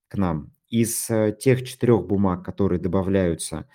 к 0.08 0.18
нам. 0.18 0.54
Из 0.70 1.10
э, 1.10 1.36
тех 1.38 1.68
четырех 1.68 2.06
бумаг, 2.08 2.46
которые 2.46 2.80
добавляются 2.80 3.68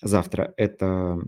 завтра, 0.00 0.54
это 0.56 1.20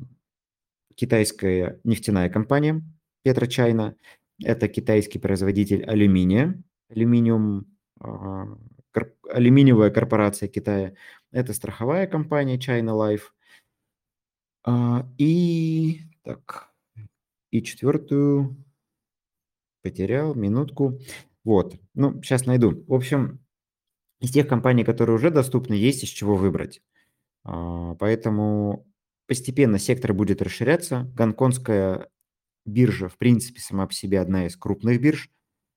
китайская 0.95 1.80
нефтяная 1.84 2.28
компания 2.28 2.82
Петрочайна, 3.22 3.97
это 4.42 4.68
китайский 4.68 5.18
производитель 5.18 5.84
алюминия, 5.84 6.62
алюминиум, 6.88 7.66
а, 8.01 8.59
алюминиевая 9.28 9.90
корпорация 9.90 10.49
Китая, 10.49 10.95
это 11.30 11.53
страховая 11.53 12.07
компания 12.07 12.59
China 12.59 12.92
Life, 12.95 13.32
а, 14.64 15.09
и 15.18 16.03
так, 16.22 16.72
и 17.51 17.62
четвертую 17.62 18.57
потерял, 19.82 20.34
минутку. 20.34 20.99
Вот, 21.45 21.76
ну, 21.95 22.22
сейчас 22.22 22.47
найду. 22.47 22.84
В 22.86 22.95
общем, 22.95 23.45
из 24.20 24.32
тех 24.32 24.49
компаний, 24.49 24.84
которые 24.84 25.16
уже 25.16 25.30
доступны, 25.30 25.74
есть 25.74 26.03
из 26.05 26.09
чего 26.09 26.36
выбрать. 26.36 26.82
А, 27.45 27.95
поэтому 27.97 28.86
постепенно 29.26 29.78
сектор 29.78 30.14
будет 30.14 30.42
расширяться. 30.42 31.10
Гонконгская 31.14 32.08
биржа, 32.64 33.08
в 33.08 33.18
принципе, 33.18 33.60
сама 33.60 33.86
по 33.86 33.92
себе 33.92 34.20
одна 34.20 34.46
из 34.46 34.56
крупных 34.56 35.00
бирж 35.00 35.30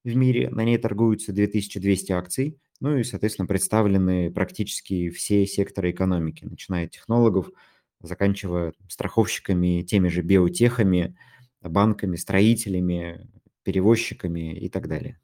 в 0.04 0.16
мире. 0.16 0.50
На 0.50 0.64
ней 0.64 0.78
торгуются 0.78 1.34
2200 1.34 2.12
акций. 2.12 2.60
Ну 2.80 2.98
и, 2.98 3.04
соответственно, 3.04 3.48
представлены 3.48 4.32
практически 4.32 5.10
все 5.10 5.46
секторы 5.46 5.92
экономики, 5.92 6.46
начиная 6.46 6.86
от 6.86 6.92
технологов, 6.92 7.50
заканчивая 8.02 8.74
страховщиками, 8.88 9.82
теми 9.82 10.10
же 10.10 10.22
биотехами, 10.22 11.18
банками, 11.62 12.16
строителями, 12.16 13.28
перевозчиками 13.64 14.56
и 14.56 14.70
так 14.70 14.88
далее. 14.88 15.20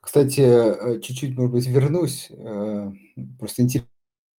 Кстати, 0.00 0.40
э, 0.40 1.00
чуть-чуть, 1.00 1.36
может 1.36 1.52
быть, 1.52 1.66
вернусь. 1.66 2.30
Э, 2.30 2.92
просто 3.38 3.62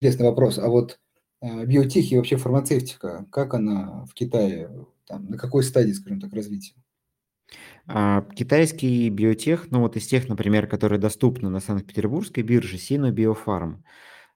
интересный 0.01 0.25
вопрос. 0.25 0.57
А 0.57 0.67
вот 0.67 0.99
э, 1.41 1.65
биотех 1.65 2.11
и 2.11 2.17
вообще 2.17 2.37
фармацевтика, 2.37 3.25
как 3.31 3.53
она 3.53 4.05
в 4.05 4.13
Китае, 4.13 4.69
там, 5.07 5.25
на 5.25 5.37
какой 5.37 5.63
стадии, 5.63 5.93
скажем 5.93 6.19
так, 6.19 6.33
развития? 6.33 6.75
А, 7.87 8.23
китайский 8.35 9.09
биотех, 9.09 9.69
ну 9.69 9.81
вот 9.81 9.95
из 9.95 10.07
тех, 10.07 10.27
например, 10.27 10.67
которые 10.67 10.99
доступны 10.99 11.49
на 11.49 11.59
Санкт-Петербургской 11.59 12.43
бирже, 12.43 12.77
Sino 12.77 13.11
Biopharm. 13.11 13.83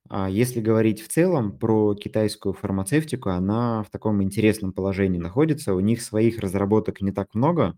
А 0.09 0.29
если 0.29 0.59
говорить 0.59 1.01
в 1.01 1.07
целом 1.07 1.57
про 1.57 1.93
китайскую 1.95 2.53
фармацевтику, 2.53 3.29
она 3.29 3.83
в 3.83 3.89
таком 3.89 4.23
интересном 4.23 4.73
положении 4.73 5.19
находится. 5.19 5.75
У 5.75 5.79
них 5.79 6.01
своих 6.01 6.39
разработок 6.39 7.01
не 7.01 7.11
так 7.11 7.35
много, 7.35 7.77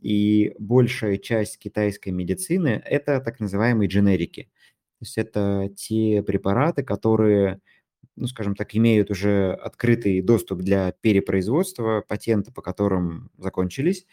и 0.00 0.54
большая 0.58 1.18
часть 1.18 1.58
китайской 1.58 2.10
медицины– 2.10 2.82
это 2.84 3.20
так 3.20 3.40
называемые 3.40 3.88
дженерики. 3.88 4.50
Есть 5.06 5.18
это 5.18 5.70
те 5.76 6.22
препараты, 6.22 6.82
которые, 6.82 7.60
ну, 8.16 8.26
скажем 8.26 8.56
так, 8.56 8.74
имеют 8.74 9.10
уже 9.10 9.52
открытый 9.52 10.20
доступ 10.20 10.58
для 10.60 10.92
перепроизводства, 11.00 12.04
патенты 12.06 12.52
по 12.52 12.60
которым 12.60 13.30
закончились, 13.38 14.04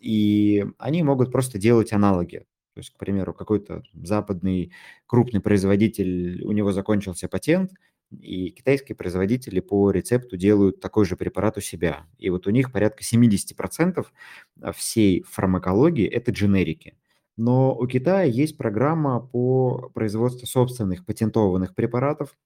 и 0.00 0.66
они 0.78 1.04
могут 1.04 1.30
просто 1.30 1.58
делать 1.58 1.92
аналоги. 1.92 2.38
То 2.74 2.80
есть, 2.80 2.90
к 2.90 2.98
примеру, 2.98 3.32
какой-то 3.32 3.84
западный 3.94 4.72
крупный 5.06 5.40
производитель, 5.40 6.42
у 6.44 6.50
него 6.50 6.72
закончился 6.72 7.28
патент, 7.28 7.70
и 8.10 8.50
китайские 8.50 8.96
производители 8.96 9.60
по 9.60 9.92
рецепту 9.92 10.36
делают 10.36 10.80
такой 10.80 11.04
же 11.04 11.16
препарат 11.16 11.56
у 11.58 11.60
себя. 11.60 12.06
И 12.18 12.30
вот 12.30 12.48
у 12.48 12.50
них 12.50 12.72
порядка 12.72 13.04
70% 13.04 14.04
всей 14.74 15.22
фармакологии– 15.22 16.06
это 16.10 16.32
дженерики. 16.32 16.94
Но 17.36 17.74
у 17.76 17.86
Китая 17.86 18.24
есть 18.24 18.56
программа 18.56 19.20
по 19.20 19.90
производству 19.94 20.46
собственных 20.46 21.04
патентованных 21.04 21.74
препаратов, 21.74 22.36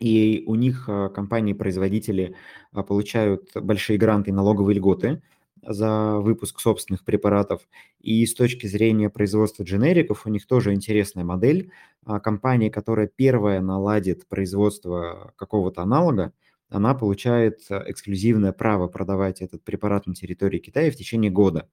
и 0.00 0.44
у 0.46 0.54
них 0.54 0.84
а, 0.88 1.08
компании-производители 1.08 2.36
а, 2.72 2.82
получают 2.82 3.50
большие 3.54 3.98
гранты 3.98 4.30
и 4.30 4.34
налоговые 4.34 4.76
льготы– 4.76 5.22
за 5.62 6.18
выпуск 6.18 6.60
собственных 6.60 7.04
препаратов. 7.04 7.62
И 8.00 8.24
с 8.26 8.34
точки 8.34 8.66
зрения 8.66 9.10
производства 9.10 9.62
дженериков 9.64 10.26
у 10.26 10.30
них 10.30 10.46
тоже 10.46 10.74
интересная 10.74 11.24
модель. 11.24 11.70
А, 12.04 12.20
компания, 12.20 12.70
которая 12.70 13.06
первая 13.06 13.60
наладит 13.60 14.26
производство 14.28 15.32
какого-то 15.36 15.82
аналога, 15.82 16.32
она 16.70 16.94
получает 16.94 17.60
э, 17.70 17.82
эксклюзивное 17.86 18.52
право 18.52 18.88
продавать 18.88 19.40
этот 19.40 19.64
препарат 19.64 20.06
на 20.06 20.14
территории 20.14 20.58
Китая 20.58 20.90
в 20.90 20.96
течение 20.96 21.30
года. 21.30 21.68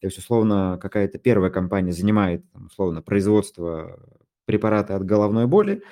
То 0.00 0.06
есть, 0.06 0.18
условно, 0.18 0.78
какая-то 0.80 1.18
первая 1.18 1.50
компания 1.50 1.92
занимает, 1.92 2.44
условно, 2.54 3.02
производство 3.02 4.00
препарата 4.46 4.96
от 4.96 5.04
головной 5.04 5.46
боли, 5.46 5.82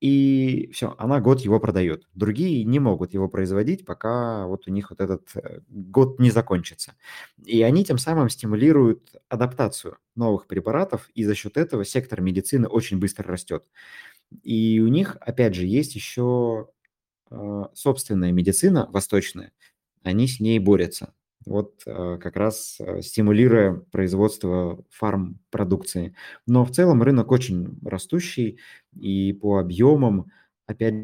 и 0.00 0.70
все, 0.72 0.94
она 0.98 1.20
год 1.20 1.40
его 1.40 1.60
продает. 1.60 2.04
Другие 2.14 2.64
не 2.64 2.78
могут 2.78 3.12
его 3.14 3.28
производить, 3.28 3.84
пока 3.84 4.46
вот 4.46 4.66
у 4.66 4.70
них 4.70 4.90
вот 4.90 5.00
этот 5.00 5.28
э, 5.34 5.60
год 5.68 6.18
не 6.18 6.30
закончится. 6.30 6.94
И 7.44 7.62
они 7.62 7.84
тем 7.84 7.98
самым 7.98 8.30
стимулируют 8.30 9.12
адаптацию 9.28 9.98
новых 10.16 10.46
препаратов, 10.46 11.10
и 11.14 11.24
за 11.24 11.34
счет 11.34 11.56
этого 11.58 11.84
сектор 11.84 12.20
медицины 12.22 12.68
очень 12.68 12.98
быстро 12.98 13.26
растет. 13.28 13.64
И 14.42 14.80
у 14.80 14.88
них, 14.88 15.16
опять 15.20 15.54
же, 15.54 15.66
есть 15.66 15.94
еще 15.94 16.68
э, 17.30 17.64
собственная 17.74 18.32
медицина 18.32 18.88
восточная, 18.90 19.52
они 20.02 20.28
с 20.28 20.40
ней 20.40 20.58
борются 20.58 21.14
вот 21.48 21.82
э, 21.86 22.18
как 22.20 22.36
раз 22.36 22.76
э, 22.78 23.00
стимулируя 23.02 23.74
производство 23.90 24.84
фарм-продукции. 24.90 26.14
Но 26.46 26.64
в 26.64 26.70
целом 26.70 27.02
рынок 27.02 27.32
очень 27.32 27.78
растущий, 27.84 28.58
и 28.94 29.32
по 29.32 29.58
объемам, 29.58 30.30
опять 30.66 30.94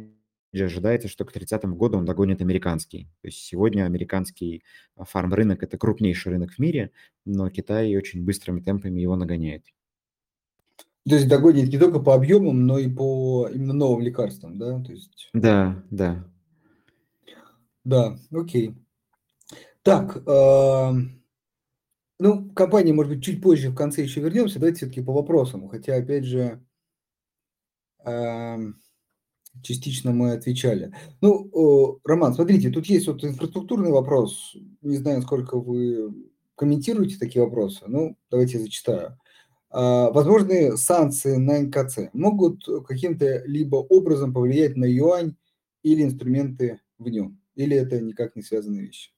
же, 0.53 0.64
ожидается, 0.66 1.09
что 1.09 1.24
к 1.24 1.32
30 1.32 1.64
году 1.64 1.99
он 1.99 2.05
догонит 2.05 2.40
американский. 2.40 3.09
То 3.22 3.28
есть 3.28 3.38
сегодня 3.38 3.84
американский 3.84 4.62
э, 4.97 5.03
фарм-рынок– 5.05 5.62
это 5.64 5.78
крупнейший 5.78 6.32
рынок 6.32 6.53
в 6.53 6.59
мире, 6.59 6.90
но 7.24 7.49
Китай 7.49 7.97
очень 7.97 8.24
быстрыми 8.24 8.61
темпами 8.61 9.01
его 9.01 9.16
нагоняет. 9.16 9.64
То 11.09 11.16
есть 11.16 11.28
догонит 11.28 11.70
не 11.70 11.78
только 11.78 11.99
по 12.01 12.14
объемам, 12.14 12.66
но 12.66 12.78
и 12.78 12.88
по 12.88 13.49
именно 13.53 13.74
новым 13.74 14.03
лекарствам, 14.03 14.59
да? 14.59 14.82
То 14.82 14.92
есть... 14.92 15.28
Да, 15.34 15.82
да. 15.90 16.26
Да, 17.84 18.18
окей. 18.32 18.74
Так, 19.85 20.16
э, 20.26 20.93
ну, 22.18 22.51
компания, 22.55 22.95
может 22.95 23.12
быть, 23.12 23.22
чуть 23.22 23.43
позже 23.43 23.68
в 23.70 23.74
конце 23.74 24.03
еще 24.03 24.20
вернемся. 24.20 24.59
Давайте 24.59 24.78
все-таки 24.78 25.03
по 25.03 25.12
вопросам. 25.12 25.68
Хотя, 25.68 25.97
опять 25.97 26.24
же, 26.24 26.64
э, 28.07 28.57
частично 29.62 30.12
мы 30.12 30.32
отвечали. 30.32 30.95
Ну, 31.20 32.01
Роман, 32.05 32.32
смотрите, 32.32 32.70
тут 32.70 32.87
есть 32.87 33.07
вот 33.09 33.22
инфраструктурный 33.24 33.91
вопрос. 33.91 34.57
Не 34.80 34.97
знаю, 34.97 35.20
сколько 35.20 35.61
вы 35.61 36.14
комментируете 36.57 37.18
такие 37.18 37.45
вопросы. 37.45 37.85
Ну, 37.87 38.16
давайте 38.30 38.55
я 38.59 38.64
зачитаю. 38.64 39.18
Э, 39.70 40.11
возможные 40.12 40.78
санкции 40.78 41.37
на 41.37 41.61
НКЦ 41.61 42.11
могут 42.14 42.64
каким-то 42.89 43.45
либо 43.45 43.76
образом 43.76 44.32
повлиять 44.32 44.76
на 44.76 44.87
юань 44.87 45.37
или 45.82 46.05
инструменты 46.05 46.80
в 46.99 47.07
нем? 47.11 47.39
Или 47.55 47.76
это 47.76 48.01
никак 48.01 48.35
не 48.35 48.43
связанные 48.43 48.87
вещи? 48.87 49.13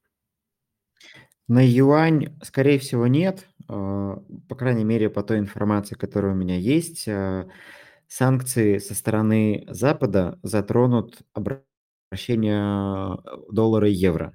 На 1.48 1.60
юань, 1.64 2.36
скорее 2.42 2.78
всего, 2.78 3.06
нет. 3.06 3.46
А, 3.68 4.20
по 4.48 4.54
крайней 4.56 4.84
мере, 4.84 5.08
по 5.10 5.22
той 5.22 5.38
информации, 5.38 5.94
которая 5.94 6.32
у 6.32 6.36
меня 6.36 6.56
есть, 6.56 7.06
а, 7.08 7.48
санкции 8.08 8.78
со 8.78 8.94
стороны 8.94 9.64
Запада 9.68 10.38
затронут 10.42 11.20
обращение 11.34 13.18
доллара 13.50 13.88
и 13.88 13.92
евро. 13.92 14.32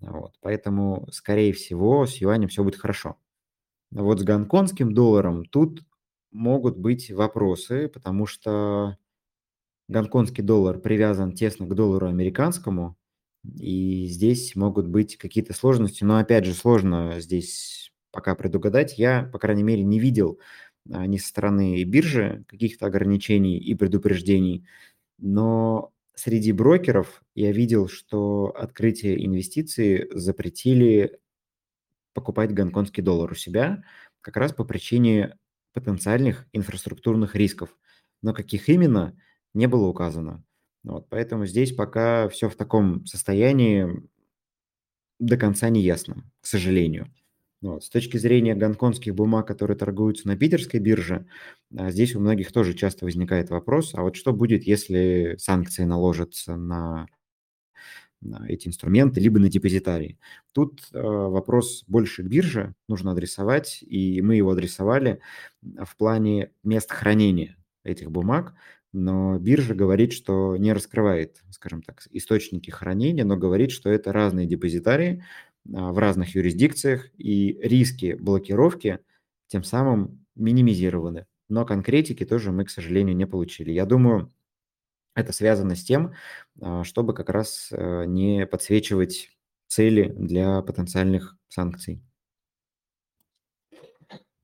Вот, 0.00 0.34
поэтому, 0.42 1.08
скорее 1.12 1.52
всего, 1.52 2.06
с 2.06 2.16
юанем 2.16 2.48
все 2.48 2.64
будет 2.64 2.76
хорошо. 2.80 3.16
Вот 3.92 4.20
с 4.20 4.24
гонконгским 4.24 4.94
долларом 4.94 5.44
тут 5.46 5.82
могут 6.32 6.78
быть 6.78 7.10
вопросы, 7.12 7.88
потому 7.88 8.26
что 8.26 8.98
гонконгский 9.88 10.42
доллар 10.44 10.78
привязан 10.78 11.32
тесно 11.32 11.66
к 11.66 11.74
доллару 11.74 12.08
американскому, 12.08 12.96
и 13.58 14.06
здесь 14.06 14.56
могут 14.56 14.88
быть 14.88 15.16
какие-то 15.16 15.52
сложности, 15.52 16.04
но 16.04 16.18
опять 16.18 16.44
же 16.44 16.54
сложно 16.54 17.14
здесь 17.18 17.92
пока 18.10 18.34
предугадать. 18.34 18.98
Я, 18.98 19.24
по 19.32 19.38
крайней 19.38 19.62
мере, 19.62 19.84
не 19.84 20.00
видел 20.00 20.38
а, 20.92 21.06
ни 21.06 21.18
со 21.18 21.28
стороны 21.28 21.82
биржи 21.84 22.44
каких-то 22.48 22.86
ограничений 22.86 23.58
и 23.58 23.74
предупреждений, 23.74 24.66
но 25.18 25.92
среди 26.14 26.52
брокеров 26.52 27.22
я 27.34 27.52
видел, 27.52 27.88
что 27.88 28.54
открытие 28.56 29.24
инвестиций 29.24 30.08
запретили 30.12 31.18
покупать 32.14 32.54
гонконгский 32.54 33.02
доллар 33.02 33.32
у 33.32 33.34
себя 33.34 33.82
как 34.22 34.36
раз 34.36 34.52
по 34.52 34.64
причине 34.64 35.36
потенциальных 35.72 36.46
инфраструктурных 36.52 37.34
рисков. 37.34 37.76
Но 38.22 38.32
каких 38.32 38.68
именно, 38.70 39.14
не 39.52 39.68
было 39.68 39.86
указано. 39.86 40.42
Вот, 40.86 41.08
поэтому 41.08 41.46
здесь 41.46 41.72
пока 41.72 42.28
все 42.28 42.48
в 42.48 42.54
таком 42.54 43.04
состоянии 43.06 44.08
до 45.18 45.36
конца 45.36 45.68
не 45.68 45.80
ясно, 45.82 46.22
к 46.40 46.46
сожалению. 46.46 47.12
Вот. 47.60 47.82
С 47.82 47.90
точки 47.90 48.18
зрения 48.18 48.54
гонконгских 48.54 49.12
бумаг, 49.12 49.48
которые 49.48 49.76
торгуются 49.76 50.28
на 50.28 50.36
питерской 50.36 50.78
бирже, 50.78 51.26
а, 51.76 51.90
здесь 51.90 52.14
у 52.14 52.20
многих 52.20 52.52
тоже 52.52 52.72
часто 52.72 53.04
возникает 53.04 53.50
вопрос, 53.50 53.94
а 53.94 54.02
вот 54.02 54.14
что 54.14 54.32
будет, 54.32 54.62
если 54.62 55.34
санкции 55.38 55.82
наложатся 55.82 56.54
на 56.54 57.08
эти 58.48 58.68
инструменты, 58.68 59.20
либо 59.20 59.38
на 59.38 59.48
депозитарии. 59.48 60.18
Тут 60.52 60.88
э, 60.92 61.00
вопрос 61.00 61.84
больше 61.86 62.22
к 62.22 62.26
бирже 62.26 62.74
нужно 62.88 63.12
адресовать, 63.12 63.82
и 63.82 64.20
мы 64.22 64.36
его 64.36 64.50
адресовали 64.50 65.20
в 65.62 65.96
плане 65.96 66.50
мест 66.64 66.90
хранения 66.90 67.56
этих 67.84 68.10
бумаг, 68.10 68.54
но 68.92 69.38
биржа 69.38 69.74
говорит, 69.74 70.12
что 70.12 70.56
не 70.56 70.72
раскрывает, 70.72 71.42
скажем 71.50 71.82
так, 71.82 72.06
источники 72.10 72.70
хранения, 72.70 73.24
но 73.24 73.36
говорит, 73.36 73.70
что 73.70 73.90
это 73.90 74.12
разные 74.12 74.46
депозитарии 74.46 75.24
а, 75.74 75.92
в 75.92 75.98
разных 75.98 76.34
юрисдикциях, 76.34 77.08
и 77.18 77.58
риски 77.62 78.14
блокировки 78.14 79.00
тем 79.48 79.64
самым 79.64 80.24
минимизированы. 80.34 81.26
Но 81.48 81.64
конкретики 81.64 82.24
тоже 82.24 82.52
мы, 82.52 82.64
к 82.64 82.70
сожалению, 82.70 83.16
не 83.16 83.26
получили. 83.26 83.70
Я 83.70 83.86
думаю, 83.86 84.32
это 85.14 85.32
связано 85.32 85.74
с 85.76 85.84
тем, 85.84 86.12
а, 86.60 86.84
чтобы 86.84 87.14
как 87.14 87.30
раз 87.30 87.68
э, 87.72 88.04
не 88.06 88.46
подсвечивать 88.46 89.30
цели 89.68 90.12
для 90.16 90.62
потенциальных 90.62 91.36
санкций. 91.48 92.02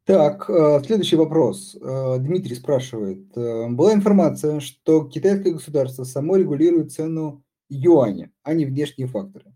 Так, 0.05 0.51
э, 0.51 0.81
следующий 0.85 1.17
вопрос. 1.17 1.77
Э, 1.81 2.19
Дмитрий 2.19 2.55
спрашивает. 2.55 3.29
Была 3.35 3.95
информация, 3.95 4.61
что 4.61 5.05
китайское 5.05 5.53
государство 5.53 6.05
само 6.05 6.37
регулирует 6.37 6.93
цену 6.93 7.45
юаня, 7.69 8.31
а 8.43 8.55
не 8.55 8.67
внешние 8.67 9.09
факторы. 9.09 9.55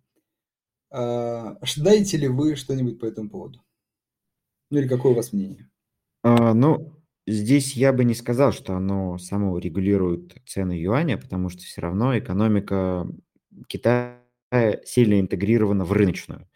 Знаете 0.90 2.16
ли 2.16 2.28
вы 2.28 2.54
что-нибудь 2.54 3.00
по 3.00 3.06
этому 3.06 3.28
поводу? 3.28 3.60
Ну 4.70 4.78
или 4.78 4.88
какое 4.88 5.12
у 5.12 5.16
вас 5.16 5.32
мнение? 5.32 5.68
А, 6.22 6.54
ну, 6.54 6.96
Здесь 7.28 7.74
я 7.74 7.92
бы 7.92 8.04
не 8.04 8.14
сказал, 8.14 8.52
что 8.52 8.76
оно 8.76 9.18
само 9.18 9.58
регулирует 9.58 10.36
цены 10.46 10.72
юаня, 10.80 11.18
потому 11.18 11.48
что 11.48 11.62
все 11.62 11.80
равно 11.80 12.16
экономика 12.16 13.08
Китая 13.66 14.20
сильно 14.84 15.18
интегрирована 15.18 15.84
в 15.84 15.92
рыночную. 15.92 16.48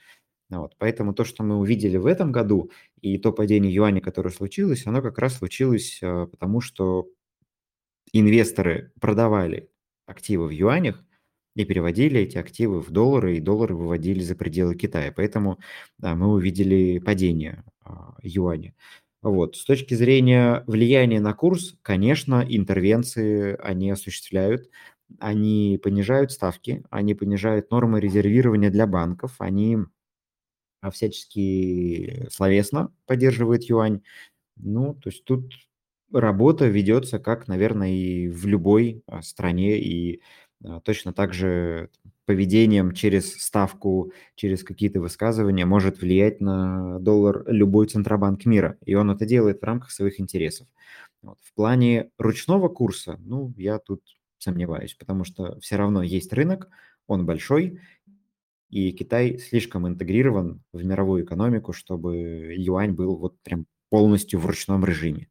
Вот. 0.51 0.75
Поэтому 0.79 1.15
то, 1.15 1.25
что 1.25 1.45
мы 1.45 1.59
увидели 1.59 1.97
в 1.97 2.07
этом 2.07 2.33
году, 2.33 2.71
и 3.01 3.19
то 3.19 3.33
падение 3.33 3.73
юаня, 3.73 4.01
которое 4.01 4.31
случилось, 4.31 4.87
оно 4.87 5.01
как 5.03 5.19
раз 5.19 5.39
случилось 5.39 6.01
а, 6.03 6.27
потому, 6.27 6.61
что 6.61 7.09
инвесторы 8.13 8.93
продавали 9.01 9.71
активы 10.07 10.49
в 10.49 10.51
юанях 10.51 11.05
и 11.57 11.65
переводили 11.65 12.21
эти 12.21 12.39
активы 12.39 12.81
в 12.81 12.91
доллары, 12.91 13.37
и 13.37 13.41
доллары 13.41 13.75
выводили 13.77 14.21
за 14.21 14.35
пределы 14.37 14.75
Китая. 14.75 15.13
Поэтому 15.15 15.59
да, 15.99 16.15
мы 16.15 16.29
увидели 16.33 16.99
падение 16.99 17.65
а, 17.85 18.17
юаня. 18.23 18.75
Вот. 19.23 19.57
С 19.57 19.65
точки 19.65 19.95
зрения 19.95 20.65
влияния 20.67 21.21
на 21.21 21.35
курс, 21.35 21.77
конечно, 21.83 22.45
интервенции 22.49 23.57
они 23.63 23.91
осуществляют. 23.91 24.71
Они 25.19 25.79
понижают 25.83 26.33
ставки, 26.33 26.85
они 26.91 27.15
понижают 27.15 27.71
нормы 27.73 28.01
резервирования 28.01 28.71
для 28.71 28.87
банков, 28.87 29.35
они 29.39 29.79
всячески 30.91 32.26
словесно 32.31 32.93
поддерживают 33.07 33.64
юань. 33.64 34.03
Ну, 34.57 34.95
то 34.95 35.11
есть 35.11 35.24
тут 35.24 35.53
работа 36.12 36.66
ведется, 36.66 37.18
как, 37.18 37.49
наверное, 37.49 37.91
и 37.91 38.28
в 38.28 38.47
любой 38.47 39.03
а, 39.07 39.22
стране, 39.22 39.78
и 39.78 40.22
а, 40.64 40.81
точно 40.81 41.12
так 41.12 41.35
же 41.35 41.91
поведением 42.26 42.93
через 42.93 43.35
ставку, 43.43 44.12
через 44.37 44.62
какие-то 44.62 45.01
высказывания 45.01 45.66
может 45.66 46.01
влиять 46.01 46.41
на 46.41 46.99
доллар 47.01 47.45
любой 47.47 47.87
центробанк 47.89 48.45
мира. 48.47 48.78
И 48.85 48.95
он 48.95 49.11
это 49.11 49.26
делает 49.26 49.61
в 49.61 49.64
рамках 49.64 49.91
своих 49.91 50.20
интересов. 50.20 50.68
Вот. 51.22 51.39
В 51.43 51.53
плане 51.55 52.11
ручного 52.18 52.68
курса, 52.68 53.16
ну, 53.20 53.53
я 53.57 53.78
тут 53.78 54.03
сомневаюсь, 54.39 54.95
потому 54.95 55.24
что 55.24 55.59
все 55.61 55.76
равно 55.76 56.03
есть 56.03 56.33
рынок, 56.33 56.68
он 57.07 57.26
большой, 57.26 57.81
и 58.71 58.93
Китай 58.93 59.39
слишком 59.39 59.87
интегрирован 59.87 60.62
в 60.73 60.85
мировую 60.85 61.25
экономику, 61.25 61.73
чтобы 61.73 62.55
юань 62.57 62.93
был 62.93 63.16
вот 63.16 63.41
прям 63.43 63.66
полностью 63.89 64.41
в 64.41 64.47
ручном 64.47 64.85
режиме. 64.85 65.29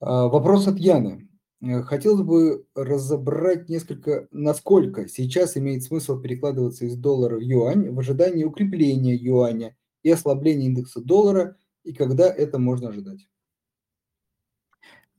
А, 0.00 0.28
вопрос 0.28 0.66
от 0.68 0.78
Яны. 0.78 1.28
Э, 1.60 1.82
хотелось 1.82 2.22
бы 2.22 2.64
разобрать 2.74 3.68
несколько, 3.68 4.28
насколько 4.30 5.08
сейчас 5.08 5.56
имеет 5.56 5.82
смысл 5.82 6.20
перекладываться 6.20 6.86
из 6.86 6.96
доллара 6.96 7.36
в 7.36 7.40
юань 7.40 7.90
в 7.90 7.98
ожидании 7.98 8.44
укрепления 8.44 9.14
юаня 9.14 9.76
и 10.02 10.10
ослабления 10.10 10.68
индекса 10.68 11.02
доллара, 11.02 11.56
и 11.84 11.92
когда 11.92 12.32
это 12.32 12.58
можно 12.58 12.88
ожидать. 12.88 13.28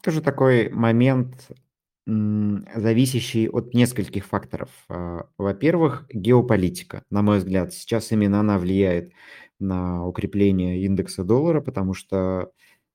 Тоже 0.01 0.21
такой 0.21 0.69
момент, 0.69 1.51
зависящий 2.07 3.47
от 3.47 3.73
нескольких 3.73 4.25
факторов. 4.25 4.69
А, 4.89 5.27
во-первых, 5.37 6.07
геополитика, 6.11 7.03
на 7.09 7.21
мой 7.21 7.37
взгляд, 7.37 7.73
сейчас 7.73 8.11
именно 8.11 8.39
она 8.39 8.57
влияет 8.57 9.11
на 9.59 10.05
укрепление 10.07 10.83
индекса 10.83 11.23
доллара, 11.23 11.61
потому 11.61 11.93
что 11.93 12.51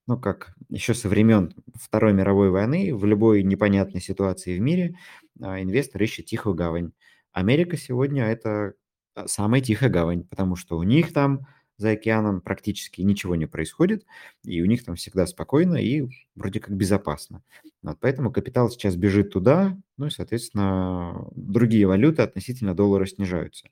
ну, 0.09 0.19
как 0.19 0.55
еще 0.69 0.95
со 0.95 1.09
времен 1.09 1.53
Второй 1.75 2.13
мировой 2.13 2.51
войны, 2.51 2.95
в 2.95 3.05
любой 3.05 3.43
непонятной 3.43 4.01
ситуации 4.01 4.57
в 4.57 4.61
мире 4.61 4.97
а, 5.43 5.61
инвестор 5.63 6.03
ищет 6.03 6.27
тихую 6.27 6.55
гавань. 6.55 6.93
Америка 7.33 7.77
сегодня– 7.77 8.25
это 8.27 8.75
а, 9.15 9.29
самая 9.29 9.61
тихая 9.61 9.91
гавань, 9.91 10.25
потому 10.25 10.57
что 10.57 10.79
у 10.79 10.83
них 10.83 11.13
там 11.13 11.47
за 11.79 11.91
океаном 11.91 12.41
практически 12.41 13.03
ничего 13.03 13.37
не 13.37 13.47
происходит, 13.47 14.07
и 14.45 14.63
у 14.63 14.67
них 14.67 14.85
там 14.85 14.97
всегда 14.97 15.27
спокойно 15.27 15.77
и 15.77 16.09
вроде 16.35 16.61
как 16.61 16.75
безопасно. 16.77 17.43
Вот 17.83 17.99
поэтому 18.01 18.33
капитал 18.33 18.71
сейчас 18.71 18.97
бежит 18.97 19.31
туда, 19.33 19.77
ну 19.97 20.07
и, 20.07 20.11
соответственно, 20.11 21.29
другие 21.35 21.87
валюты 21.87 22.23
относительно 22.23 22.75
доллара 22.75 23.07
снижаются. 23.07 23.69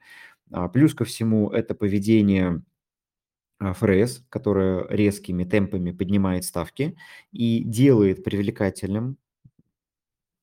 А 0.53 0.69
плюс 0.69 0.95
ко 0.95 1.05
всему 1.05 1.51
это 1.51 1.75
поведение 1.75 2.63
ФРС, 3.61 4.25
которая 4.29 4.87
резкими 4.89 5.45
темпами 5.45 5.93
поднимает 5.93 6.45
ставки 6.45 6.97
и 7.33 7.63
делает 7.65 8.25
привлекательным 8.25 9.17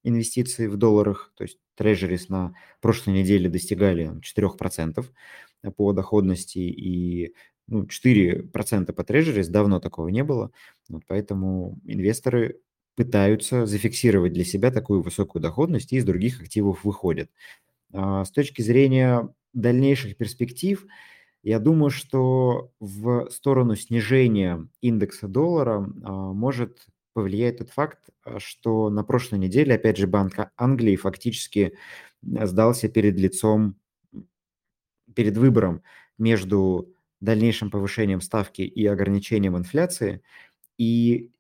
инвестиции 0.03 0.67
в 0.67 0.77
долларах. 0.77 1.31
То 1.35 1.43
есть 1.43 1.59
трежерис 1.75 2.29
на 2.29 2.53
прошлой 2.81 3.13
неделе 3.13 3.49
достигали 3.49 4.19
4% 4.21 5.05
по 5.75 5.93
доходности 5.93 6.59
и 6.59 7.35
ну, 7.67 7.83
4% 7.83 8.93
по 8.93 9.03
трежерис, 9.03 9.47
давно 9.47 9.79
такого 9.79 10.09
не 10.09 10.23
было. 10.23 10.51
Вот 10.89 11.03
поэтому 11.07 11.79
инвесторы 11.85 12.59
пытаются 12.95 13.65
зафиксировать 13.65 14.33
для 14.33 14.43
себя 14.43 14.71
такую 14.71 15.01
высокую 15.01 15.41
доходность 15.41 15.93
и 15.93 15.97
из 15.97 16.05
других 16.05 16.41
активов 16.41 16.83
выходят. 16.83 17.29
А, 17.93 18.25
с 18.25 18.31
точки 18.31 18.61
зрения 18.61 19.29
дальнейших 19.53 20.17
перспектив– 20.17 20.85
я 21.43 21.59
думаю, 21.59 21.89
что 21.89 22.71
в 22.79 23.29
сторону 23.31 23.75
снижения 23.75 24.67
индекса 24.81 25.27
доллара 25.27 25.77
а, 26.03 26.33
может 26.33 26.85
повлиять 27.13 27.57
тот 27.59 27.69
факт, 27.71 27.99
а, 28.23 28.39
что 28.39 28.89
на 28.89 29.03
прошлой 29.03 29.39
неделе, 29.39 29.75
опять 29.75 29.97
же, 29.97 30.07
Банк 30.07 30.33
Англии 30.57 30.95
фактически 30.95 31.73
сдался 32.23 32.89
перед 32.89 33.17
лицом, 33.19 33.75
перед 35.15 35.37
выбором 35.37 35.83
между 36.17 36.93
дальнейшим 37.19 37.69
повышением 37.69 38.21
ставки 38.21 38.61
и 38.61 38.85
ограничением 38.85 39.57
инфляции 39.57 40.21
и 40.77 41.31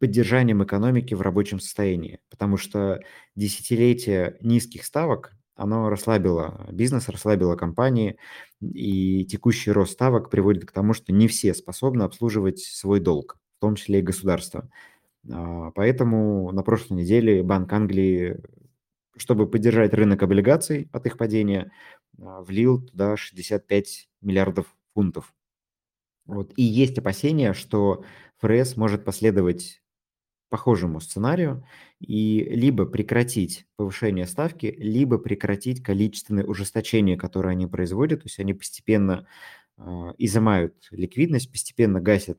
поддержанием 0.00 0.64
экономики 0.64 1.14
в 1.14 1.22
рабочем 1.22 1.60
состоянии, 1.60 2.20
потому 2.30 2.56
что 2.56 3.00
десятилетия 3.36 4.38
низких 4.42 4.84
ставок 4.84 5.32
оно 5.56 5.90
расслабило 5.90 6.66
бизнес, 6.72 7.08
расслабило 7.08 7.56
компании, 7.56 8.16
и 8.60 9.24
текущий 9.26 9.72
рост 9.72 9.92
ставок 9.92 10.30
приводит 10.30 10.66
к 10.66 10.72
тому, 10.72 10.94
что 10.94 11.12
не 11.12 11.28
все 11.28 11.54
способны 11.54 12.02
обслуживать 12.04 12.60
свой 12.60 13.00
долг, 13.00 13.38
в 13.58 13.60
том 13.60 13.76
числе 13.76 14.00
и 14.00 14.02
государство. 14.02 14.70
А, 15.30 15.70
поэтому 15.72 16.50
на 16.52 16.62
прошлой 16.62 16.98
неделе 16.98 17.42
Банк 17.42 17.72
Англии, 17.72 18.40
чтобы 19.16 19.48
поддержать 19.48 19.94
рынок 19.94 20.22
облигаций 20.22 20.88
от 20.92 21.06
их 21.06 21.16
падения, 21.18 21.72
а, 22.20 22.42
влил 22.42 22.82
туда 22.82 23.16
65 23.16 24.08
миллиардов 24.20 24.74
фунтов. 24.94 25.34
Вот. 26.26 26.52
И 26.56 26.62
есть 26.62 26.98
опасения, 26.98 27.52
что 27.52 28.04
ФРС 28.38 28.76
может 28.76 29.04
последовать 29.04 29.82
похожему 30.48 31.00
сценарию 31.00 31.64
и 31.98 32.44
либо 32.44 32.84
прекратить 32.84 33.66
повышение 33.76 34.26
ставки, 34.26 34.66
либо 34.66 35.16
прекратить 35.18 35.82
количественное 35.82 36.44
ужесточение, 36.44 37.16
которое 37.16 37.50
они 37.50 37.66
производят. 37.66 38.20
То 38.20 38.26
есть 38.26 38.38
они 38.38 38.52
постепенно 38.52 39.26
э, 39.78 39.82
изымают 40.18 40.74
ликвидность, 40.90 41.50
постепенно 41.50 42.00
гасят 42.00 42.38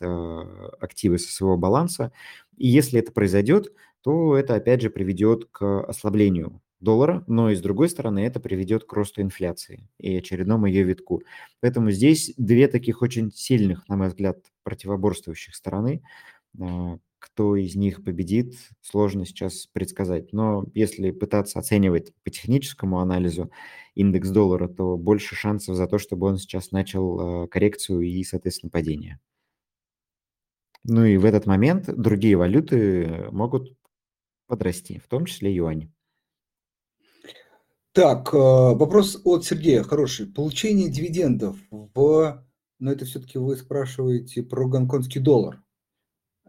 активы 0.00 1.18
со 1.18 1.32
своего 1.32 1.56
баланса. 1.56 2.12
И 2.56 2.68
если 2.68 3.00
это 3.00 3.12
произойдет, 3.12 3.72
то 4.02 4.36
это 4.36 4.54
опять 4.54 4.82
же 4.82 4.90
приведет 4.90 5.46
к 5.50 5.84
ослаблению 5.84 6.60
доллара, 6.82 7.24
но 7.26 7.50
и 7.50 7.54
с 7.54 7.60
другой 7.60 7.88
стороны 7.88 8.20
это 8.20 8.40
приведет 8.40 8.84
к 8.84 8.92
росту 8.92 9.22
инфляции 9.22 9.88
и 9.98 10.16
очередному 10.16 10.66
ее 10.66 10.82
витку. 10.82 11.22
Поэтому 11.60 11.90
здесь 11.90 12.34
две 12.36 12.68
таких 12.68 13.02
очень 13.02 13.30
сильных, 13.32 13.88
на 13.88 13.96
мой 13.96 14.08
взгляд, 14.08 14.38
противоборствующих 14.64 15.54
стороны. 15.54 16.02
А, 16.60 16.98
кто 17.18 17.54
из 17.54 17.76
них 17.76 18.02
победит, 18.02 18.54
сложно 18.80 19.24
сейчас 19.24 19.68
предсказать. 19.72 20.32
Но 20.32 20.64
если 20.74 21.12
пытаться 21.12 21.60
оценивать 21.60 22.12
по 22.24 22.30
техническому 22.30 22.98
анализу 22.98 23.50
индекс 23.94 24.30
доллара, 24.30 24.66
то 24.66 24.96
больше 24.96 25.36
шансов 25.36 25.76
за 25.76 25.86
то, 25.86 25.98
чтобы 25.98 26.26
он 26.26 26.38
сейчас 26.38 26.72
начал 26.72 27.44
а, 27.44 27.46
коррекцию 27.46 28.00
и, 28.00 28.24
соответственно, 28.24 28.70
падение. 28.70 29.20
Ну 30.84 31.04
и 31.04 31.16
в 31.16 31.24
этот 31.24 31.46
момент 31.46 31.86
другие 31.86 32.36
валюты 32.36 33.28
могут 33.30 33.76
подрасти, 34.46 34.98
в 34.98 35.08
том 35.08 35.26
числе 35.26 35.54
юань. 35.54 35.92
Так, 37.92 38.32
э, 38.32 38.38
вопрос 38.38 39.20
от 39.24 39.44
Сергея 39.44 39.82
хороший. 39.82 40.26
Получение 40.26 40.90
дивидендов 40.90 41.56
в... 41.70 42.44
Но 42.78 42.90
это 42.90 43.04
все-таки 43.04 43.38
вы 43.38 43.56
спрашиваете 43.56 44.42
про 44.42 44.66
гонконгский 44.66 45.20
доллар. 45.20 45.62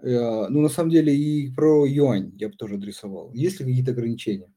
Э, 0.02 0.48
ну, 0.48 0.62
на 0.62 0.70
самом 0.70 0.90
деле, 0.90 1.14
и 1.16 1.54
про 1.54 1.86
юань 1.86 2.32
я 2.38 2.48
бы 2.48 2.56
тоже 2.56 2.76
адресовал. 2.76 3.32
Есть 3.34 3.60
ли 3.60 3.66
какие-то 3.66 3.92
ограничения? 3.92 4.54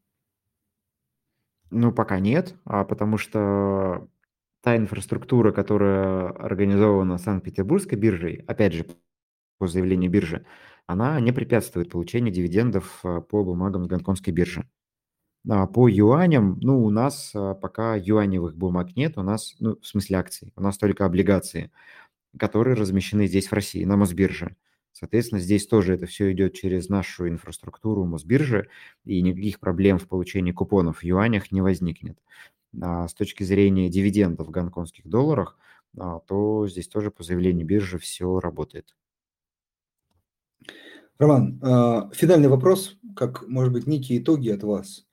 Ну, 1.71 1.93
пока 1.93 2.21
нет, 2.21 2.55
а 2.65 2.85
потому 2.85 3.19
что 3.19 4.09
та 4.63 4.77
инфраструктура, 4.77 5.53
которая 5.53 6.29
организована 6.31 7.19
Санкт-Петербургской 7.19 7.99
биржей, 7.99 8.45
опять 8.47 8.73
же, 8.73 8.87
по 9.59 9.67
заявлению 9.67 10.11
биржи, 10.11 10.47
она 10.87 11.21
не 11.21 11.33
препятствует 11.33 11.91
получению 11.91 12.33
дивидендов 12.33 13.01
э, 13.05 13.21
по 13.21 13.45
бумагам 13.45 13.85
с 13.85 13.89
гонконгской 13.89 14.33
биржи. 14.33 14.69
А, 15.49 15.67
по 15.67 15.89
юаням, 15.89 16.59
ну, 16.61 16.85
у 16.85 16.91
нас 16.91 17.33
а, 17.35 17.55
пока 17.55 17.95
юаневых 17.97 18.57
бумаг 18.57 18.97
нет, 18.97 19.17
у 19.17 19.23
нас, 19.23 19.55
ну, 19.61 19.77
в 19.81 19.87
смысле 19.87 20.19
акций, 20.19 20.53
у 20.57 20.61
нас 20.61 20.77
только 20.79 21.05
облигации, 21.05 21.71
которые 22.39 22.77
размещены 22.77 23.27
здесь 23.27 23.49
в 23.49 23.53
России, 23.53 23.85
на 23.85 23.97
Мосбирже. 23.97 24.57
Соответственно, 24.93 25.41
здесь 25.41 25.67
тоже 25.67 25.95
это 25.95 26.07
все 26.07 26.33
идет 26.33 26.55
через 26.55 26.89
нашу 26.89 27.29
инфраструктуру 27.29 28.05
Мосбиржи, 28.07 28.69
и 29.05 29.21
никаких 29.23 29.61
проблем 29.61 29.99
в 29.99 30.09
получении 30.09 30.53
купонов 30.53 30.99
в 30.99 31.05
юанях 31.05 31.53
не 31.53 31.61
возникнет. 31.61 32.19
А 32.81 33.07
с 33.09 33.15
точки 33.15 33.43
зрения 33.45 33.89
дивидендов 33.89 34.49
в 34.49 34.51
гонконгских 34.51 35.07
долларах, 35.07 35.59
а, 35.99 36.21
то 36.21 36.67
здесь 36.69 36.89
тоже 36.89 37.11
по 37.11 37.23
заявлению 37.23 37.67
биржи 37.67 37.99
все 37.99 38.41
работает. 38.41 38.97
Роман, 41.19 41.59
финальный 42.13 42.49
вопрос, 42.49 42.97
как, 43.15 43.49
может 43.49 43.73
быть, 43.73 43.87
некие 43.87 44.19
итоги 44.19 44.51
от 44.51 44.63
вас. 44.63 45.07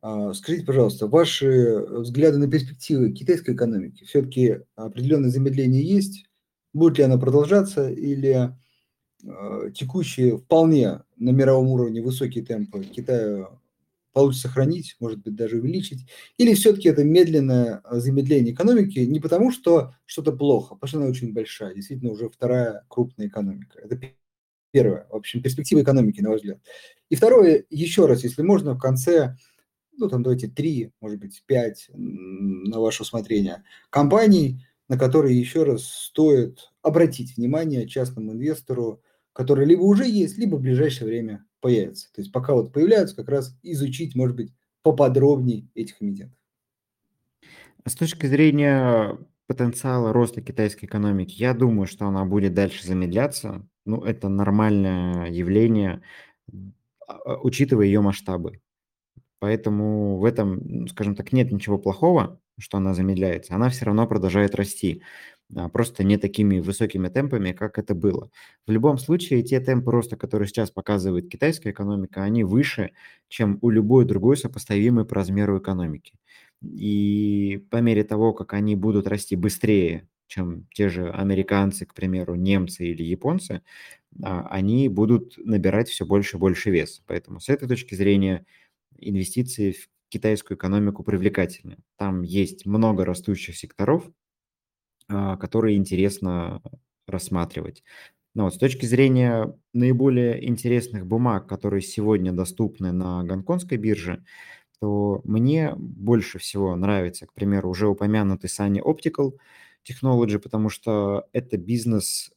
А, 0.00 0.32
скажите, 0.34 0.66
пожалуйста, 0.66 1.06
ваши 1.06 1.84
взгляды 1.88 2.38
на 2.38 2.50
перспективы 2.50 3.12
китайской 3.12 3.54
экономики? 3.54 4.04
Все-таки 4.04 4.60
определенное 4.74 5.30
замедление 5.30 5.84
есть? 5.84 6.26
Будет 6.72 6.98
ли 6.98 7.04
оно 7.04 7.20
продолжаться 7.20 7.88
или 7.90 8.56
а, 9.24 9.70
текущие 9.70 10.38
вполне 10.38 11.02
на 11.16 11.30
мировом 11.30 11.68
уровне 11.68 12.02
высокие 12.02 12.44
темпы 12.44 12.82
Китая 12.82 13.48
получится 14.12 14.48
сохранить, 14.48 14.96
может 14.98 15.22
быть, 15.22 15.36
даже 15.36 15.58
увеличить? 15.58 16.08
Или 16.36 16.54
все-таки 16.54 16.88
это 16.88 17.04
медленное 17.04 17.82
замедление 17.90 18.54
экономики 18.54 18.98
не 19.00 19.20
потому, 19.20 19.52
что 19.52 19.94
что-то 20.04 20.32
плохо, 20.32 20.74
потому 20.74 20.88
что 20.88 20.98
она 20.98 21.06
очень 21.06 21.32
большая, 21.32 21.74
действительно 21.74 22.10
уже 22.10 22.28
вторая 22.28 22.84
крупная 22.88 23.28
экономика. 23.28 23.78
Это 23.78 24.00
первое, 24.72 25.06
в 25.10 25.14
общем, 25.14 25.42
перспектива 25.42 25.82
экономики, 25.82 26.20
на 26.20 26.30
ваш 26.30 26.40
взгляд. 26.40 26.58
И 27.08 27.14
второе, 27.14 27.64
еще 27.70 28.06
раз, 28.06 28.24
если 28.24 28.42
можно, 28.42 28.74
в 28.74 28.78
конце 28.78 29.36
ну 29.98 30.08
там 30.08 30.22
давайте 30.22 30.48
три, 30.48 30.92
может 31.00 31.20
быть, 31.20 31.42
пять 31.46 31.88
на 31.94 32.80
ваше 32.80 33.02
усмотрение, 33.02 33.62
компаний, 33.90 34.66
на 34.88 34.98
которые 34.98 35.38
еще 35.38 35.62
раз 35.62 35.84
стоит 35.84 36.72
обратить 36.82 37.36
внимание 37.36 37.86
частному 37.88 38.32
инвестору, 38.32 39.02
которые 39.32 39.66
либо 39.66 39.82
уже 39.82 40.06
есть, 40.08 40.38
либо 40.38 40.56
в 40.56 40.60
ближайшее 40.60 41.06
время 41.06 41.44
появятся. 41.60 42.12
То 42.12 42.20
есть 42.20 42.32
пока 42.32 42.54
вот 42.54 42.72
появляются, 42.72 43.16
как 43.16 43.28
раз 43.28 43.56
изучить, 43.62 44.14
может 44.14 44.36
быть, 44.36 44.52
поподробнее 44.82 45.68
этих 45.74 46.02
эмитентов. 46.02 46.38
С 47.86 47.94
точки 47.94 48.26
зрения 48.26 49.18
потенциала 49.46 50.12
роста 50.12 50.40
китайской 50.40 50.86
экономики, 50.86 51.34
я 51.38 51.54
думаю, 51.54 51.86
что 51.86 52.06
она 52.06 52.24
будет 52.24 52.54
дальше 52.54 52.86
замедляться. 52.86 53.66
Ну, 53.86 54.02
это 54.04 54.28
нормальное 54.28 55.28
явление, 55.30 56.02
а, 57.08 57.36
учитывая 57.42 57.86
ее 57.86 58.00
масштабы. 58.00 58.60
Поэтому 59.40 60.18
в 60.18 60.24
этом, 60.24 60.88
скажем 60.88 61.16
так, 61.16 61.32
нет 61.32 61.52
ничего 61.52 61.78
плохого, 61.78 62.40
что 62.60 62.78
она 62.78 62.94
замедляется. 62.94 63.54
Она 63.54 63.70
все 63.70 63.86
равно 63.86 64.06
продолжает 64.06 64.54
расти, 64.56 65.02
а, 65.56 65.68
просто 65.68 66.04
не 66.04 66.18
такими 66.18 66.60
высокими 66.60 67.08
темпами, 67.08 67.52
как 67.52 67.78
это 67.78 67.94
было. 67.94 68.30
В 68.66 68.72
любом 68.72 68.98
случае, 68.98 69.42
те 69.42 69.60
темпы 69.60 69.92
роста, 69.92 70.16
которые 70.16 70.48
сейчас 70.48 70.70
показывает 70.72 71.28
китайская 71.30 71.70
экономика, 71.72 72.22
они 72.24 72.44
выше, 72.44 72.92
чем 73.28 73.58
у 73.62 73.70
любой 73.70 74.06
другой 74.06 74.36
сопоставимой 74.38 75.06
по 75.06 75.16
размеру 75.16 75.58
экономики. 75.60 76.14
И 76.62 77.66
по 77.70 77.78
мере 77.78 78.04
того, 78.04 78.34
как 78.34 78.54
они 78.54 78.76
будут 78.76 79.06
расти 79.08 79.36
быстрее, 79.36 80.08
чем 80.32 80.66
те 80.74 80.88
же 80.88 81.10
американцы, 81.10 81.86
к 81.86 81.94
примеру, 81.94 82.34
немцы 82.36 82.86
или 82.86 83.02
японцы, 83.02 83.62
а, 84.22 84.46
они 84.48 84.88
будут 84.88 85.34
набирать 85.38 85.88
все 85.88 86.06
больше 86.06 86.36
и 86.36 86.40
больше 86.40 86.70
вес. 86.70 87.02
Поэтому 87.06 87.40
с 87.40 87.48
этой 87.48 87.68
точки 87.68 87.94
зрения– 87.94 88.46
инвестиции 88.98 89.72
в 89.72 89.88
китайскую 90.10 90.56
экономику 90.58 91.02
привлекательны. 91.04 91.78
Там 91.96 92.22
есть 92.22 92.66
много 92.66 93.04
растущих 93.04 93.56
секторов, 93.56 94.10
а, 95.08 95.36
которые 95.36 95.76
интересно 95.76 96.62
рассматривать. 97.06 97.82
Но 98.34 98.44
вот 98.44 98.54
с 98.54 98.58
точки 98.58 98.86
зрения 98.86 99.54
наиболее 99.74 100.48
интересных 100.48 101.06
бумаг, 101.06 101.48
которые 101.48 101.82
сегодня 101.82 102.32
доступны 102.32 102.92
на 102.92 103.22
гонконгской 103.24 103.76
бирже, 103.78 104.24
то 104.80 105.22
мне 105.24 105.74
больше 105.76 106.38
всего 106.38 106.76
нравится, 106.76 107.26
к 107.26 107.34
примеру, 107.34 107.70
уже 107.70 107.88
упомянутый 107.88 108.50
Sunny 108.50 108.80
Optical 108.82 109.34
Technology, 109.88 110.38
потому 110.38 110.68
что 110.68 111.28
это 111.32 111.56
бизнес, 111.56 112.32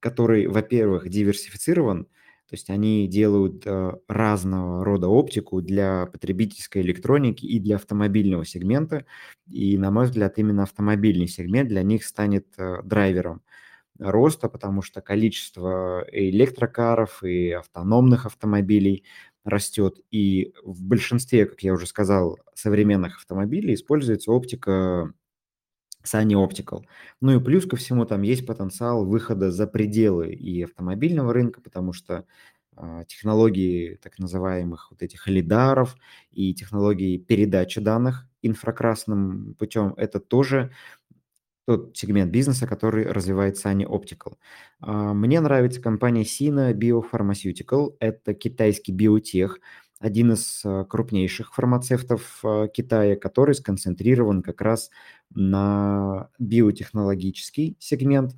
который, 0.00 0.46
во-первых, 0.46 1.08
диверсифицирован– 1.08 2.06
то 2.50 2.54
есть 2.54 2.68
они 2.68 3.06
делают 3.06 3.62
э, 3.64 3.92
разного 4.08 4.84
рода 4.84 5.06
оптику 5.06 5.62
для 5.62 6.06
потребительской 6.06 6.82
электроники 6.82 7.46
и 7.46 7.60
для 7.60 7.76
автомобильного 7.76 8.44
сегмента. 8.44 9.06
И, 9.46 9.78
на 9.78 9.92
мой 9.92 10.06
взгляд, 10.06 10.36
именно 10.36 10.64
автомобильный 10.64 11.28
сегмент 11.28 11.68
для 11.68 11.84
них 11.84 12.04
станет 12.04 12.48
э, 12.58 12.82
драйвером 12.82 13.42
роста, 14.00 14.48
потому 14.48 14.82
что 14.82 15.00
количество 15.00 16.04
электрокаров 16.10 17.22
и 17.22 17.52
автономных 17.52 18.26
автомобилей 18.26 19.04
растет. 19.44 20.00
И 20.10 20.52
в 20.64 20.82
большинстве, 20.82 21.46
как 21.46 21.62
я 21.62 21.72
уже 21.72 21.86
сказал, 21.86 22.36
современных 22.54 23.18
автомобилей 23.18 23.74
используется 23.74 24.32
оптика 24.32 25.12
Sunny 26.04 26.34
Optical. 26.34 26.84
Ну 27.20 27.38
и 27.38 27.44
плюс 27.44 27.66
ко 27.66 27.76
всему 27.76 28.04
там 28.06 28.22
есть 28.22 28.46
потенциал 28.46 29.04
выхода 29.04 29.50
за 29.50 29.66
пределы 29.66 30.32
и 30.32 30.62
автомобильного 30.62 31.32
рынка, 31.32 31.60
потому 31.60 31.92
что 31.92 32.24
а, 32.76 33.04
технологии 33.04 33.98
так 34.02 34.18
называемых 34.18 34.90
вот 34.90 35.02
этих 35.02 35.26
лидаров 35.28 35.96
и 36.30 36.54
технологии 36.54 37.18
передачи 37.18 37.80
данных 37.80 38.26
инфракрасным 38.42 39.54
путем, 39.58 39.92
это 39.98 40.18
тоже 40.18 40.72
тот 41.66 41.96
сегмент 41.96 42.32
бизнеса, 42.32 42.66
который 42.66 43.06
развивает 43.06 43.56
Sunny 43.56 43.84
Optical. 43.86 44.36
А, 44.80 45.14
мне 45.14 45.40
нравится 45.40 45.80
компания 45.80 46.22
Sina 46.22 46.72
Biopharmaceutical. 46.72 47.96
Это 48.00 48.34
китайский 48.34 48.92
биотех, 48.92 49.60
один 50.00 50.32
из 50.32 50.62
а, 50.64 50.84
крупнейших 50.84 51.54
фармацевтов 51.54 52.42
Китая, 52.74 53.16
который 53.16 53.54
сконцентрирован 53.54 54.42
как 54.42 54.60
раз 54.60 54.90
на 55.34 56.30
биотехнологический 56.38 57.76
сегмент. 57.78 58.34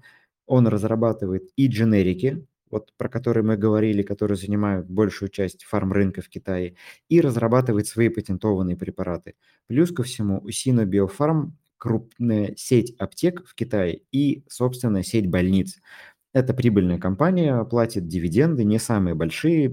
Он 0.46 0.66
разрабатывает 0.66 1.50
и 1.56 1.68
дженерики, 1.68 2.46
вот 2.70 2.92
про 2.96 3.08
которые 3.08 3.44
мы 3.44 3.56
говорили, 3.56 4.02
которые 4.02 4.36
занимают 4.36 4.88
большую 4.88 5.28
часть 5.28 5.64
фарм-рынка 5.64 6.20
в 6.22 6.28
Китае, 6.28 6.76
и 7.08 7.20
разрабатывает 7.20 7.86
свои 7.86 8.08
патентованные 8.08 8.76
препараты. 8.76 9.34
Плюс 9.68 9.92
ко 9.92 10.02
всему 10.02 10.40
у 10.42 10.48
Sino 10.48 10.84
Biopharm 10.84 11.52
крупная 11.78 12.54
сеть 12.56 12.94
аптек 12.98 13.46
в 13.46 13.54
Китае 13.54 14.02
и 14.12 14.44
собственная 14.48 15.02
сеть 15.02 15.28
больниц. 15.28 15.78
Это 16.32 16.54
прибыльная 16.54 16.98
компания, 16.98 17.62
платит 17.64 18.08
дивиденды, 18.08 18.64
не 18.64 18.78
самые 18.78 19.14
большие, 19.14 19.68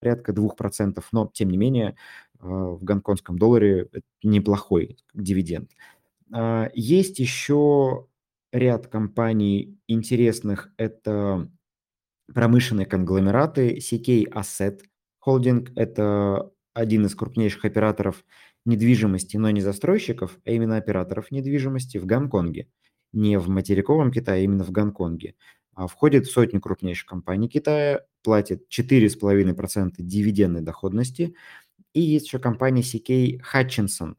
порядка 0.00 0.32
2%, 0.32 1.02
но 1.12 1.30
тем 1.32 1.50
не 1.50 1.56
менее 1.56 1.96
в 2.38 2.82
гонконгском 2.82 3.38
долларе 3.38 3.88
неплохой 4.22 4.98
дивиденд. 5.14 5.70
Есть 6.74 7.18
еще 7.18 8.06
ряд 8.52 8.88
компаний 8.88 9.78
интересных. 9.86 10.70
Это 10.76 11.50
промышленные 12.32 12.86
конгломераты. 12.86 13.78
CK 13.78 14.32
Asset 14.32 14.80
Holding– 15.26 15.72
это 15.76 16.50
один 16.74 17.06
из 17.06 17.14
крупнейших 17.14 17.64
операторов 17.64 18.24
недвижимости, 18.64 19.36
но 19.36 19.50
не 19.50 19.60
застройщиков, 19.60 20.38
а 20.44 20.50
именно 20.50 20.76
операторов 20.76 21.30
недвижимости 21.30 21.98
в 21.98 22.06
Гонконге. 22.06 22.68
Не 23.12 23.38
в 23.38 23.48
материковом 23.48 24.10
Китае, 24.10 24.40
а 24.40 24.44
именно 24.44 24.64
в 24.64 24.72
Гонконге. 24.72 25.36
А 25.74 25.86
входит 25.86 26.26
в 26.26 26.32
сотню 26.32 26.60
крупнейших 26.60 27.06
компаний 27.06 27.48
Китая, 27.48 28.02
платит 28.26 28.64
4,5% 28.76 29.92
дивидендной 29.98 30.60
доходности. 30.60 31.36
И 31.92 32.00
есть 32.00 32.26
еще 32.26 32.40
компания 32.40 32.82
CK 32.82 33.40
Hutchinson. 33.54 34.16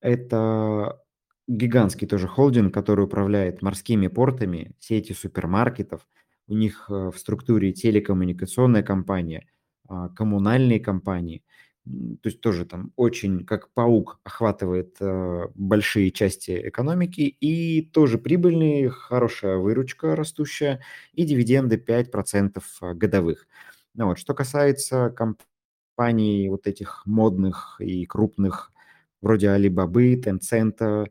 Это 0.00 0.98
гигантский 1.46 2.06
тоже 2.06 2.26
холдинг, 2.26 2.72
который 2.72 3.04
управляет 3.04 3.60
морскими 3.60 4.06
портами, 4.06 4.72
сетью 4.78 5.14
супермаркетов. 5.14 6.08
У 6.46 6.54
них 6.54 6.86
э, 6.88 7.10
в 7.14 7.18
структуре 7.18 7.72
телекоммуникационная 7.72 8.82
компания, 8.82 9.46
а, 9.86 10.08
коммунальные 10.08 10.80
компании. 10.80 11.44
То 11.84 12.28
есть 12.28 12.40
тоже 12.40 12.64
там 12.64 12.92
очень, 12.96 13.44
как 13.44 13.70
паук, 13.74 14.18
охватывает 14.24 14.96
э, 15.00 15.48
большие 15.54 16.10
части 16.12 16.68
экономики 16.68 17.20
и 17.22 17.82
тоже 17.82 18.16
прибыльные, 18.16 18.88
хорошая 18.88 19.58
выручка 19.58 20.16
растущая 20.16 20.80
и 21.12 21.24
дивиденды 21.24 21.76
5% 21.76 22.62
э, 22.80 22.94
годовых. 22.94 23.46
Ну 23.94 24.06
вот, 24.06 24.18
что 24.18 24.32
касается 24.34 25.10
компаний 25.10 26.48
вот 26.48 26.66
этих 26.66 27.02
модных 27.04 27.76
и 27.80 28.06
крупных, 28.06 28.72
вроде 29.20 29.48
Alibaba, 29.48 30.14
Tencent, 30.16 31.10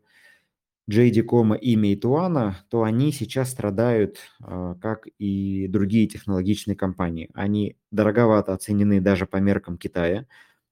JD.com 0.90 1.54
и 1.54 1.76
Meituan, 1.76 2.52
то 2.68 2.82
они 2.82 3.10
сейчас 3.12 3.50
страдают, 3.50 4.18
а, 4.40 4.74
как 4.74 5.06
и 5.18 5.66
другие 5.68 6.06
технологичные 6.06 6.76
компании. 6.76 7.30
Они 7.32 7.76
дороговато 7.90 8.52
оценены 8.52 9.00
даже 9.00 9.26
по 9.26 9.38
меркам 9.38 9.78
Китая, 9.78 10.26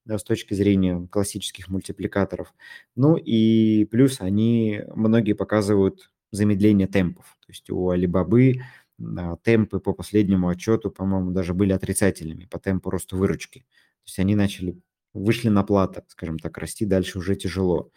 с 0.06 0.22
точки 0.24 0.54
зрения 0.54 1.06
классических 1.10 1.68
мультипликаторов. 1.68 2.54
Ну 2.96 3.16
и 3.16 3.84
плюс 3.86 4.20
они, 4.20 4.82
многие 4.94 5.34
показывают 5.34 6.10
замедление 6.30 6.86
темпов. 6.88 7.36
То 7.46 7.52
есть 7.52 7.70
у 7.70 7.92
Alibaba 7.92 8.54
а, 9.00 9.36
темпы 9.36 9.80
по 9.80 9.92
последнему 9.92 10.48
отчету, 10.48 10.90
по-моему, 10.90 11.30
даже 11.30 11.54
были 11.54 11.72
отрицательными 11.72 12.46
по 12.46 12.58
темпу 12.58 12.90
роста 12.90 13.16
выручки. 13.16 13.60
То 13.60 14.06
есть 14.06 14.18
они 14.18 14.34
начали, 14.34 14.80
вышли 15.12 15.48
на 15.48 15.62
плата, 15.62 16.04
скажем 16.08 16.38
так, 16.38 16.58
расти 16.58 16.84
дальше 16.84 17.18
уже 17.18 17.36
тяжело. 17.36 17.90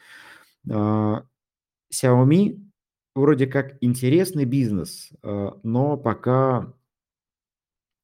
А, 0.69 1.25
Xiaomi 1.93 2.59
вроде 3.15 3.47
как 3.47 3.77
интересный 3.81 4.45
бизнес, 4.45 5.09
э, 5.23 5.51
но 5.63 5.97
пока 5.97 6.73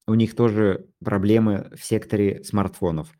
у 0.06 0.14
них 0.14 0.34
тоже 0.34 0.88
проблемы 1.04 1.70
в 1.76 1.84
секторе 1.84 2.42
смартфонов. 2.44 3.12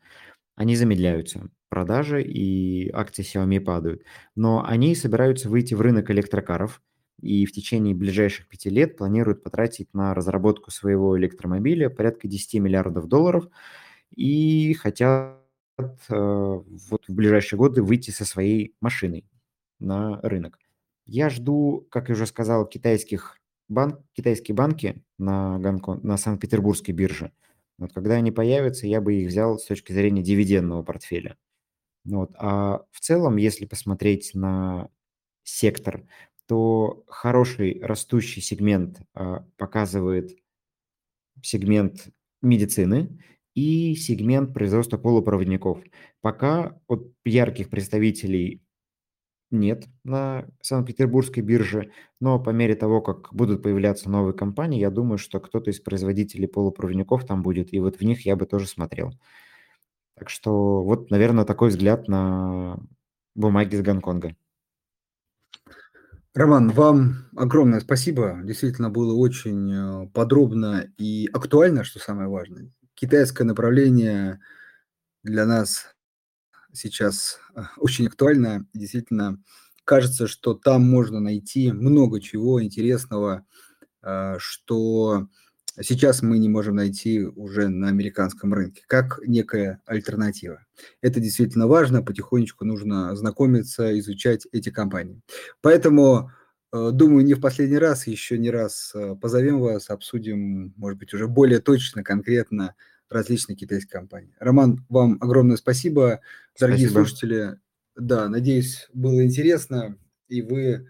Они 0.55 0.75
замедляются, 0.75 1.49
продажи 1.69 2.21
и 2.21 2.89
акции 2.91 3.23
Xiaomi 3.23 3.59
падают. 3.59 4.03
Но 4.35 4.63
они 4.65 4.95
собираются 4.95 5.49
выйти 5.49 5.73
в 5.73 5.81
рынок 5.81 6.11
электрокаров 6.11 6.81
и 7.19 7.45
в 7.45 7.51
течение 7.51 7.95
ближайших 7.95 8.47
пяти 8.47 8.69
лет 8.69 8.97
планируют 8.97 9.43
потратить 9.43 9.93
на 9.93 10.13
разработку 10.13 10.71
своего 10.71 11.17
электромобиля 11.17 11.89
порядка 11.89 12.27
10 12.27 12.55
миллиардов 12.55 13.07
долларов 13.07 13.47
и 14.15 14.73
хотят 14.73 15.39
э, 15.79 15.83
вот 16.09 17.07
в 17.07 17.13
ближайшие 17.13 17.57
годы 17.57 17.81
выйти 17.81 18.11
со 18.11 18.25
своей 18.25 18.75
машиной 18.81 19.25
на 19.79 20.19
рынок. 20.21 20.59
Я 21.05 21.29
жду, 21.29 21.87
как 21.89 22.09
я 22.09 22.13
уже 22.13 22.25
сказал, 22.25 22.65
китайских 22.67 23.37
банк, 23.69 23.99
китайские 24.13 24.55
банки 24.55 25.03
на, 25.17 25.57
Гонконг, 25.59 26.03
на 26.03 26.17
Санкт-Петербургской 26.17 26.93
бирже. 26.93 27.31
Вот 27.77 27.93
когда 27.93 28.15
они 28.15 28.31
появятся, 28.31 28.87
я 28.87 29.01
бы 29.01 29.15
их 29.15 29.27
взял 29.27 29.57
с 29.57 29.65
точки 29.65 29.91
зрения 29.93 30.21
дивидендного 30.21 30.83
портфеля. 30.83 31.37
Вот. 32.05 32.31
А 32.37 32.85
в 32.91 32.99
целом, 32.99 33.37
если 33.37 33.65
посмотреть 33.65 34.31
на 34.33 34.89
сектор, 35.43 36.05
то 36.47 37.03
хороший 37.07 37.81
растущий 37.81 38.41
сегмент 38.41 39.01
а, 39.13 39.45
показывает 39.57 40.37
сегмент 41.41 42.07
медицины 42.41 43.19
и 43.53 43.95
сегмент 43.95 44.53
производства 44.53 44.97
полупроводников. 44.97 45.79
Пока 46.21 46.79
от 46.87 47.13
ярких 47.23 47.69
представителей 47.69 48.62
нет 49.53 49.85
на 50.03 50.45
Санкт-Петербургской 50.61 51.43
бирже, 51.43 51.91
но 52.19 52.39
по 52.39 52.49
мере 52.49 52.75
того, 52.75 53.01
как 53.01 53.33
будут 53.33 53.63
появляться 53.63 54.09
новые 54.09 54.33
компании, 54.33 54.79
я 54.79 54.89
думаю, 54.89 55.17
что 55.17 55.39
кто-то 55.39 55.71
из 55.71 55.79
производителей 55.79 56.47
полупроводников 56.47 57.25
там 57.25 57.43
будет, 57.43 57.73
и 57.73 57.79
вот 57.79 57.97
в 57.97 58.01
них 58.01 58.25
я 58.25 58.35
бы 58.35 58.45
тоже 58.45 58.67
смотрел. 58.67 59.13
Так 60.15 60.29
что 60.29 60.83
вот, 60.83 61.09
наверное, 61.09 61.45
такой 61.45 61.69
взгляд 61.69 62.07
на 62.07 62.77
бумаги 63.35 63.75
из 63.75 63.81
Гонконга. 63.81 64.35
Роман, 66.33 66.69
вам 66.71 67.29
огромное 67.35 67.79
спасибо. 67.79 68.39
Действительно 68.43 68.89
было 68.89 69.13
очень 69.13 69.71
э, 69.71 70.07
подробно 70.13 70.91
и 70.97 71.29
актуально, 71.31 71.83
что 71.83 71.99
самое 71.99 72.27
важное. 72.27 72.71
Китайское 72.95 73.45
направление 73.45 74.39
для 75.23 75.45
нас 75.45 75.92
сейчас 76.73 77.39
а, 77.55 77.69
очень 77.77 78.07
актуально. 78.07 78.67
Действительно, 78.73 79.41
кажется, 79.85 80.27
что 80.27 80.53
там 80.53 80.89
можно 80.89 81.19
найти 81.19 81.71
много 81.71 82.19
чего 82.19 82.61
интересного, 82.61 83.45
а, 84.01 84.37
что 84.39 85.27
сейчас 85.81 86.21
мы 86.21 86.37
не 86.39 86.49
можем 86.49 86.75
найти 86.75 87.23
уже 87.23 87.67
на 87.69 87.87
американском 87.87 88.53
рынке, 88.53 88.83
как 88.87 89.19
некая 89.25 89.81
альтернатива. 89.85 90.65
Это 91.01 91.19
действительно 91.19 91.67
важно, 91.67 92.03
потихонечку 92.03 92.65
нужно 92.65 93.15
знакомиться, 93.15 93.97
изучать 93.99 94.47
эти 94.51 94.69
компании. 94.69 95.21
Поэтому, 95.61 96.31
а, 96.71 96.91
думаю, 96.91 97.23
не 97.23 97.33
в 97.33 97.41
последний 97.41 97.77
раз, 97.77 98.07
еще 98.07 98.37
не 98.37 98.49
раз 98.49 98.93
позовем 99.21 99.61
вас, 99.61 99.89
обсудим, 99.89 100.73
может 100.75 100.99
быть, 100.99 101.13
уже 101.13 101.27
более 101.27 101.59
точно, 101.59 102.03
конкретно 102.03 102.75
различные 103.13 103.55
китайские 103.55 103.91
компании. 103.99 104.33
Роман, 104.39 104.85
вам 104.89 105.17
огромное 105.21 105.57
спасибо. 105.57 106.21
Дорогие 106.59 106.89
спасибо. 106.89 107.07
слушатели, 107.07 107.59
да, 107.95 108.27
надеюсь, 108.27 108.89
было 108.93 109.23
интересно, 109.23 109.97
и 110.27 110.41
вы 110.41 110.87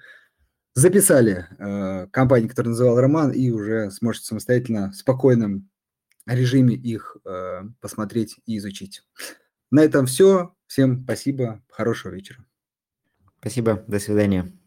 записали 0.74 1.48
э, 1.60 2.08
компании, 2.12 2.48
которые 2.48 2.72
называл 2.72 3.00
Роман, 3.00 3.32
и 3.32 3.50
уже 3.50 3.92
сможете 3.92 4.26
самостоятельно 4.26 4.92
в 4.92 4.96
спокойном 4.96 5.70
режиме 6.26 6.76
их 6.76 7.18
э, 7.26 7.64
посмотреть 7.82 8.40
и 8.46 8.58
изучить. 8.58 9.04
На 9.72 9.82
этом 9.84 10.06
все. 10.06 10.56
Всем 10.68 11.04
спасибо. 11.04 11.62
Хорошего 11.70 12.14
вечера. 12.14 12.46
Спасибо. 13.40 13.84
До 13.88 14.00
свидания. 14.00 14.54